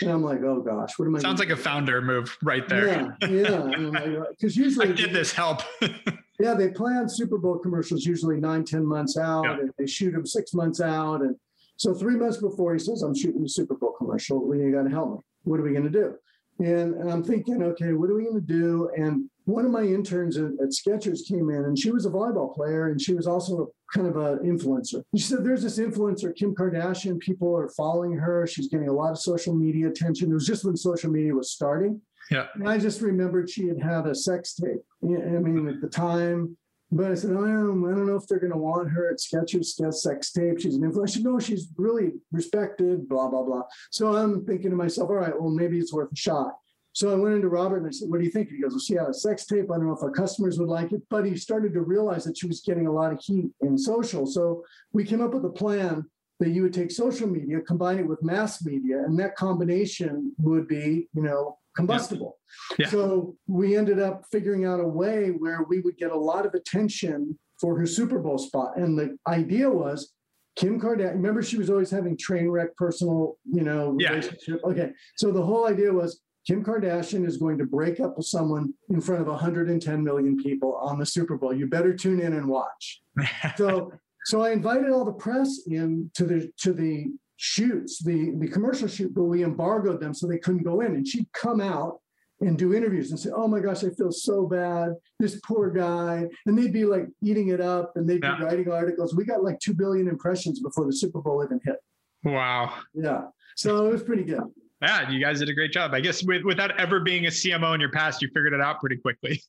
And 0.00 0.10
I'm 0.10 0.22
like, 0.22 0.40
Oh 0.42 0.60
gosh, 0.60 0.98
what 0.98 1.06
am 1.06 1.16
I 1.16 1.18
Sounds 1.20 1.40
like 1.40 1.50
a 1.50 1.56
founder 1.56 2.00
move 2.00 2.36
right 2.42 2.66
there. 2.68 3.14
Yeah, 3.20 3.28
yeah. 3.28 4.24
Because 4.30 4.58
I 4.58 4.62
usually, 4.62 4.92
did 4.92 5.12
this 5.12 5.32
help. 5.32 5.60
yeah, 6.40 6.54
they 6.54 6.68
plan 6.68 7.08
Super 7.08 7.38
Bowl 7.38 7.58
commercials 7.58 8.04
usually 8.04 8.40
nine, 8.40 8.64
10 8.64 8.84
months 8.84 9.16
out, 9.16 9.44
Yeah. 9.44 9.58
and 9.60 9.70
they 9.78 9.86
shoot 9.86 10.12
them 10.12 10.26
six 10.26 10.54
months 10.54 10.80
out. 10.80 11.22
And 11.22 11.36
so 11.76 11.94
three 11.94 12.16
months 12.16 12.38
before 12.38 12.72
he 12.72 12.78
says, 12.78 13.02
I'm 13.02 13.14
shooting 13.14 13.42
the 13.42 13.48
Super 13.48 13.74
Bowl 13.74 13.94
commercial, 13.98 14.46
well, 14.46 14.58
you 14.58 14.72
got 14.72 14.84
to 14.84 14.90
help 14.90 15.14
me. 15.14 15.18
What 15.42 15.60
are 15.60 15.62
we 15.62 15.72
going 15.72 15.84
to 15.84 15.90
do? 15.90 16.14
And, 16.60 16.94
and 16.94 17.10
I'm 17.10 17.24
thinking, 17.24 17.62
okay, 17.62 17.92
what 17.92 18.10
are 18.10 18.14
we 18.14 18.24
going 18.24 18.40
to 18.40 18.40
do? 18.40 18.88
And 18.96 19.28
one 19.44 19.64
of 19.64 19.72
my 19.72 19.82
interns 19.82 20.36
at, 20.36 20.52
at 20.62 20.70
Skechers 20.70 21.26
came 21.28 21.50
in, 21.50 21.64
and 21.64 21.78
she 21.78 21.90
was 21.90 22.06
a 22.06 22.10
volleyball 22.10 22.54
player, 22.54 22.88
and 22.88 23.00
she 23.00 23.12
was 23.12 23.26
also 23.26 23.62
a, 23.62 23.98
kind 23.98 24.06
of 24.06 24.16
an 24.16 24.38
influencer. 24.38 25.02
She 25.16 25.22
said, 25.24 25.44
"There's 25.44 25.62
this 25.62 25.78
influencer, 25.78 26.34
Kim 26.34 26.54
Kardashian. 26.54 27.18
People 27.18 27.54
are 27.56 27.68
following 27.76 28.12
her. 28.12 28.46
She's 28.46 28.68
getting 28.68 28.88
a 28.88 28.92
lot 28.92 29.10
of 29.10 29.18
social 29.18 29.54
media 29.54 29.88
attention. 29.88 30.30
It 30.30 30.34
was 30.34 30.46
just 30.46 30.64
when 30.64 30.76
social 30.76 31.10
media 31.10 31.34
was 31.34 31.50
starting." 31.50 32.00
Yeah. 32.30 32.46
And 32.54 32.68
I 32.68 32.78
just 32.78 33.02
remembered 33.02 33.50
she 33.50 33.66
had 33.66 33.82
had 33.82 34.06
a 34.06 34.14
sex 34.14 34.54
tape. 34.54 34.80
I 35.02 35.06
mean, 35.06 35.68
at 35.68 35.80
the 35.80 35.88
time. 35.88 36.56
But 36.94 37.10
I 37.10 37.14
said, 37.16 37.32
I 37.32 37.34
don't, 37.34 37.84
I 37.84 37.90
don't 37.90 38.06
know 38.06 38.14
if 38.14 38.28
they're 38.28 38.38
going 38.38 38.52
to 38.52 38.56
want 38.56 38.88
her 38.88 39.10
at 39.10 39.18
Skechers 39.18 39.76
to 39.78 39.92
sex 39.92 40.30
tape. 40.30 40.60
She's 40.60 40.76
an 40.76 40.82
influencer. 40.82 41.24
No, 41.24 41.40
she's 41.40 41.66
really 41.76 42.12
respected, 42.30 43.08
blah, 43.08 43.28
blah, 43.28 43.42
blah. 43.42 43.62
So 43.90 44.14
I'm 44.14 44.44
thinking 44.46 44.70
to 44.70 44.76
myself, 44.76 45.10
all 45.10 45.16
right, 45.16 45.34
well, 45.38 45.50
maybe 45.50 45.80
it's 45.80 45.92
worth 45.92 46.12
a 46.12 46.16
shot. 46.16 46.52
So 46.92 47.10
I 47.10 47.16
went 47.16 47.34
into 47.34 47.48
Robert 47.48 47.78
and 47.78 47.88
I 47.88 47.90
said, 47.90 48.08
what 48.08 48.20
do 48.20 48.24
you 48.24 48.30
think? 48.30 48.48
He 48.48 48.60
goes, 48.60 48.70
well, 48.70 48.78
she 48.78 48.94
had 48.94 49.08
a 49.08 49.12
sex 49.12 49.44
tape. 49.44 49.72
I 49.72 49.76
don't 49.76 49.88
know 49.88 49.96
if 49.96 50.04
our 50.04 50.12
customers 50.12 50.60
would 50.60 50.68
like 50.68 50.92
it. 50.92 51.02
But 51.10 51.26
he 51.26 51.36
started 51.36 51.74
to 51.74 51.80
realize 51.80 52.22
that 52.26 52.38
she 52.38 52.46
was 52.46 52.60
getting 52.60 52.86
a 52.86 52.92
lot 52.92 53.12
of 53.12 53.18
heat 53.20 53.50
in 53.60 53.76
social. 53.76 54.24
So 54.24 54.62
we 54.92 55.02
came 55.02 55.20
up 55.20 55.34
with 55.34 55.44
a 55.44 55.50
plan 55.50 56.04
that 56.40 56.50
you 56.50 56.62
would 56.62 56.74
take 56.74 56.90
social 56.90 57.28
media, 57.28 57.60
combine 57.60 57.98
it 57.98 58.06
with 58.08 58.22
mass 58.22 58.64
media, 58.64 58.98
and 58.98 59.18
that 59.18 59.36
combination 59.36 60.32
would 60.38 60.66
be, 60.66 61.08
you 61.14 61.22
know, 61.22 61.58
combustible. 61.76 62.38
Yeah. 62.78 62.88
So 62.88 63.36
we 63.46 63.76
ended 63.76 63.98
up 64.00 64.24
figuring 64.30 64.64
out 64.64 64.80
a 64.80 64.86
way 64.86 65.28
where 65.30 65.62
we 65.68 65.80
would 65.80 65.96
get 65.96 66.10
a 66.10 66.16
lot 66.18 66.46
of 66.46 66.54
attention 66.54 67.38
for 67.60 67.78
her 67.78 67.86
Super 67.86 68.18
Bowl 68.18 68.38
spot. 68.38 68.76
And 68.76 68.98
the 68.98 69.16
idea 69.26 69.70
was 69.70 70.12
Kim 70.56 70.80
Kardashian, 70.80 71.14
remember 71.14 71.42
she 71.42 71.56
was 71.56 71.70
always 71.70 71.90
having 71.90 72.16
train 72.16 72.48
wreck 72.48 72.76
personal, 72.76 73.38
you 73.44 73.62
know, 73.62 73.96
Yeah. 73.98 74.10
relationship. 74.10 74.60
Okay. 74.64 74.92
So 75.16 75.32
the 75.32 75.42
whole 75.42 75.66
idea 75.66 75.92
was 75.92 76.20
Kim 76.46 76.62
Kardashian 76.64 77.26
is 77.26 77.38
going 77.38 77.58
to 77.58 77.64
break 77.64 78.00
up 78.00 78.16
with 78.16 78.26
someone 78.26 78.74
in 78.90 79.00
front 79.00 79.22
of 79.22 79.28
110 79.28 80.04
million 80.04 80.36
people 80.36 80.74
on 80.76 80.98
the 80.98 81.06
Super 81.06 81.36
Bowl. 81.36 81.54
You 81.54 81.66
better 81.66 81.94
tune 81.94 82.20
in 82.20 82.34
and 82.34 82.46
watch. 82.48 83.02
So 83.56 83.92
so 84.24 84.40
I 84.42 84.50
invited 84.52 84.90
all 84.90 85.04
the 85.04 85.12
press 85.12 85.62
in 85.66 86.10
to 86.14 86.24
the 86.24 86.50
to 86.58 86.72
the 86.72 87.06
shoots, 87.36 88.02
the 88.02 88.32
the 88.38 88.48
commercial 88.48 88.88
shoot, 88.88 89.14
but 89.14 89.24
we 89.24 89.44
embargoed 89.44 90.00
them 90.00 90.14
so 90.14 90.26
they 90.26 90.38
couldn't 90.38 90.62
go 90.64 90.80
in. 90.80 90.94
And 90.94 91.06
she'd 91.06 91.30
come 91.32 91.60
out 91.60 92.00
and 92.40 92.58
do 92.58 92.74
interviews 92.74 93.10
and 93.10 93.18
say, 93.20 93.30
"Oh 93.34 93.46
my 93.48 93.60
gosh, 93.60 93.84
I 93.84 93.90
feel 93.90 94.10
so 94.12 94.46
bad. 94.46 94.94
This 95.20 95.40
poor 95.44 95.70
guy." 95.70 96.26
And 96.46 96.58
they'd 96.58 96.72
be 96.72 96.84
like 96.84 97.06
eating 97.22 97.48
it 97.48 97.60
up, 97.60 97.92
and 97.96 98.08
they'd 98.08 98.22
Yeah. 98.22 98.36
be 98.38 98.44
writing 98.44 98.70
articles. 98.70 99.14
We 99.14 99.24
got 99.24 99.42
like 99.44 99.60
two 99.60 99.74
billion 99.74 100.08
impressions 100.08 100.60
before 100.60 100.86
the 100.86 100.92
Super 100.92 101.20
Bowl 101.20 101.44
even 101.44 101.60
hit. 101.64 101.76
wow. 102.24 102.74
Yeah, 102.94 103.24
so 103.56 103.86
it 103.86 103.92
was 103.92 104.02
pretty 104.02 104.24
good. 104.24 104.42
Yeah, 104.82 105.08
you 105.10 105.20
guys 105.20 105.38
did 105.40 105.48
a 105.48 105.54
great 105.54 105.72
job. 105.72 105.92
I 105.94 106.00
guess 106.00 106.22
with, 106.24 106.42
without 106.44 106.78
ever 106.80 107.00
being 107.00 107.26
a 107.26 107.30
CMO 107.30 107.74
in 107.74 107.80
your 107.80 107.90
past, 107.90 108.20
you 108.22 108.28
figured 108.28 108.52
it 108.54 108.60
out 108.60 108.80
pretty 108.80 108.96
quickly. 108.96 109.40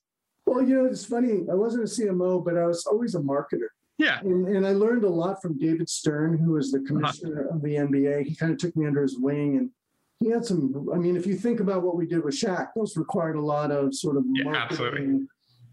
Well, 0.46 0.62
you 0.62 0.76
know, 0.76 0.84
it's 0.84 1.04
funny. 1.04 1.44
I 1.50 1.54
wasn't 1.54 1.82
a 1.84 1.86
CMO, 1.88 2.44
but 2.44 2.56
I 2.56 2.64
was 2.66 2.86
always 2.86 3.14
a 3.16 3.18
marketer. 3.18 3.66
Yeah. 3.98 4.20
And, 4.20 4.46
and 4.48 4.66
I 4.66 4.72
learned 4.72 5.04
a 5.04 5.08
lot 5.08 5.40
from 5.40 5.58
David 5.58 5.88
Stern, 5.88 6.38
who 6.38 6.52
was 6.52 6.70
the 6.70 6.80
commissioner 6.80 7.46
uh-huh. 7.46 7.56
of 7.56 7.62
the 7.62 7.74
NBA. 7.76 8.26
He 8.26 8.34
kind 8.34 8.52
of 8.52 8.58
took 8.58 8.76
me 8.76 8.86
under 8.86 9.02
his 9.02 9.18
wing 9.18 9.56
and 9.56 9.70
he 10.18 10.30
had 10.30 10.44
some, 10.44 10.88
I 10.94 10.96
mean, 10.96 11.16
if 11.16 11.26
you 11.26 11.36
think 11.36 11.60
about 11.60 11.82
what 11.82 11.96
we 11.96 12.06
did 12.06 12.24
with 12.24 12.34
Shaq, 12.34 12.68
those 12.74 12.96
required 12.96 13.36
a 13.36 13.40
lot 13.40 13.70
of 13.70 13.94
sort 13.94 14.16
of 14.16 14.24
Yeah, 14.32 14.44
marketing, 14.44 14.68
absolutely. 14.70 15.26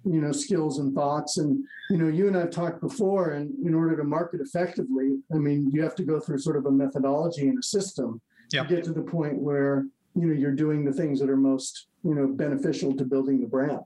you 0.06 0.22
know, 0.22 0.32
skills 0.32 0.80
and 0.80 0.94
thoughts. 0.94 1.38
And, 1.38 1.64
you 1.90 1.98
know, 1.98 2.08
you 2.10 2.28
and 2.28 2.38
I've 2.38 2.52
talked 2.52 2.82
before, 2.82 3.32
and 3.32 3.54
in 3.66 3.74
order 3.74 3.96
to 3.96 4.04
market 4.04 4.42
effectively, 4.42 5.18
I 5.34 5.38
mean, 5.38 5.70
you 5.72 5.82
have 5.82 5.96
to 5.96 6.04
go 6.04 6.20
through 6.20 6.40
sort 6.40 6.58
of 6.58 6.66
a 6.66 6.72
methodology 6.72 7.48
and 7.48 7.58
a 7.60 7.64
system 7.64 8.22
Yep. 8.52 8.68
to 8.68 8.76
get 8.76 8.84
to 8.84 8.92
the 8.94 9.02
point 9.02 9.40
where, 9.40 9.88
you 10.16 10.28
know, 10.28 10.34
you're 10.34 10.52
doing 10.52 10.86
the 10.86 10.94
things 10.94 11.20
that 11.22 11.30
are 11.30 11.38
most, 11.38 11.88
you 12.04 12.14
know, 12.14 12.28
beneficial 12.28 12.96
to 12.96 13.06
building 13.06 13.42
the 13.42 13.48
brand. 13.48 13.80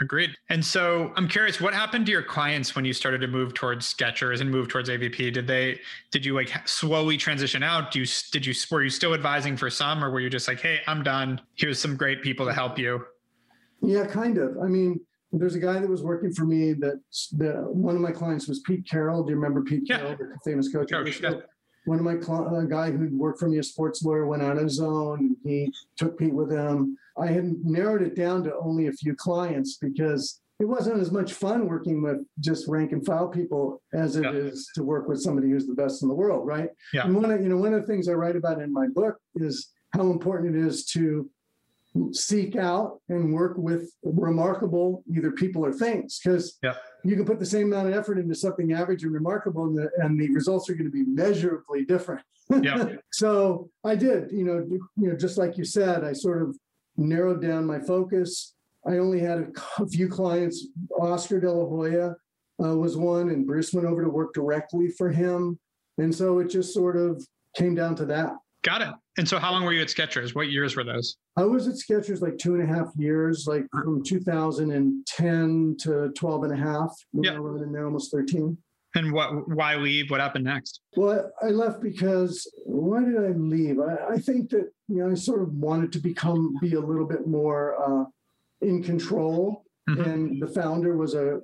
Agreed. 0.00 0.34
And 0.48 0.64
so 0.64 1.12
I'm 1.16 1.28
curious, 1.28 1.60
what 1.60 1.72
happened 1.72 2.06
to 2.06 2.12
your 2.12 2.22
clients 2.22 2.74
when 2.74 2.84
you 2.84 2.92
started 2.92 3.20
to 3.20 3.28
move 3.28 3.54
towards 3.54 3.92
Skechers 3.92 4.40
and 4.40 4.50
move 4.50 4.68
towards 4.68 4.88
AVP? 4.88 5.32
Did 5.32 5.46
they, 5.46 5.80
did 6.10 6.24
you 6.24 6.34
like 6.34 6.66
slowly 6.66 7.16
transition 7.16 7.62
out? 7.62 7.92
Do 7.92 8.00
you, 8.00 8.06
did 8.32 8.44
you, 8.44 8.54
were 8.70 8.82
you 8.82 8.90
still 8.90 9.14
advising 9.14 9.56
for 9.56 9.70
some 9.70 10.02
or 10.02 10.10
were 10.10 10.20
you 10.20 10.28
just 10.30 10.48
like, 10.48 10.60
hey, 10.60 10.80
I'm 10.86 11.02
done. 11.02 11.40
Here's 11.54 11.78
some 11.78 11.96
great 11.96 12.22
people 12.22 12.44
to 12.46 12.52
help 12.52 12.78
you? 12.78 13.04
Yeah, 13.82 14.06
kind 14.06 14.38
of. 14.38 14.58
I 14.62 14.66
mean, 14.66 15.00
there's 15.32 15.54
a 15.54 15.60
guy 15.60 15.78
that 15.80 15.88
was 15.88 16.02
working 16.02 16.32
for 16.32 16.44
me 16.44 16.72
that 16.74 17.00
that 17.38 17.64
one 17.68 17.96
of 17.96 18.00
my 18.00 18.12
clients 18.12 18.46
was 18.48 18.60
Pete 18.60 18.88
Carroll. 18.88 19.24
Do 19.24 19.30
you 19.30 19.36
remember 19.36 19.62
Pete 19.62 19.82
Yeah. 19.84 19.98
Carroll, 19.98 20.16
the 20.16 20.38
famous 20.44 20.72
coach? 20.72 20.90
Coach, 20.90 21.20
yeah. 21.20 21.34
one 21.86 21.98
of 21.98 22.04
my 22.04 22.18
cl- 22.20 22.54
a 22.56 22.64
guy 22.66 22.90
who'd 22.92 23.12
worked 23.12 23.40
for 23.40 23.48
me, 23.48 23.58
a 23.58 23.62
sports 23.62 24.02
lawyer, 24.04 24.26
went 24.26 24.42
out 24.42 24.56
on 24.56 24.64
his 24.64 24.80
own. 24.80 25.36
He 25.42 25.72
took 25.96 26.18
Pete 26.18 26.32
with 26.32 26.50
him. 26.52 26.96
I 27.18 27.26
had 27.28 27.64
narrowed 27.64 28.02
it 28.02 28.14
down 28.16 28.42
to 28.44 28.54
only 28.56 28.88
a 28.88 28.92
few 28.92 29.14
clients 29.14 29.76
because 29.80 30.40
it 30.60 30.64
wasn't 30.66 31.00
as 31.00 31.10
much 31.10 31.32
fun 31.32 31.68
working 31.68 32.02
with 32.02 32.18
just 32.40 32.68
rank 32.68 32.92
and 32.92 33.04
file 33.04 33.28
people 33.28 33.82
as 33.92 34.16
it 34.16 34.24
Yeah. 34.24 34.32
is 34.32 34.68
to 34.74 34.82
work 34.84 35.08
with 35.08 35.20
somebody 35.20 35.50
who's 35.50 35.66
the 35.66 35.74
best 35.74 36.02
in 36.02 36.08
the 36.08 36.14
world, 36.14 36.46
right? 36.46 36.70
Yeah. 36.92 37.06
And 37.06 37.14
one 37.16 37.30
of 37.30 37.40
you 37.42 37.48
know 37.48 37.56
one 37.56 37.74
of 37.74 37.80
the 37.82 37.86
things 37.86 38.08
I 38.08 38.12
write 38.14 38.36
about 38.36 38.60
in 38.62 38.72
my 38.72 38.86
book 38.88 39.16
is 39.36 39.70
how 39.92 40.10
important 40.10 40.56
it 40.56 40.66
is 40.66 40.84
to 40.86 41.28
seek 42.12 42.56
out 42.56 43.00
and 43.08 43.32
work 43.32 43.54
with 43.56 43.92
remarkable 44.02 45.04
either 45.14 45.30
people 45.30 45.64
or 45.64 45.72
things 45.72 46.18
because 46.22 46.58
Yeah. 46.62 46.74
you 47.04 47.14
can 47.14 47.24
put 47.24 47.38
the 47.38 47.46
same 47.46 47.68
amount 47.72 47.86
of 47.88 47.94
effort 47.94 48.18
into 48.18 48.34
something 48.34 48.72
average 48.72 49.04
and 49.04 49.12
remarkable 49.12 49.66
and 49.66 49.78
the, 49.78 49.90
and 49.98 50.18
the 50.18 50.28
results 50.34 50.68
are 50.68 50.74
going 50.74 50.86
to 50.86 50.90
be 50.90 51.04
measurably 51.04 51.84
different 51.84 52.22
Yeah. 52.50 52.96
so 53.12 53.70
i 53.84 53.94
did 53.94 54.32
you 54.32 54.44
know 54.44 54.66
you 54.96 55.08
know 55.08 55.16
just 55.16 55.38
like 55.38 55.56
you 55.56 55.64
said 55.64 56.02
i 56.02 56.12
sort 56.12 56.42
of 56.42 56.58
narrowed 56.96 57.42
down 57.42 57.66
my 57.66 57.78
focus 57.80 58.54
i 58.86 58.98
only 58.98 59.20
had 59.20 59.52
a 59.78 59.86
few 59.86 60.08
clients 60.08 60.68
oscar 61.00 61.40
de 61.40 61.50
la 61.50 61.66
hoya 61.66 62.14
uh, 62.64 62.76
was 62.76 62.96
one 62.96 63.30
and 63.30 63.46
bruce 63.46 63.72
went 63.72 63.86
over 63.86 64.02
to 64.02 64.10
work 64.10 64.32
directly 64.32 64.88
for 64.88 65.10
him 65.10 65.58
and 65.98 66.14
so 66.14 66.38
it 66.38 66.48
just 66.48 66.72
sort 66.72 66.96
of 66.96 67.24
came 67.56 67.74
down 67.74 67.94
to 67.94 68.04
that 68.04 68.32
Got 68.64 68.80
it. 68.80 68.88
And 69.18 69.28
so 69.28 69.38
how 69.38 69.52
long 69.52 69.64
were 69.64 69.74
you 69.74 69.82
at 69.82 69.88
Skechers? 69.88 70.34
What 70.34 70.50
years 70.50 70.74
were 70.74 70.84
those? 70.84 71.18
I 71.36 71.44
was 71.44 71.68
at 71.68 71.74
Skechers 71.74 72.22
like 72.22 72.38
two 72.38 72.54
and 72.54 72.62
a 72.62 72.66
half 72.66 72.88
years, 72.96 73.46
like 73.46 73.66
from 73.70 74.02
2010 74.02 75.76
to 75.80 76.08
12 76.16 76.44
and 76.44 76.52
a 76.52 76.56
half. 76.56 76.90
Yeah. 77.12 77.32
I've 77.32 77.60
been 77.60 77.72
there 77.72 77.84
almost 77.84 78.10
13. 78.10 78.56
And 78.96 79.12
what 79.12 79.48
why 79.48 79.76
leave? 79.76 80.10
What 80.10 80.20
happened 80.20 80.44
next? 80.44 80.80
Well, 80.96 81.30
I 81.42 81.46
left 81.48 81.82
because 81.82 82.48
why 82.64 83.02
did 83.04 83.16
I 83.16 83.30
leave? 83.30 83.80
I, 83.80 84.14
I 84.14 84.18
think 84.18 84.50
that 84.50 84.70
you 84.88 84.98
know 84.98 85.10
I 85.10 85.14
sort 85.14 85.42
of 85.42 85.52
wanted 85.54 85.92
to 85.92 85.98
become 85.98 86.56
be 86.60 86.74
a 86.74 86.80
little 86.80 87.06
bit 87.06 87.26
more 87.26 87.74
uh, 87.82 88.04
in 88.60 88.82
control. 88.82 89.62
Mhm. 89.90 90.06
And 90.06 90.40
the 90.42 90.46
founder 90.46 90.96
was 90.96 91.12
a 91.14 91.40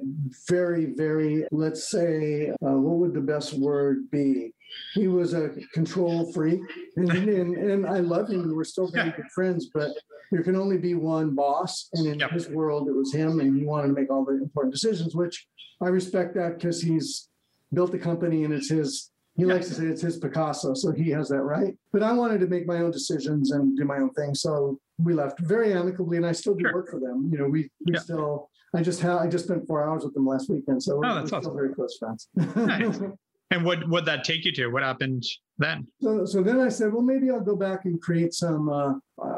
very, 0.48 0.94
very, 0.96 1.44
let's 1.50 1.90
say, 1.90 2.48
uh, 2.48 2.72
what 2.72 2.96
would 3.00 3.12
the 3.12 3.20
best 3.20 3.52
word 3.52 4.10
be? 4.10 4.54
He 4.94 5.08
was 5.08 5.34
a 5.34 5.50
control 5.74 6.32
freak, 6.32 6.60
and 6.96 7.10
and, 7.10 7.54
and 7.56 7.86
I 7.86 7.98
love 7.98 8.30
him. 8.30 8.54
We're 8.56 8.64
still 8.64 8.90
very 8.90 9.10
good 9.10 9.30
friends, 9.34 9.68
but 9.74 9.90
there 10.30 10.42
can 10.42 10.56
only 10.56 10.78
be 10.78 10.94
one 10.94 11.34
boss, 11.34 11.90
and 11.92 12.06
in 12.06 12.18
Yep. 12.20 12.30
his 12.30 12.48
world, 12.48 12.88
it 12.88 12.94
was 12.94 13.12
him, 13.12 13.40
and 13.40 13.54
he 13.58 13.66
wanted 13.66 13.88
to 13.88 13.92
make 13.94 14.10
all 14.10 14.24
the 14.24 14.34
important 14.40 14.72
decisions, 14.72 15.14
which 15.14 15.46
I 15.82 15.88
respect 15.88 16.34
that 16.36 16.54
because 16.56 16.80
he's 16.80 17.28
built 17.72 17.92
the 17.92 17.98
company 17.98 18.44
and 18.44 18.52
it's 18.52 18.68
his 18.70 19.11
he 19.37 19.44
likes 19.44 19.68
to 19.68 19.74
say 19.74 19.85
it's 19.87 20.02
his 20.02 20.18
picasso 20.18 20.74
so 20.74 20.90
he 20.90 21.09
has 21.11 21.28
that 21.28 21.42
right 21.42 21.74
but 21.92 22.02
i 22.02 22.12
wanted 22.12 22.40
to 22.40 22.46
make 22.46 22.66
my 22.66 22.78
own 22.78 22.90
decisions 22.90 23.52
and 23.52 23.76
do 23.76 23.85
my 23.85 23.98
own 23.98 24.11
thing 24.14 24.35
so 24.35 24.78
we 24.98 25.14
left 25.14 25.38
very 25.40 25.72
amicably 25.72 26.16
and 26.16 26.26
i 26.26 26.33
still 26.33 26.54
do 26.54 26.64
Sure. 26.64 26.74
work 26.74 26.88
for 26.90 27.00
them 27.00 27.28
you 27.33 27.38
know 27.38 27.48
we, 27.48 27.70
we 27.87 27.94
Yeah. 27.94 28.00
still 28.00 28.50
i 28.74 28.83
just 28.83 29.00
had 29.00 29.16
i 29.18 29.26
just 29.28 29.44
spent 29.44 29.66
four 29.66 29.87
hours 29.88 30.04
with 30.04 30.14
them 30.14 30.26
last 30.26 30.50
weekend 30.50 30.83
so 30.83 30.96
we're, 30.96 31.06
Oh, 31.06 31.14
that's 31.14 31.33
we're 31.33 31.40
still 31.40 31.54
very 31.54 31.72
close 31.74 31.96
friends 31.98 32.28
Nice. 32.37 33.00
And 33.52 33.64
what 33.64 33.88
would 33.88 34.04
that 34.04 34.22
take 34.22 34.44
you 34.44 34.52
to? 34.52 34.68
What 34.68 34.85
happened 34.85 35.24
then? 35.59 35.85
so, 36.00 36.24
so 36.24 36.40
then 36.40 36.61
i 36.61 36.68
said 36.68 36.92
well 36.92 37.02
maybe 37.02 37.30
i'll 37.30 37.40
go 37.40 37.56
back 37.56 37.85
and 37.85 38.00
create 38.00 38.33
some 38.35 38.68
uh, 38.68 38.92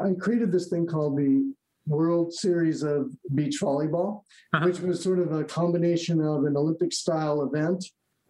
i 0.05 0.13
created 0.19 0.51
this 0.51 0.67
thing 0.69 0.85
called 0.85 1.17
the 1.17 1.51
world 1.87 2.31
series 2.33 2.81
of 2.83 3.11
beach 3.35 3.57
volleyball 3.61 4.21
Uh-huh. 4.53 4.65
which 4.65 4.79
was 4.79 5.01
sort 5.01 5.19
of 5.19 5.31
a 5.33 5.43
combination 5.43 6.19
of 6.21 6.43
an 6.45 6.55
olympic 6.57 6.91
style 6.93 7.41
event 7.43 7.83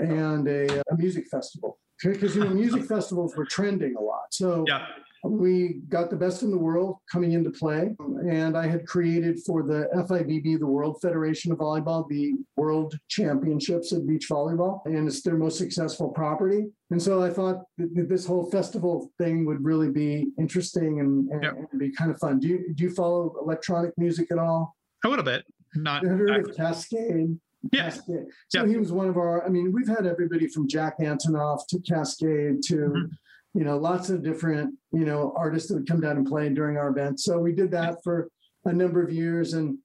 and 0.03 0.47
a, 0.47 0.79
uh, 0.79 0.83
a 0.91 0.97
music 0.97 1.25
festival 1.29 1.79
because 2.03 2.35
you 2.35 2.43
know 2.43 2.49
music 2.49 2.83
festivals 2.85 3.35
were 3.35 3.45
trending 3.45 3.95
a 3.95 4.01
lot 4.01 4.25
so 4.31 4.65
Yeah. 4.67 4.85
we 5.23 5.79
got 5.87 6.09
the 6.09 6.17
best 6.17 6.43
in 6.43 6.51
the 6.51 6.57
world 6.57 6.97
coming 7.09 7.31
into 7.31 7.49
play 7.51 7.95
and 8.29 8.57
i 8.57 8.67
had 8.67 8.85
created 8.85 9.39
for 9.47 9.63
the 9.63 9.87
FIVB 9.95 10.59
the 10.59 10.67
world 10.67 10.97
federation 11.01 11.51
of 11.53 11.59
volleyball 11.59 12.07
the 12.09 12.33
world 12.57 12.97
championships 13.07 13.91
of 13.93 14.05
beach 14.07 14.27
volleyball 14.29 14.81
and 14.85 15.07
it's 15.07 15.21
their 15.21 15.37
most 15.37 15.57
successful 15.57 16.09
property 16.09 16.65
and 16.91 17.01
so 17.01 17.23
i 17.23 17.29
thought 17.29 17.57
this 17.77 18.25
whole 18.25 18.49
festival 18.51 19.09
thing 19.17 19.45
would 19.45 19.63
really 19.63 19.89
be 19.89 20.27
interesting 20.37 20.99
and, 20.99 21.29
and, 21.31 21.43
Yep. 21.43 21.53
and 21.71 21.79
be 21.79 21.89
kind 21.91 22.11
of 22.11 22.19
fun 22.19 22.39
do 22.39 22.47
you 22.49 22.73
do 22.75 22.83
you 22.85 22.89
follow 22.93 23.33
electronic 23.41 23.91
music 23.97 24.27
at 24.31 24.39
all 24.39 24.75
A 25.05 25.07
little 25.07 25.23
bit. 25.33 25.43
Not 25.75 26.03
you 26.03 26.09
heard 26.09 26.47
of 26.49 26.55
Kaskade 26.55 27.39
Yeah. 27.71 27.89
Kaskade. 27.89 28.25
So 28.49 28.63
Yeah. 28.63 28.67
he 28.67 28.77
was 28.77 28.91
one 28.91 29.07
of 29.07 29.17
our, 29.17 29.45
I 29.45 29.49
mean, 29.49 29.71
we've 29.71 29.87
had 29.87 30.05
everybody 30.05 30.47
from 30.47 30.67
Jack 30.67 30.99
Antonoff 30.99 31.65
to 31.69 31.77
Kaskade 31.79 32.61
to, 32.67 32.75
Mhm. 32.75 33.09
you 33.53 33.63
know, 33.63 33.77
lots 33.77 34.09
of 34.09 34.21
different, 34.23 34.75
you 34.91 35.05
know, 35.05 35.33
artists 35.37 35.69
that 35.69 35.75
would 35.75 35.87
come 35.87 36.01
down 36.01 36.17
and 36.17 36.25
play 36.27 36.49
during 36.49 36.77
our 36.77 36.89
event. 36.89 37.19
So 37.19 37.39
we 37.39 37.53
did 37.53 37.71
that 37.71 38.03
for 38.03 38.27
a 38.65 38.73
number 38.73 39.01
of 39.01 39.11
years. 39.11 39.53
And 39.53 39.77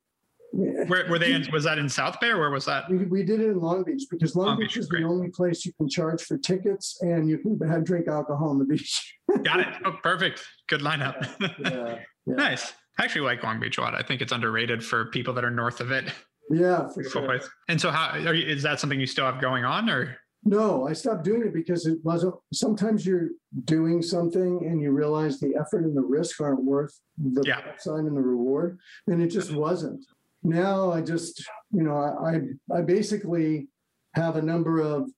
where 0.53 1.07
were 1.11 1.19
they 1.19 1.33
in 1.35 1.47
was 1.53 1.65
that 1.65 1.79
in 1.79 1.89
South 1.89 2.19
Bay 2.21 2.29
or 2.31 2.39
where 2.41 2.51
was 2.51 2.65
that? 2.65 2.89
we, 2.91 3.05
we 3.05 3.23
did 3.23 3.41
it 3.41 3.51
in 3.51 3.61
Long 3.61 3.85
Beach 3.85 4.05
because 4.11 4.35
Long, 4.35 4.47
Long 4.47 4.59
Beach, 4.59 4.69
Beach 4.71 4.77
is 4.79 4.85
is 4.85 4.89
great. 4.91 5.03
the 5.03 5.09
only 5.09 5.29
place 5.29 5.67
you 5.67 5.73
can 5.75 5.89
charge 5.89 6.23
for 6.23 6.39
tickets 6.39 6.99
and 7.03 7.29
you 7.29 7.39
can 7.39 7.59
have, 7.69 7.85
drink 7.85 8.09
alcohol 8.09 8.49
on 8.49 8.59
the 8.59 8.65
beach. 8.65 9.15
Got 9.45 9.61
it. 9.61 9.69
Oh, 9.85 9.93
perfect. 10.03 10.43
Good 10.69 10.81
lineup. 10.81 11.29
yeah. 11.61 11.99
Yeah. 11.99 11.99
nice. 12.35 12.73
I 12.99 13.05
actually 13.05 13.21
like 13.27 13.43
Long 13.45 13.61
Beach 13.61 13.79
a 13.79 13.83
lot. 13.83 13.95
I 13.95 14.03
think 14.03 14.23
it's 14.23 14.33
underrated 14.33 14.83
for 14.85 15.05
people 15.11 15.33
that 15.35 15.45
are 15.45 15.51
north 15.51 15.81
of 15.81 15.93
it. 15.93 16.13
Yeah, 16.51 16.89
for 16.89 17.03
sure. 17.05 17.41
And 17.69 17.81
so, 17.81 17.91
how 17.91 18.11
are 18.27 18.35
you, 18.35 18.47
is 18.47 18.63
that 18.63 18.81
something 18.81 18.99
you 19.01 19.07
still 19.07 19.27
have 19.27 19.41
going 19.41 19.65
on, 19.65 19.89
or 19.91 20.17
No, 20.45 20.87
I 20.87 20.93
stopped 20.93 21.25
doing 21.25 21.43
it 21.43 21.53
because 21.53 21.87
it 21.87 21.99
wasn't. 22.05 22.35
Sometimes 22.53 23.05
you're 23.05 23.31
doing 23.65 24.03
something 24.03 24.65
and 24.67 24.81
you 24.81 24.93
realize 24.93 25.41
the 25.41 25.55
effort 25.61 25.85
and 25.85 25.97
the 25.97 26.03
risk 26.03 26.41
aren't 26.41 26.65
worth 26.65 26.99
the 27.19 27.43
Yeah. 27.47 27.59
upside 27.69 28.05
and 28.05 28.17
the 28.17 28.23
reward, 28.23 28.79
and 29.09 29.21
it 29.23 29.29
just 29.29 29.53
wasn't. 29.53 30.05
Now 30.43 30.93
I 30.93 31.01
just, 31.03 31.45
you 31.73 31.83
know, 31.83 31.97
I 31.97 32.41
I, 32.75 32.81
basically 32.83 33.69
have 34.15 34.37
a 34.37 34.43
number 34.43 34.81
of 34.81 35.11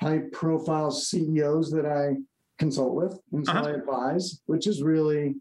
high-profile 0.00 0.90
CEOs 0.90 1.70
that 1.72 1.86
I 1.86 2.16
consult 2.58 2.94
with, 2.94 3.18
and 3.32 3.44
so 3.44 3.52
Uh-huh. 3.52 3.68
I 3.68 3.70
advise, 3.72 4.42
which 4.46 4.66
is 4.66 4.82
really 4.82 5.34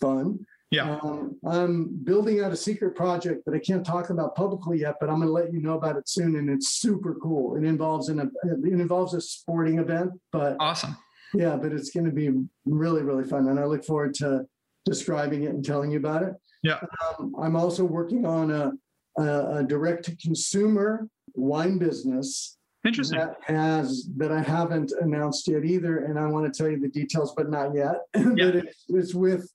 fun. 0.00 0.44
Yeah. 0.70 0.98
Um, 1.02 1.38
I'm 1.46 1.96
building 2.02 2.42
out 2.42 2.52
a 2.52 2.56
secret 2.56 2.96
project 2.96 3.44
that 3.46 3.54
I 3.54 3.58
can't 3.60 3.86
talk 3.86 4.10
about 4.10 4.34
publicly 4.34 4.80
yet, 4.80 4.96
but 5.00 5.08
I'm 5.08 5.16
going 5.16 5.28
to 5.28 5.32
let 5.32 5.52
you 5.52 5.60
know 5.60 5.74
about 5.74 5.96
it 5.96 6.08
soon, 6.08 6.36
and 6.36 6.50
it's 6.50 6.70
super 6.70 7.14
cool. 7.14 7.56
It 7.56 7.64
involves 7.64 8.08
an 8.08 8.18
it 8.42 8.72
involves 8.72 9.14
a 9.14 9.20
sporting 9.20 9.78
event, 9.78 10.12
but 10.32 10.56
awesome? 10.58 10.96
yeah, 11.34 11.56
but 11.56 11.72
it's 11.72 11.90
going 11.90 12.06
to 12.06 12.12
be 12.12 12.30
really 12.64 13.02
really 13.02 13.24
fun, 13.24 13.48
and 13.48 13.60
I 13.60 13.64
look 13.64 13.84
forward 13.84 14.14
to 14.14 14.44
describing 14.84 15.44
it 15.44 15.50
and 15.50 15.64
telling 15.64 15.92
you 15.92 15.98
about 15.98 16.22
it. 16.22 16.34
Yeah. 16.62 16.80
Um, 17.18 17.34
I'm 17.40 17.54
also 17.54 17.84
working 17.84 18.26
on 18.26 18.50
a, 18.50 18.72
a, 19.18 19.58
a 19.58 19.64
direct 19.64 20.04
to 20.06 20.16
consumer 20.16 21.08
wine 21.34 21.78
business 21.78 22.56
Interesting. 22.84 23.18
that 23.18 23.36
has 23.44 24.08
that 24.16 24.32
I 24.32 24.42
haven't 24.42 24.92
announced 25.00 25.46
yet 25.46 25.64
either, 25.64 25.98
and 26.06 26.18
I 26.18 26.26
want 26.26 26.52
to 26.52 26.56
tell 26.56 26.70
you 26.70 26.80
the 26.80 26.88
details, 26.88 27.34
but 27.36 27.50
not 27.50 27.74
yet. 27.74 27.96
Yeah. 28.36 28.46
but 28.46 28.56
it's, 28.56 28.84
it's 28.88 29.14
with 29.14 29.48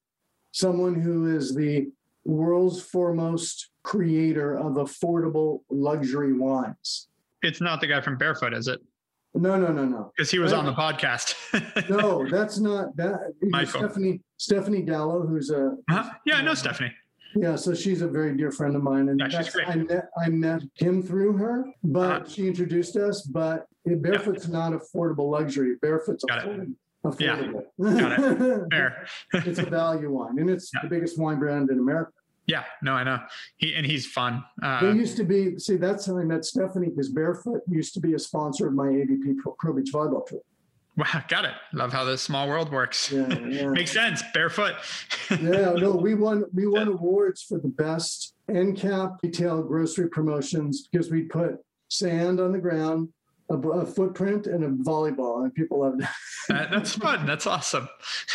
someone 0.51 0.95
who 0.95 1.35
is 1.35 1.55
the 1.55 1.87
world's 2.25 2.81
foremost 2.81 3.69
creator 3.83 4.55
of 4.57 4.73
affordable 4.73 5.61
luxury 5.69 6.33
wines. 6.33 7.07
It's 7.41 7.61
not 7.61 7.81
the 7.81 7.87
guy 7.87 8.01
from 8.01 8.17
Barefoot, 8.17 8.53
is 8.53 8.67
it? 8.67 8.79
No, 9.33 9.57
no, 9.57 9.71
no, 9.71 9.85
no, 9.85 10.11
Because 10.15 10.29
he 10.29 10.39
was 10.39 10.51
on 10.51 10.65
the 10.65 10.73
podcast. 10.73 11.35
no. 11.89 12.27
That's 12.29 12.59
not 12.59 12.95
that. 12.97 13.31
Michael. 13.41 13.79
Stephanie 13.79 14.21
Stephanie 14.37 14.81
Gallo, 14.81 15.25
who's 15.25 15.49
a 15.51 15.75
Huh? 15.89 16.09
Yeah, 16.25 16.35
I 16.35 16.41
know 16.41 16.53
Stephanie. 16.53 16.91
Yeah, 17.33 17.55
so 17.55 17.73
she's 17.73 18.01
a 18.01 18.09
very 18.09 18.35
dear 18.35 18.51
friend 18.51 18.75
of 18.75 18.83
mine, 18.83 19.07
and 19.07 19.17
Yeah, 19.21 19.29
she's 19.41 19.53
great. 19.53 19.69
I 19.69 19.75
met 19.75 20.09
I 20.21 20.27
met 20.29 20.63
him 20.75 21.01
through 21.01 21.37
her, 21.37 21.63
but 21.81 22.11
Uh-huh. 22.23 22.29
she 22.29 22.45
introduced 22.45 22.97
us. 22.97 23.21
But 23.21 23.67
barefoot's 23.85 24.49
not 24.49 24.73
affordable 24.73 25.31
luxury. 25.31 25.77
Barefoot's 25.81 26.25
Got 26.25 26.45
it. 26.45 26.67
Affordable. 27.03 27.63
Yeah. 27.77 28.15
affordable. 28.17 28.67
Fair. 28.71 29.05
it's 29.33 29.59
a 29.59 29.65
value 29.65 30.11
wine, 30.11 30.39
and 30.39 30.49
it's 30.49 30.71
Yeah. 30.73 30.81
the 30.83 30.89
biggest 30.89 31.19
wine 31.19 31.39
brand 31.39 31.69
in 31.69 31.79
America. 31.79 32.11
yeah, 32.47 32.63
no, 32.81 32.93
I 32.93 33.03
know. 33.03 33.19
He 33.57 33.73
and 33.75 33.85
he's 33.85 34.05
fun. 34.05 34.43
They 34.61 34.67
Uh, 34.67 34.93
used 34.93 35.15
to 35.17 35.23
be. 35.23 35.57
See, 35.59 35.77
that's 35.77 36.05
how 36.07 36.17
I 36.17 36.23
met 36.23 36.43
Stephanie 36.45 36.89
because 36.89 37.09
Barefoot 37.09 37.61
used 37.67 37.93
to 37.93 37.99
be 37.99 38.13
a 38.13 38.19
sponsor 38.19 38.67
of 38.67 38.73
my 38.73 38.87
AVP 38.87 39.37
Pro, 39.41 39.53
Pro 39.59 39.73
Beach 39.73 39.91
volleyball 39.93 40.27
trip. 40.27 40.41
wow, 40.97 41.23
got 41.29 41.45
it. 41.45 41.53
Love 41.73 41.93
how 41.93 42.03
this 42.03 42.21
small 42.21 42.47
world 42.49 42.69
works. 42.71 43.11
Yeah, 43.11 43.27
yeah. 43.47 43.67
Makes 43.69 43.91
sense. 43.91 44.21
Barefoot. 44.33 44.75
yeah, 45.31 45.71
no, 45.73 45.91
we 45.95 46.15
won 46.15 46.43
we 46.53 46.67
won 46.67 46.87
awards 46.87 47.43
for 47.43 47.57
the 47.59 47.69
best 47.69 48.33
end 48.49 48.75
cap 48.77 49.11
retail 49.23 49.63
grocery 49.63 50.09
promotions 50.09 50.87
because 50.91 51.09
we 51.09 51.21
put 51.23 51.55
sand 51.89 52.39
on 52.41 52.51
the 52.51 52.59
ground, 52.59 53.09
a, 53.51 53.69
a 53.69 53.85
footprint, 53.85 54.47
and 54.47 54.63
a 54.63 54.69
volleyball, 54.69 55.43
and 55.43 55.53
people 55.53 55.79
loved 55.79 56.01
it. 56.01 56.09
That- 56.49 56.71
that's 56.71 56.95
fun. 56.95 57.25
That's 57.25 57.45
awesome. 57.45 57.87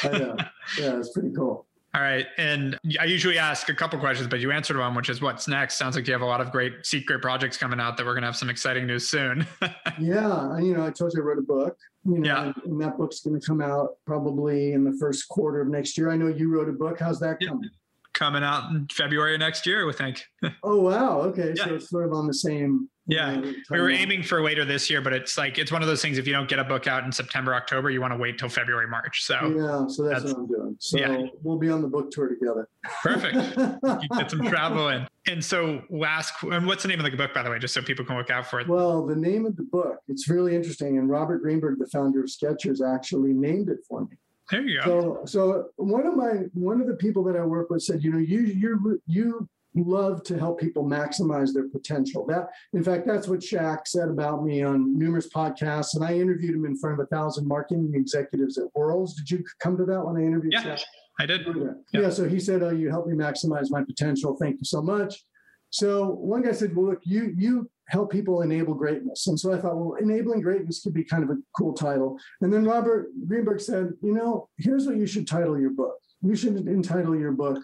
I 0.03 0.09
know. 0.09 0.37
Yeah, 0.79 0.99
it's 0.99 1.13
pretty 1.13 1.33
cool. 1.33 1.67
All 1.97 2.03
right. 2.03 2.27
And 2.37 2.79
I 3.01 3.05
usually 3.05 3.39
ask 3.39 3.71
a 3.71 3.75
couple 3.75 3.99
questions, 3.99 4.29
but 4.29 4.39
you 4.39 4.53
answered 4.53 4.77
one, 4.77 4.95
which 4.95 5.09
is 5.09 5.23
what's 5.23 5.49
next. 5.49 5.77
Sounds 5.77 5.97
like 5.97 6.07
you 6.07 6.13
have 6.13 6.21
a 6.21 6.27
lot 6.27 6.43
of 6.43 6.53
great 6.53 6.85
secret 6.85 7.23
projects 7.23 7.57
coming 7.57 7.81
out 7.81 7.97
that 7.97 8.05
we're 8.05 8.13
going 8.13 8.21
to 8.21 8.27
have 8.27 8.37
some 8.37 8.51
exciting 8.51 8.87
news 8.87 9.09
soon. 9.09 9.47
yeah. 9.99 10.59
You 10.59 10.77
know, 10.77 10.85
I 10.85 10.91
told 10.91 11.15
you 11.15 11.23
I 11.23 11.25
wrote 11.25 11.39
a 11.39 11.43
book. 11.43 11.79
You 12.05 12.19
know, 12.19 12.27
yeah. 12.27 12.53
and 12.67 12.79
that 12.83 12.99
book's 12.99 13.21
going 13.21 13.41
to 13.41 13.45
come 13.45 13.63
out 13.63 13.97
probably 14.07 14.73
in 14.73 14.85
the 14.85 14.93
first 15.01 15.27
quarter 15.29 15.63
of 15.63 15.69
next 15.69 15.97
year. 15.97 16.11
I 16.11 16.17
know 16.17 16.29
you 16.29 16.53
wrote 16.53 16.69
a 16.69 16.73
book. 16.73 17.01
How's 17.01 17.19
that 17.21 17.39
yeah. 17.41 17.49
coming? 17.49 17.71
Coming 18.13 18.45
out 18.45 18.71
in 18.73 18.87
February 18.89 19.39
next 19.39 19.65
year, 19.65 19.87
we 19.87 19.93
think. 19.95 20.23
oh 20.63 20.81
wow! 20.81 21.21
Okay, 21.23 21.53
yeah. 21.57 21.65
so 21.65 21.75
it's 21.75 21.91
sort 21.91 22.07
of 22.07 22.13
on 22.13 22.27
the 22.27 22.33
same 22.33 22.89
yeah, 23.09 23.41
we 23.71 23.81
were 23.81 23.91
aiming 23.91 24.23
for 24.25 24.43
later 24.43 24.65
this 24.65 24.91
year, 24.91 25.01
but 25.01 25.13
it's 25.13 25.39
like 25.39 25.59
it's 25.59 25.71
one 25.71 25.81
of 25.81 25.89
those 25.89 26.03
things. 26.03 26.19
If 26.19 26.27
you 26.27 26.33
don't 26.33 26.49
get 26.49 26.59
a 26.59 26.65
book 26.65 26.89
out 26.89 27.05
in 27.05 27.13
September, 27.13 27.55
October, 27.55 27.91
you 27.91 28.01
want 28.01 28.13
to 28.13 28.17
wait 28.17 28.39
till 28.39 28.49
February, 28.49 28.89
March. 28.89 29.25
So 29.25 29.35
yeah, 29.35 29.87
so 29.87 30.03
that's, 30.03 30.23
that's 30.23 30.35
what 30.35 30.41
I'm 30.41 30.47
doing. 30.47 30.77
So 30.81 30.99
yeah. 30.99 31.27
we'll 31.43 31.59
be 31.59 31.71
on 31.71 31.83
the 31.83 31.89
book 31.89 32.11
tour 32.11 32.29
together. 32.29 32.69
Perfect. 33.03 33.37
get 34.19 34.31
some 34.31 34.43
travel 34.43 34.89
in. 34.89 35.07
And 35.29 35.45
so 35.45 35.83
last, 35.89 36.35
and 36.43 36.67
what's 36.67 36.83
the 36.83 36.89
name 36.89 36.99
of 36.99 37.11
the 37.11 37.17
book, 37.17 37.33
by 37.33 37.43
the 37.43 37.51
way, 37.51 37.59
just 37.59 37.75
so 37.75 37.83
people 37.83 38.05
can 38.05 38.17
look 38.17 38.31
out 38.31 38.47
for 38.47 38.61
it? 38.61 38.69
Well, 38.69 39.07
the 39.07 39.17
name 39.17 39.47
of 39.47 39.57
the 39.57 39.65
book, 39.65 39.99
it's 40.09 40.29
really 40.29 40.57
interesting, 40.57 40.99
and 40.99 41.09
Robert 41.09 41.43
Greenberg, 41.43 41.79
the 41.79 41.87
founder 41.87 42.21
of 42.21 42.27
Skechers, 42.27 42.81
actually 42.81 43.33
named 43.33 43.69
it 43.69 43.79
for 43.89 44.03
me. 44.03 44.17
There 44.51 44.63
you 44.63 44.81
go. 44.85 44.85
So, 44.85 45.27
so 45.27 45.69
one 45.77 46.07
of 46.07 46.15
my 46.15 46.45
one 46.55 46.81
of 46.81 46.87
the 46.87 46.95
people 46.95 47.25
that 47.25 47.37
I 47.37 47.45
work 47.45 47.69
with 47.71 47.83
said, 47.83 48.05
you 48.05 48.13
know, 48.13 48.19
you 48.19 48.41
you 48.41 49.01
you 49.07 49.49
love 49.85 50.23
to 50.25 50.39
help 50.39 50.61
people 50.61 50.85
maximize 50.85 51.53
their 51.53 51.69
potential. 51.69 52.25
That, 52.27 52.49
in 52.73 52.83
fact, 52.83 53.07
that's 53.07 53.29
what 53.29 53.41
Shaq 53.41 53.87
said 53.87 54.09
about 54.09 54.45
me 54.45 54.63
on 54.63 54.99
numerous 54.99 55.29
podcasts. 55.29 55.95
And 55.95 56.05
I 56.05 56.15
interviewed 56.15 56.55
him 56.55 56.65
in 56.65 56.77
front 56.77 56.99
of 56.99 57.05
a 57.05 57.09
thousand 57.09 57.47
marketing 57.47 57.93
executives 57.95 58.59
at 58.59 58.75
Worlds. 58.75 59.15
Did 59.15 59.31
you 59.31 59.45
come 59.61 59.77
to 59.77 59.85
that 59.85 60.05
when 60.05 60.17
I 60.17 60.27
interviewed 60.27 60.53
yeah, 60.53 60.63
Shaq? 60.63 60.83
I 61.19 61.27
did. 61.27 61.47
Yeah. 61.47 62.01
yeah. 62.01 62.11
So 62.11 62.29
he 62.29 62.39
said, 62.41 62.63
"Oh, 62.63 62.71
you 62.71 62.91
helped 62.91 63.09
me 63.09 63.15
maximize 63.15 63.71
my 63.71 63.83
potential. 63.83 64.37
Thank 64.37 64.59
you 64.59 64.65
so 64.65 64.83
much." 64.83 65.25
So 65.71 66.11
one 66.11 66.43
guy 66.43 66.53
said, 66.53 66.75
"Well, 66.77 66.87
look, 66.87 67.01
you 67.05 67.33
you 67.37 67.71
help 67.89 68.11
people 68.11 68.43
enable 68.43 68.75
greatness." 68.75 69.27
And 69.27 69.39
so 69.39 69.53
I 69.53 69.59
thought, 69.59 69.77
well, 69.77 69.95
enabling 69.95 70.43
greatness 70.43 70.83
could 70.83 70.95
be 70.95 71.05
kind 71.05 71.25
of 71.25 71.31
a 71.31 71.39
cool 71.57 71.73
title. 71.73 72.19
And 72.41 72.53
then 72.53 72.65
Robert 72.65 73.09
Greenberg 73.27 73.61
said, 73.61 73.95
"You 74.03 74.13
know, 74.13 74.49
here's 74.59 74.87
what 74.87 74.97
you 74.97 75.07
should 75.07 75.27
title 75.27 75.59
your 75.59 75.71
book. 75.71 75.97
You 76.23 76.37
should 76.37 76.57
entitle 76.69 77.17
your 77.17 77.33
book." 77.33 77.63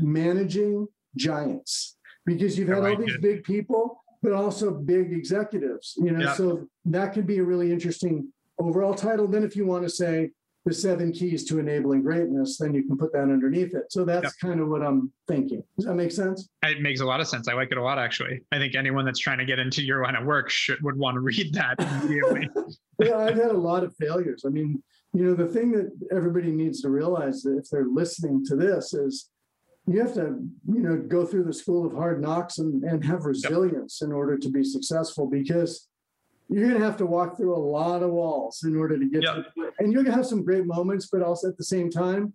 Managing 0.00 0.86
giants 1.18 1.96
because 2.24 2.58
you've 2.58 2.68
had 2.68 2.78
all 2.78 2.96
these 2.96 3.18
big 3.18 3.44
people, 3.44 4.02
but 4.22 4.32
also 4.32 4.70
big 4.72 5.12
executives. 5.12 5.94
You 5.98 6.12
know, 6.12 6.34
so 6.34 6.68
that 6.86 7.12
could 7.12 7.26
be 7.26 7.38
a 7.38 7.44
really 7.44 7.72
interesting 7.72 8.32
overall 8.58 8.94
title. 8.94 9.26
Then, 9.26 9.44
if 9.44 9.56
you 9.56 9.66
want 9.66 9.84
to 9.84 9.90
say 9.90 10.30
the 10.64 10.74
seven 10.74 11.12
keys 11.12 11.44
to 11.44 11.58
enabling 11.58 12.02
greatness, 12.02 12.58
then 12.58 12.74
you 12.74 12.82
can 12.84 12.96
put 12.96 13.12
that 13.12 13.22
underneath 13.22 13.74
it. 13.74 13.90
So 13.90 14.04
that's 14.04 14.34
kind 14.34 14.60
of 14.60 14.68
what 14.68 14.82
I'm 14.82 15.12
thinking. 15.26 15.62
Does 15.76 15.86
that 15.86 15.94
make 15.94 16.12
sense? 16.12 16.48
It 16.62 16.80
makes 16.80 17.00
a 17.00 17.06
lot 17.06 17.20
of 17.20 17.28
sense. 17.28 17.48
I 17.48 17.54
like 17.54 17.72
it 17.72 17.78
a 17.78 17.82
lot, 17.82 17.98
actually. 17.98 18.40
I 18.52 18.58
think 18.58 18.74
anyone 18.74 19.04
that's 19.04 19.18
trying 19.18 19.38
to 19.38 19.44
get 19.44 19.58
into 19.58 19.82
your 19.82 20.02
line 20.02 20.16
of 20.16 20.24
work 20.24 20.50
should 20.50 20.82
would 20.82 20.96
want 20.96 21.14
to 21.14 21.20
read 21.20 21.54
that 21.54 21.76
immediately. 22.02 22.48
yeah, 23.00 23.16
I've 23.16 23.36
had 23.36 23.50
a 23.50 23.58
lot 23.58 23.82
of 23.82 23.94
failures. 23.96 24.44
I 24.46 24.50
mean, 24.50 24.82
you 25.14 25.24
know, 25.24 25.34
the 25.34 25.46
thing 25.46 25.72
that 25.72 25.90
everybody 26.14 26.50
needs 26.50 26.82
to 26.82 26.90
realize 26.90 27.42
that 27.42 27.56
if 27.56 27.70
they're 27.70 27.86
listening 27.86 28.44
to 28.46 28.56
this 28.56 28.92
is 28.92 29.30
you 29.88 30.00
have 30.00 30.14
to 30.14 30.46
you 30.66 30.80
know 30.80 30.96
go 30.96 31.24
through 31.24 31.44
the 31.44 31.52
school 31.52 31.86
of 31.86 31.92
hard 31.92 32.20
knocks 32.20 32.58
and, 32.58 32.84
and 32.84 33.04
have 33.04 33.24
resilience 33.24 33.98
yep. 34.00 34.08
in 34.08 34.14
order 34.14 34.36
to 34.36 34.48
be 34.50 34.62
successful 34.62 35.26
because 35.26 35.88
you're 36.48 36.68
going 36.68 36.78
to 36.78 36.84
have 36.84 36.96
to 36.96 37.06
walk 37.06 37.36
through 37.36 37.54
a 37.54 37.58
lot 37.58 38.02
of 38.02 38.10
walls 38.10 38.62
in 38.64 38.76
order 38.76 38.98
to 38.98 39.06
get 39.08 39.22
yep. 39.22 39.54
to 39.54 39.72
and 39.78 39.92
you're 39.92 40.02
going 40.02 40.12
to 40.12 40.16
have 40.16 40.26
some 40.26 40.44
great 40.44 40.66
moments 40.66 41.08
but 41.10 41.22
also 41.22 41.48
at 41.48 41.56
the 41.56 41.64
same 41.64 41.90
time 41.90 42.32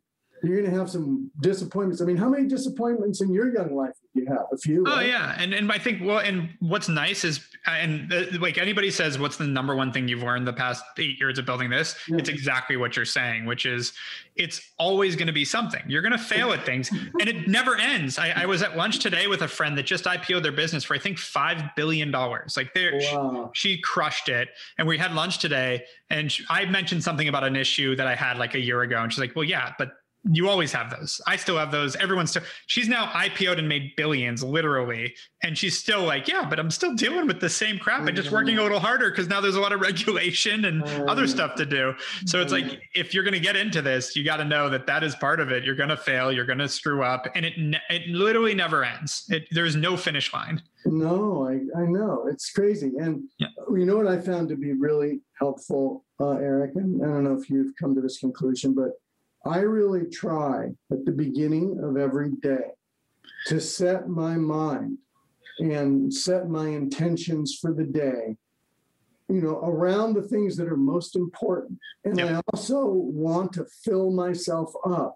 you're 0.47 0.59
going 0.59 0.71
to 0.71 0.77
have 0.77 0.89
some 0.89 1.31
disappointments. 1.39 2.01
I 2.01 2.05
mean, 2.05 2.17
how 2.17 2.29
many 2.29 2.47
disappointments 2.47 3.21
in 3.21 3.31
your 3.31 3.53
young 3.53 3.73
life 3.75 3.93
did 4.13 4.23
you 4.23 4.27
have? 4.27 4.45
A 4.51 4.57
few. 4.57 4.83
Oh 4.85 4.97
right? 4.97 5.07
yeah, 5.07 5.35
and 5.37 5.53
and 5.53 5.71
I 5.71 5.77
think 5.77 6.03
well, 6.03 6.19
and 6.19 6.49
what's 6.59 6.89
nice 6.89 7.23
is, 7.23 7.39
and 7.65 8.11
like 8.41 8.57
anybody 8.57 8.91
says, 8.91 9.17
what's 9.17 9.37
the 9.37 9.45
number 9.45 9.75
one 9.75 9.91
thing 9.91 10.07
you've 10.07 10.23
learned 10.23 10.45
the 10.45 10.53
past 10.53 10.83
eight 10.97 11.19
years 11.19 11.39
of 11.39 11.45
building 11.45 11.69
this? 11.69 11.95
Yeah. 12.07 12.17
It's 12.17 12.29
exactly 12.29 12.77
what 12.77 12.95
you're 12.95 13.05
saying, 13.05 13.45
which 13.45 13.65
is 13.65 13.93
it's 14.35 14.73
always 14.77 15.15
going 15.15 15.27
to 15.27 15.33
be 15.33 15.45
something. 15.45 15.81
You're 15.87 16.01
going 16.01 16.13
to 16.13 16.17
fail 16.17 16.51
at 16.53 16.65
things, 16.65 16.89
and 16.91 17.29
it 17.29 17.47
never 17.47 17.77
ends. 17.77 18.17
I, 18.17 18.31
I, 18.31 18.45
was 18.45 18.63
at 18.63 18.75
lunch 18.75 18.99
today 18.99 19.27
with 19.27 19.43
a 19.43 19.47
friend 19.47 19.77
that 19.77 19.83
just 19.83 20.05
IPO'd 20.05 20.43
their 20.43 20.51
business 20.51 20.83
for 20.83 20.95
I 20.95 20.99
think 20.99 21.19
five 21.19 21.61
billion 21.75 22.09
dollars. 22.11 22.57
Like 22.57 22.73
there, 22.73 22.93
wow. 22.95 23.51
she, 23.53 23.75
she, 23.75 23.81
crushed 23.81 24.29
it, 24.29 24.49
and 24.77 24.87
we 24.87 24.97
had 24.97 25.13
lunch 25.13 25.37
today, 25.37 25.85
and 26.09 26.31
she, 26.31 26.43
I 26.49 26.65
mentioned 26.65 27.03
something 27.03 27.27
about 27.27 27.43
an 27.43 27.55
issue 27.55 27.95
that 27.95 28.07
I 28.07 28.15
had 28.15 28.37
like 28.37 28.55
a 28.55 28.59
year 28.59 28.81
ago, 28.81 29.01
and 29.01 29.11
she's 29.11 29.19
like, 29.19 29.35
"Well, 29.35 29.45
yeah, 29.45 29.73
but." 29.77 29.91
You 30.29 30.49
always 30.49 30.71
have 30.71 30.89
those. 30.89 31.19
I 31.27 31.35
still 31.35 31.57
have 31.57 31.71
those. 31.71 31.95
Everyone's 31.97 32.29
still, 32.29 32.43
she's 32.67 32.87
now 32.87 33.07
IPO'd 33.07 33.59
and 33.59 33.67
made 33.67 33.95
billions 33.97 34.43
literally. 34.43 35.13
And 35.43 35.57
she's 35.57 35.77
still 35.77 36.03
like, 36.03 36.27
yeah, 36.27 36.47
but 36.49 36.59
I'm 36.59 36.71
still 36.71 36.95
dealing 36.95 37.27
with 37.27 37.41
the 37.41 37.49
same 37.49 37.77
crap 37.77 38.07
and 38.07 38.15
just 38.15 38.31
working 38.31 38.57
a 38.57 38.61
little 38.61 38.79
harder 38.79 39.09
because 39.09 39.27
now 39.27 39.41
there's 39.41 39.55
a 39.55 39.61
lot 39.61 39.73
of 39.73 39.81
regulation 39.89 40.65
and 40.65 40.83
other 41.09 41.27
stuff 41.27 41.55
to 41.55 41.65
do. 41.65 41.93
So 42.25 42.41
it's 42.41 42.53
like, 42.53 42.81
if 42.95 43.13
you're 43.13 43.23
going 43.23 43.33
to 43.33 43.39
get 43.39 43.55
into 43.55 43.81
this, 43.81 44.15
you 44.15 44.23
got 44.23 44.37
to 44.37 44.45
know 44.45 44.69
that 44.69 44.87
that 44.87 45.03
is 45.03 45.15
part 45.15 45.39
of 45.39 45.51
it. 45.51 45.65
You're 45.65 45.75
going 45.75 45.89
to 45.89 45.97
fail. 45.97 46.31
You're 46.31 46.45
going 46.45 46.59
to 46.59 46.69
screw 46.69 47.03
up 47.03 47.27
and 47.35 47.45
it, 47.45 47.53
it 47.89 48.07
literally 48.07 48.53
never 48.53 48.83
ends. 48.85 49.25
It, 49.29 49.47
there's 49.51 49.75
no 49.75 49.97
finish 49.97 50.33
line. 50.33 50.61
No, 50.85 51.47
I, 51.47 51.79
I 51.79 51.85
know 51.85 52.27
it's 52.27 52.51
crazy. 52.51 52.93
And 52.97 53.23
yeah. 53.39 53.47
you 53.69 53.85
know 53.85 53.97
what 53.97 54.07
I 54.07 54.19
found 54.19 54.49
to 54.49 54.55
be 54.55 54.73
really 54.73 55.21
helpful, 55.39 56.05
uh, 56.19 56.31
Erik, 56.31 56.75
and 56.75 57.01
I 57.03 57.07
don't 57.07 57.23
know 57.23 57.39
if 57.39 57.49
you've 57.49 57.75
come 57.79 57.95
to 57.95 58.01
this 58.01 58.19
conclusion, 58.19 58.73
but 58.73 58.91
I 59.45 59.59
really 59.59 60.09
try 60.09 60.69
at 60.91 61.05
the 61.05 61.11
beginning 61.11 61.79
of 61.83 61.97
every 61.97 62.31
day 62.41 62.71
to 63.47 63.59
set 63.59 64.07
my 64.07 64.35
mind 64.35 64.97
and 65.59 66.13
set 66.13 66.49
my 66.49 66.69
intentions 66.69 67.57
for 67.61 67.73
the 67.73 67.83
day, 67.83 68.37
you 69.29 69.41
know, 69.41 69.59
around 69.59 70.13
the 70.13 70.21
things 70.21 70.55
that 70.57 70.67
are 70.67 70.77
most 70.77 71.15
important. 71.15 71.77
And 72.05 72.17
yep. 72.17 72.29
I 72.29 72.41
also 72.53 72.85
want 72.85 73.53
to 73.53 73.65
fill 73.83 74.11
myself 74.11 74.73
up 74.85 75.15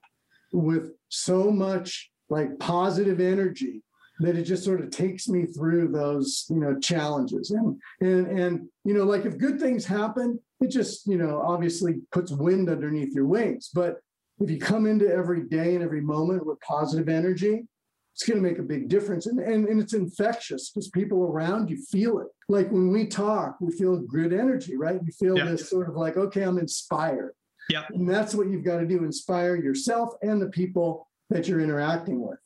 with 0.51 0.91
so 1.09 1.51
much 1.51 2.11
like 2.30 2.59
positive 2.59 3.19
energy 3.19 3.82
that 4.19 4.36
it 4.36 4.43
just 4.43 4.63
sort 4.63 4.82
of 4.82 4.89
takes 4.89 5.28
me 5.28 5.45
through 5.45 5.89
those 5.89 6.45
you 6.49 6.59
know 6.59 6.80
challenges 6.80 7.51
and 7.51 7.80
and 8.01 8.39
and 8.39 8.67
you 8.84 8.93
know 8.93 9.03
like 9.03 9.25
if 9.25 9.38
good 9.38 9.59
things 9.59 9.86
happen 9.86 10.39
it 10.59 10.69
just 10.69 11.05
you 11.05 11.17
know 11.17 11.41
obviously 11.45 12.01
puts 12.11 12.32
wind 12.32 12.67
underneath 12.69 13.13
your 13.13 13.28
wings 13.28 13.69
but 13.73 13.97
if 14.39 14.49
you 14.49 14.59
come 14.59 14.85
into 14.85 15.07
every 15.11 15.43
day 15.43 15.75
and 15.75 15.83
every 15.83 16.01
moment 16.01 16.45
with 16.45 16.59
positive 16.61 17.09
energy, 17.09 17.65
it's 18.13 18.27
going 18.27 18.41
to 18.41 18.47
make 18.47 18.57
a 18.57 18.63
big 18.63 18.89
difference. 18.89 19.27
And, 19.27 19.39
and, 19.39 19.67
and 19.67 19.79
it's 19.79 19.93
infectious 19.93 20.71
because 20.71 20.89
people 20.89 21.23
around 21.23 21.69
you 21.69 21.77
feel 21.77 22.19
it. 22.19 22.27
Like 22.49 22.71
when 22.71 22.91
we 22.91 23.07
talk, 23.07 23.57
we 23.61 23.71
feel 23.71 23.99
good 23.99 24.33
energy, 24.33 24.75
right? 24.75 25.01
We 25.03 25.11
feel 25.11 25.38
yeah. 25.38 25.45
this 25.45 25.69
sort 25.69 25.88
of 25.88 25.95
like, 25.95 26.17
okay, 26.17 26.41
I'm 26.41 26.57
inspired. 26.57 27.33
Yeah. 27.69 27.83
And 27.89 28.09
that's 28.09 28.33
what 28.33 28.49
you've 28.49 28.63
got 28.63 28.79
to 28.79 28.88
do 28.88 29.03
inspire 29.03 29.55
yourself 29.55 30.13
and 30.21 30.41
the 30.41 30.49
people 30.49 31.07
that 31.29 31.47
you're 31.47 31.59
interacting 31.59 32.25
with. 32.25 32.39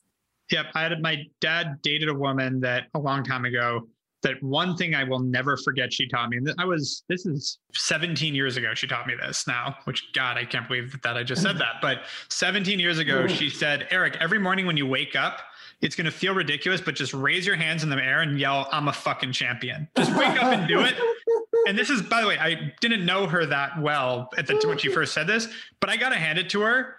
Yep. 0.52 0.66
I 0.76 0.82
had 0.82 1.02
my 1.02 1.24
dad 1.40 1.78
dated 1.82 2.10
a 2.10 2.14
woman 2.14 2.60
that 2.62 2.88
a 2.94 3.00
long 3.00 3.24
time 3.24 3.46
ago 3.46 3.88
that 4.24 4.42
one 4.42 4.76
thing 4.76 4.96
I 4.96 5.04
will 5.04 5.20
never 5.20 5.58
forget 5.58 5.92
she 5.94 6.08
taught 6.08 6.30
me. 6.30 6.38
And 6.38 6.54
I 6.58 6.66
was, 6.66 7.04
this 7.08 7.26
is 7.26 7.60
17 7.74 8.36
years 8.36 8.58
ago, 8.58 8.74
she 8.74 8.88
taught 8.88 9.08
me 9.08 9.16
this 9.22 9.48
now, 9.48 9.76
which 9.86 10.14
God, 10.14 10.38
I 10.38 10.46
can't 10.46 10.68
believe 10.68 11.00
that, 11.02 11.18
I 11.18 11.24
just 11.24 11.42
said 11.42 11.58
that. 11.58 11.76
But 11.82 12.04
17 12.30 12.80
years 12.80 13.00
ago, 13.00 13.28
she 13.28 13.50
said, 13.50 13.88
Erik, 13.92 14.18
every 14.20 14.40
morning 14.40 14.66
when 14.66 14.78
you 14.78 14.88
wake 14.88 15.16
up, 15.16 15.42
it's 15.82 15.96
going 15.96 16.06
to 16.06 16.12
feel 16.12 16.36
ridiculous, 16.36 16.80
but 16.80 16.96
just 16.96 17.14
raise 17.14 17.46
your 17.46 17.56
hands 17.56 17.84
in 17.84 17.90
the 17.90 17.96
air 17.98 18.22
and 18.22 18.40
yell, 18.40 18.70
I'm 18.72 18.88
a 18.88 18.94
fucking 18.94 19.32
champion. 19.32 19.88
Just 19.98 20.16
wake 20.16 20.42
up 20.42 20.54
and 20.54 20.68
do 20.68 20.82
it. 20.82 20.96
And 21.68 21.78
this 21.78 21.92
is, 21.92 22.02
by 22.02 22.22
the 22.22 22.28
way, 22.28 22.40
I 22.40 22.74
didn't 22.82 23.06
know 23.06 23.28
her 23.28 23.46
that 23.46 23.80
well 23.80 24.30
at 24.36 24.48
the 24.48 24.60
when 24.66 24.80
she 24.80 24.90
first 24.90 25.14
said 25.14 25.28
this, 25.28 25.48
but 25.80 25.92
I 25.92 25.98
got 25.98 26.10
to 26.10 26.16
hand 26.16 26.40
it 26.40 26.50
to 26.52 26.62
her 26.62 26.96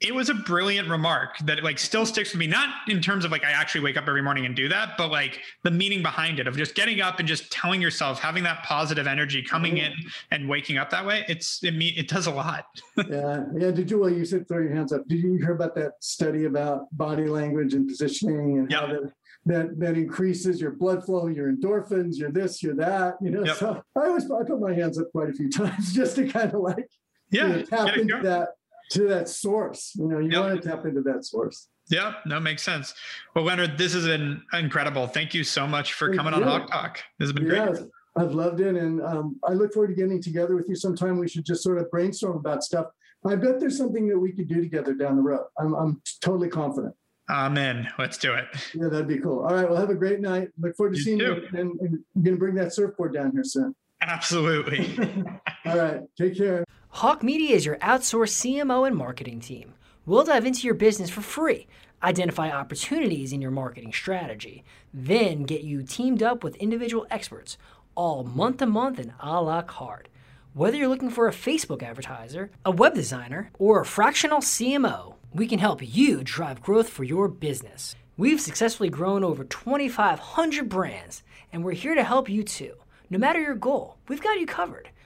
it 0.00 0.14
was 0.14 0.28
a 0.28 0.34
brilliant 0.34 0.88
remark 0.88 1.38
that 1.38 1.62
like 1.62 1.78
still 1.78 2.04
sticks 2.04 2.32
with 2.32 2.38
me 2.40 2.46
not 2.46 2.68
in 2.88 3.00
terms 3.00 3.24
of 3.24 3.30
like 3.30 3.44
i 3.44 3.50
actually 3.50 3.80
wake 3.80 3.96
up 3.96 4.06
every 4.08 4.22
morning 4.22 4.44
and 4.46 4.56
do 4.56 4.68
that 4.68 4.96
but 4.98 5.10
like 5.10 5.40
the 5.62 5.70
meaning 5.70 6.02
behind 6.02 6.38
it 6.38 6.46
of 6.46 6.56
just 6.56 6.74
getting 6.74 7.00
up 7.00 7.18
and 7.18 7.28
just 7.28 7.50
telling 7.50 7.80
yourself 7.80 8.18
having 8.18 8.42
that 8.42 8.62
positive 8.64 9.06
energy 9.06 9.42
coming 9.42 9.78
in 9.78 9.92
and 10.30 10.48
waking 10.48 10.76
up 10.76 10.90
that 10.90 11.04
way 11.04 11.24
it's 11.28 11.62
it 11.62 11.74
me 11.74 11.88
it 11.96 12.08
does 12.08 12.26
a 12.26 12.30
lot 12.30 12.66
yeah 13.08 13.44
yeah 13.56 13.70
did 13.70 13.90
you 13.90 13.98
well 13.98 14.10
you 14.10 14.24
said 14.24 14.46
throw 14.48 14.58
your 14.58 14.74
hands 14.74 14.92
up 14.92 15.06
did 15.08 15.20
you 15.20 15.36
hear 15.36 15.52
about 15.52 15.74
that 15.74 15.92
study 16.00 16.44
about 16.44 16.86
body 16.96 17.26
language 17.26 17.74
and 17.74 17.88
positioning 17.88 18.58
and 18.58 18.70
yep. 18.70 18.80
how 18.80 18.86
that 18.86 19.12
that 19.46 19.78
that 19.78 19.96
increases 19.96 20.60
your 20.60 20.72
blood 20.72 21.04
flow, 21.04 21.26
your 21.26 21.52
endorphins, 21.52 22.16
your 22.16 22.30
this, 22.30 22.62
your 22.62 22.74
that. 22.76 23.16
You 23.20 23.30
know, 23.30 23.44
yep. 23.44 23.56
so 23.56 23.82
I 23.96 24.06
always 24.06 24.24
I 24.30 24.42
put 24.42 24.60
my 24.60 24.72
hands 24.72 24.98
up 24.98 25.10
quite 25.12 25.28
a 25.28 25.32
few 25.32 25.50
times 25.50 25.92
just 25.92 26.16
to 26.16 26.26
kind 26.26 26.52
of 26.52 26.60
like 26.60 26.88
yeah 27.30 27.48
you 27.48 27.52
know, 27.56 27.62
tap 27.62 27.96
into 27.96 28.20
that 28.22 28.48
to 28.90 29.08
that 29.08 29.28
source. 29.28 29.92
You 29.96 30.08
know, 30.08 30.18
you 30.18 30.30
yep. 30.30 30.40
want 30.40 30.62
to 30.62 30.68
tap 30.68 30.84
into 30.84 31.00
that 31.02 31.24
source. 31.24 31.68
Yeah, 31.90 32.14
no, 32.24 32.40
makes 32.40 32.62
sense. 32.62 32.94
Well, 33.34 33.44
Leonard, 33.44 33.76
this 33.76 33.92
has 33.92 34.06
been 34.06 34.42
incredible. 34.52 35.06
Thank 35.06 35.34
you 35.34 35.44
so 35.44 35.66
much 35.66 35.92
for 35.92 36.14
coming 36.14 36.32
on 36.32 36.42
Hawke 36.42 36.70
Talk. 36.70 37.02
This 37.18 37.26
has 37.26 37.32
been 37.32 37.46
great. 37.46 37.78
I've 38.16 38.32
loved 38.32 38.60
it, 38.60 38.76
and 38.76 39.02
um, 39.02 39.36
I 39.44 39.52
look 39.52 39.74
forward 39.74 39.88
to 39.88 39.94
getting 39.94 40.22
together 40.22 40.54
with 40.54 40.68
you 40.68 40.76
sometime. 40.76 41.18
We 41.18 41.28
should 41.28 41.44
just 41.44 41.62
sort 41.62 41.78
of 41.78 41.90
brainstorm 41.90 42.36
about 42.36 42.62
stuff 42.62 42.86
I 43.26 43.36
bet 43.36 43.58
there's 43.58 43.78
something 43.78 44.06
that 44.08 44.18
we 44.18 44.32
could 44.32 44.48
do 44.48 44.60
together 44.60 44.94
down 44.94 45.16
the 45.16 45.22
road. 45.22 45.46
I'm, 45.58 45.74
I'm 45.74 46.02
totally 46.20 46.48
confident. 46.48 46.94
Amen. 47.30 47.88
Let's 47.98 48.18
do 48.18 48.34
it. 48.34 48.46
Yeah, 48.74 48.88
that'd 48.88 49.08
be 49.08 49.18
cool. 49.18 49.40
All 49.40 49.54
right. 49.54 49.68
Well, 49.68 49.80
have 49.80 49.88
a 49.88 49.94
great 49.94 50.20
night. 50.20 50.48
Look 50.58 50.76
forward 50.76 50.92
to 50.92 50.98
You 50.98 51.04
seeing 51.04 51.18
too. 51.18 51.48
you. 51.52 51.58
And, 51.58 51.80
and 51.80 51.98
you're 52.14 52.24
going 52.24 52.34
to 52.34 52.36
bring 52.36 52.54
that 52.56 52.74
surfboard 52.74 53.14
down 53.14 53.32
here 53.32 53.44
soon. 53.44 53.74
Absolutely. 54.02 54.94
All 55.64 55.78
right. 55.78 56.00
Take 56.18 56.36
care. 56.36 56.63
Hawke 56.98 57.24
Media 57.24 57.56
is 57.56 57.66
your 57.66 57.76
outsourced 57.78 58.38
CMO 58.38 58.86
and 58.86 58.94
marketing 58.94 59.40
team. 59.40 59.74
We'll 60.06 60.22
dive 60.22 60.46
into 60.46 60.64
your 60.64 60.76
business 60.76 61.10
for 61.10 61.22
free, 61.22 61.66
identify 62.04 62.52
opportunities 62.52 63.32
in 63.32 63.42
your 63.42 63.50
marketing 63.50 63.92
strategy, 63.92 64.62
then 64.92 65.42
get 65.42 65.62
you 65.62 65.82
teamed 65.82 66.22
up 66.22 66.44
with 66.44 66.54
individual 66.54 67.04
experts, 67.10 67.58
all 67.96 68.22
month 68.22 68.58
to 68.58 68.66
month 68.66 69.00
and 69.00 69.12
a 69.18 69.42
la 69.42 69.62
carte. 69.62 70.08
Whether 70.52 70.76
you're 70.76 70.86
looking 70.86 71.10
for 71.10 71.26
a 71.26 71.32
Facebook 71.32 71.82
advertiser, 71.82 72.52
a 72.64 72.70
web 72.70 72.94
designer, 72.94 73.50
or 73.58 73.80
a 73.80 73.84
fractional 73.84 74.38
CMO, 74.38 75.16
we 75.32 75.48
can 75.48 75.58
help 75.58 75.80
you 75.82 76.22
drive 76.22 76.62
growth 76.62 76.88
for 76.88 77.02
your 77.02 77.26
business. 77.26 77.96
We've 78.16 78.40
successfully 78.40 78.88
grown 78.88 79.24
over 79.24 79.42
2,500 79.42 80.68
brands, 80.68 81.24
and 81.52 81.64
we're 81.64 81.72
here 81.72 81.96
to 81.96 82.04
help 82.04 82.28
you 82.28 82.44
too. 82.44 82.74
No 83.10 83.18
matter 83.18 83.40
your 83.40 83.56
goal, 83.56 83.98
we've 84.06 84.22
got 84.22 84.38
you 84.38 84.46
covered. 84.46 84.90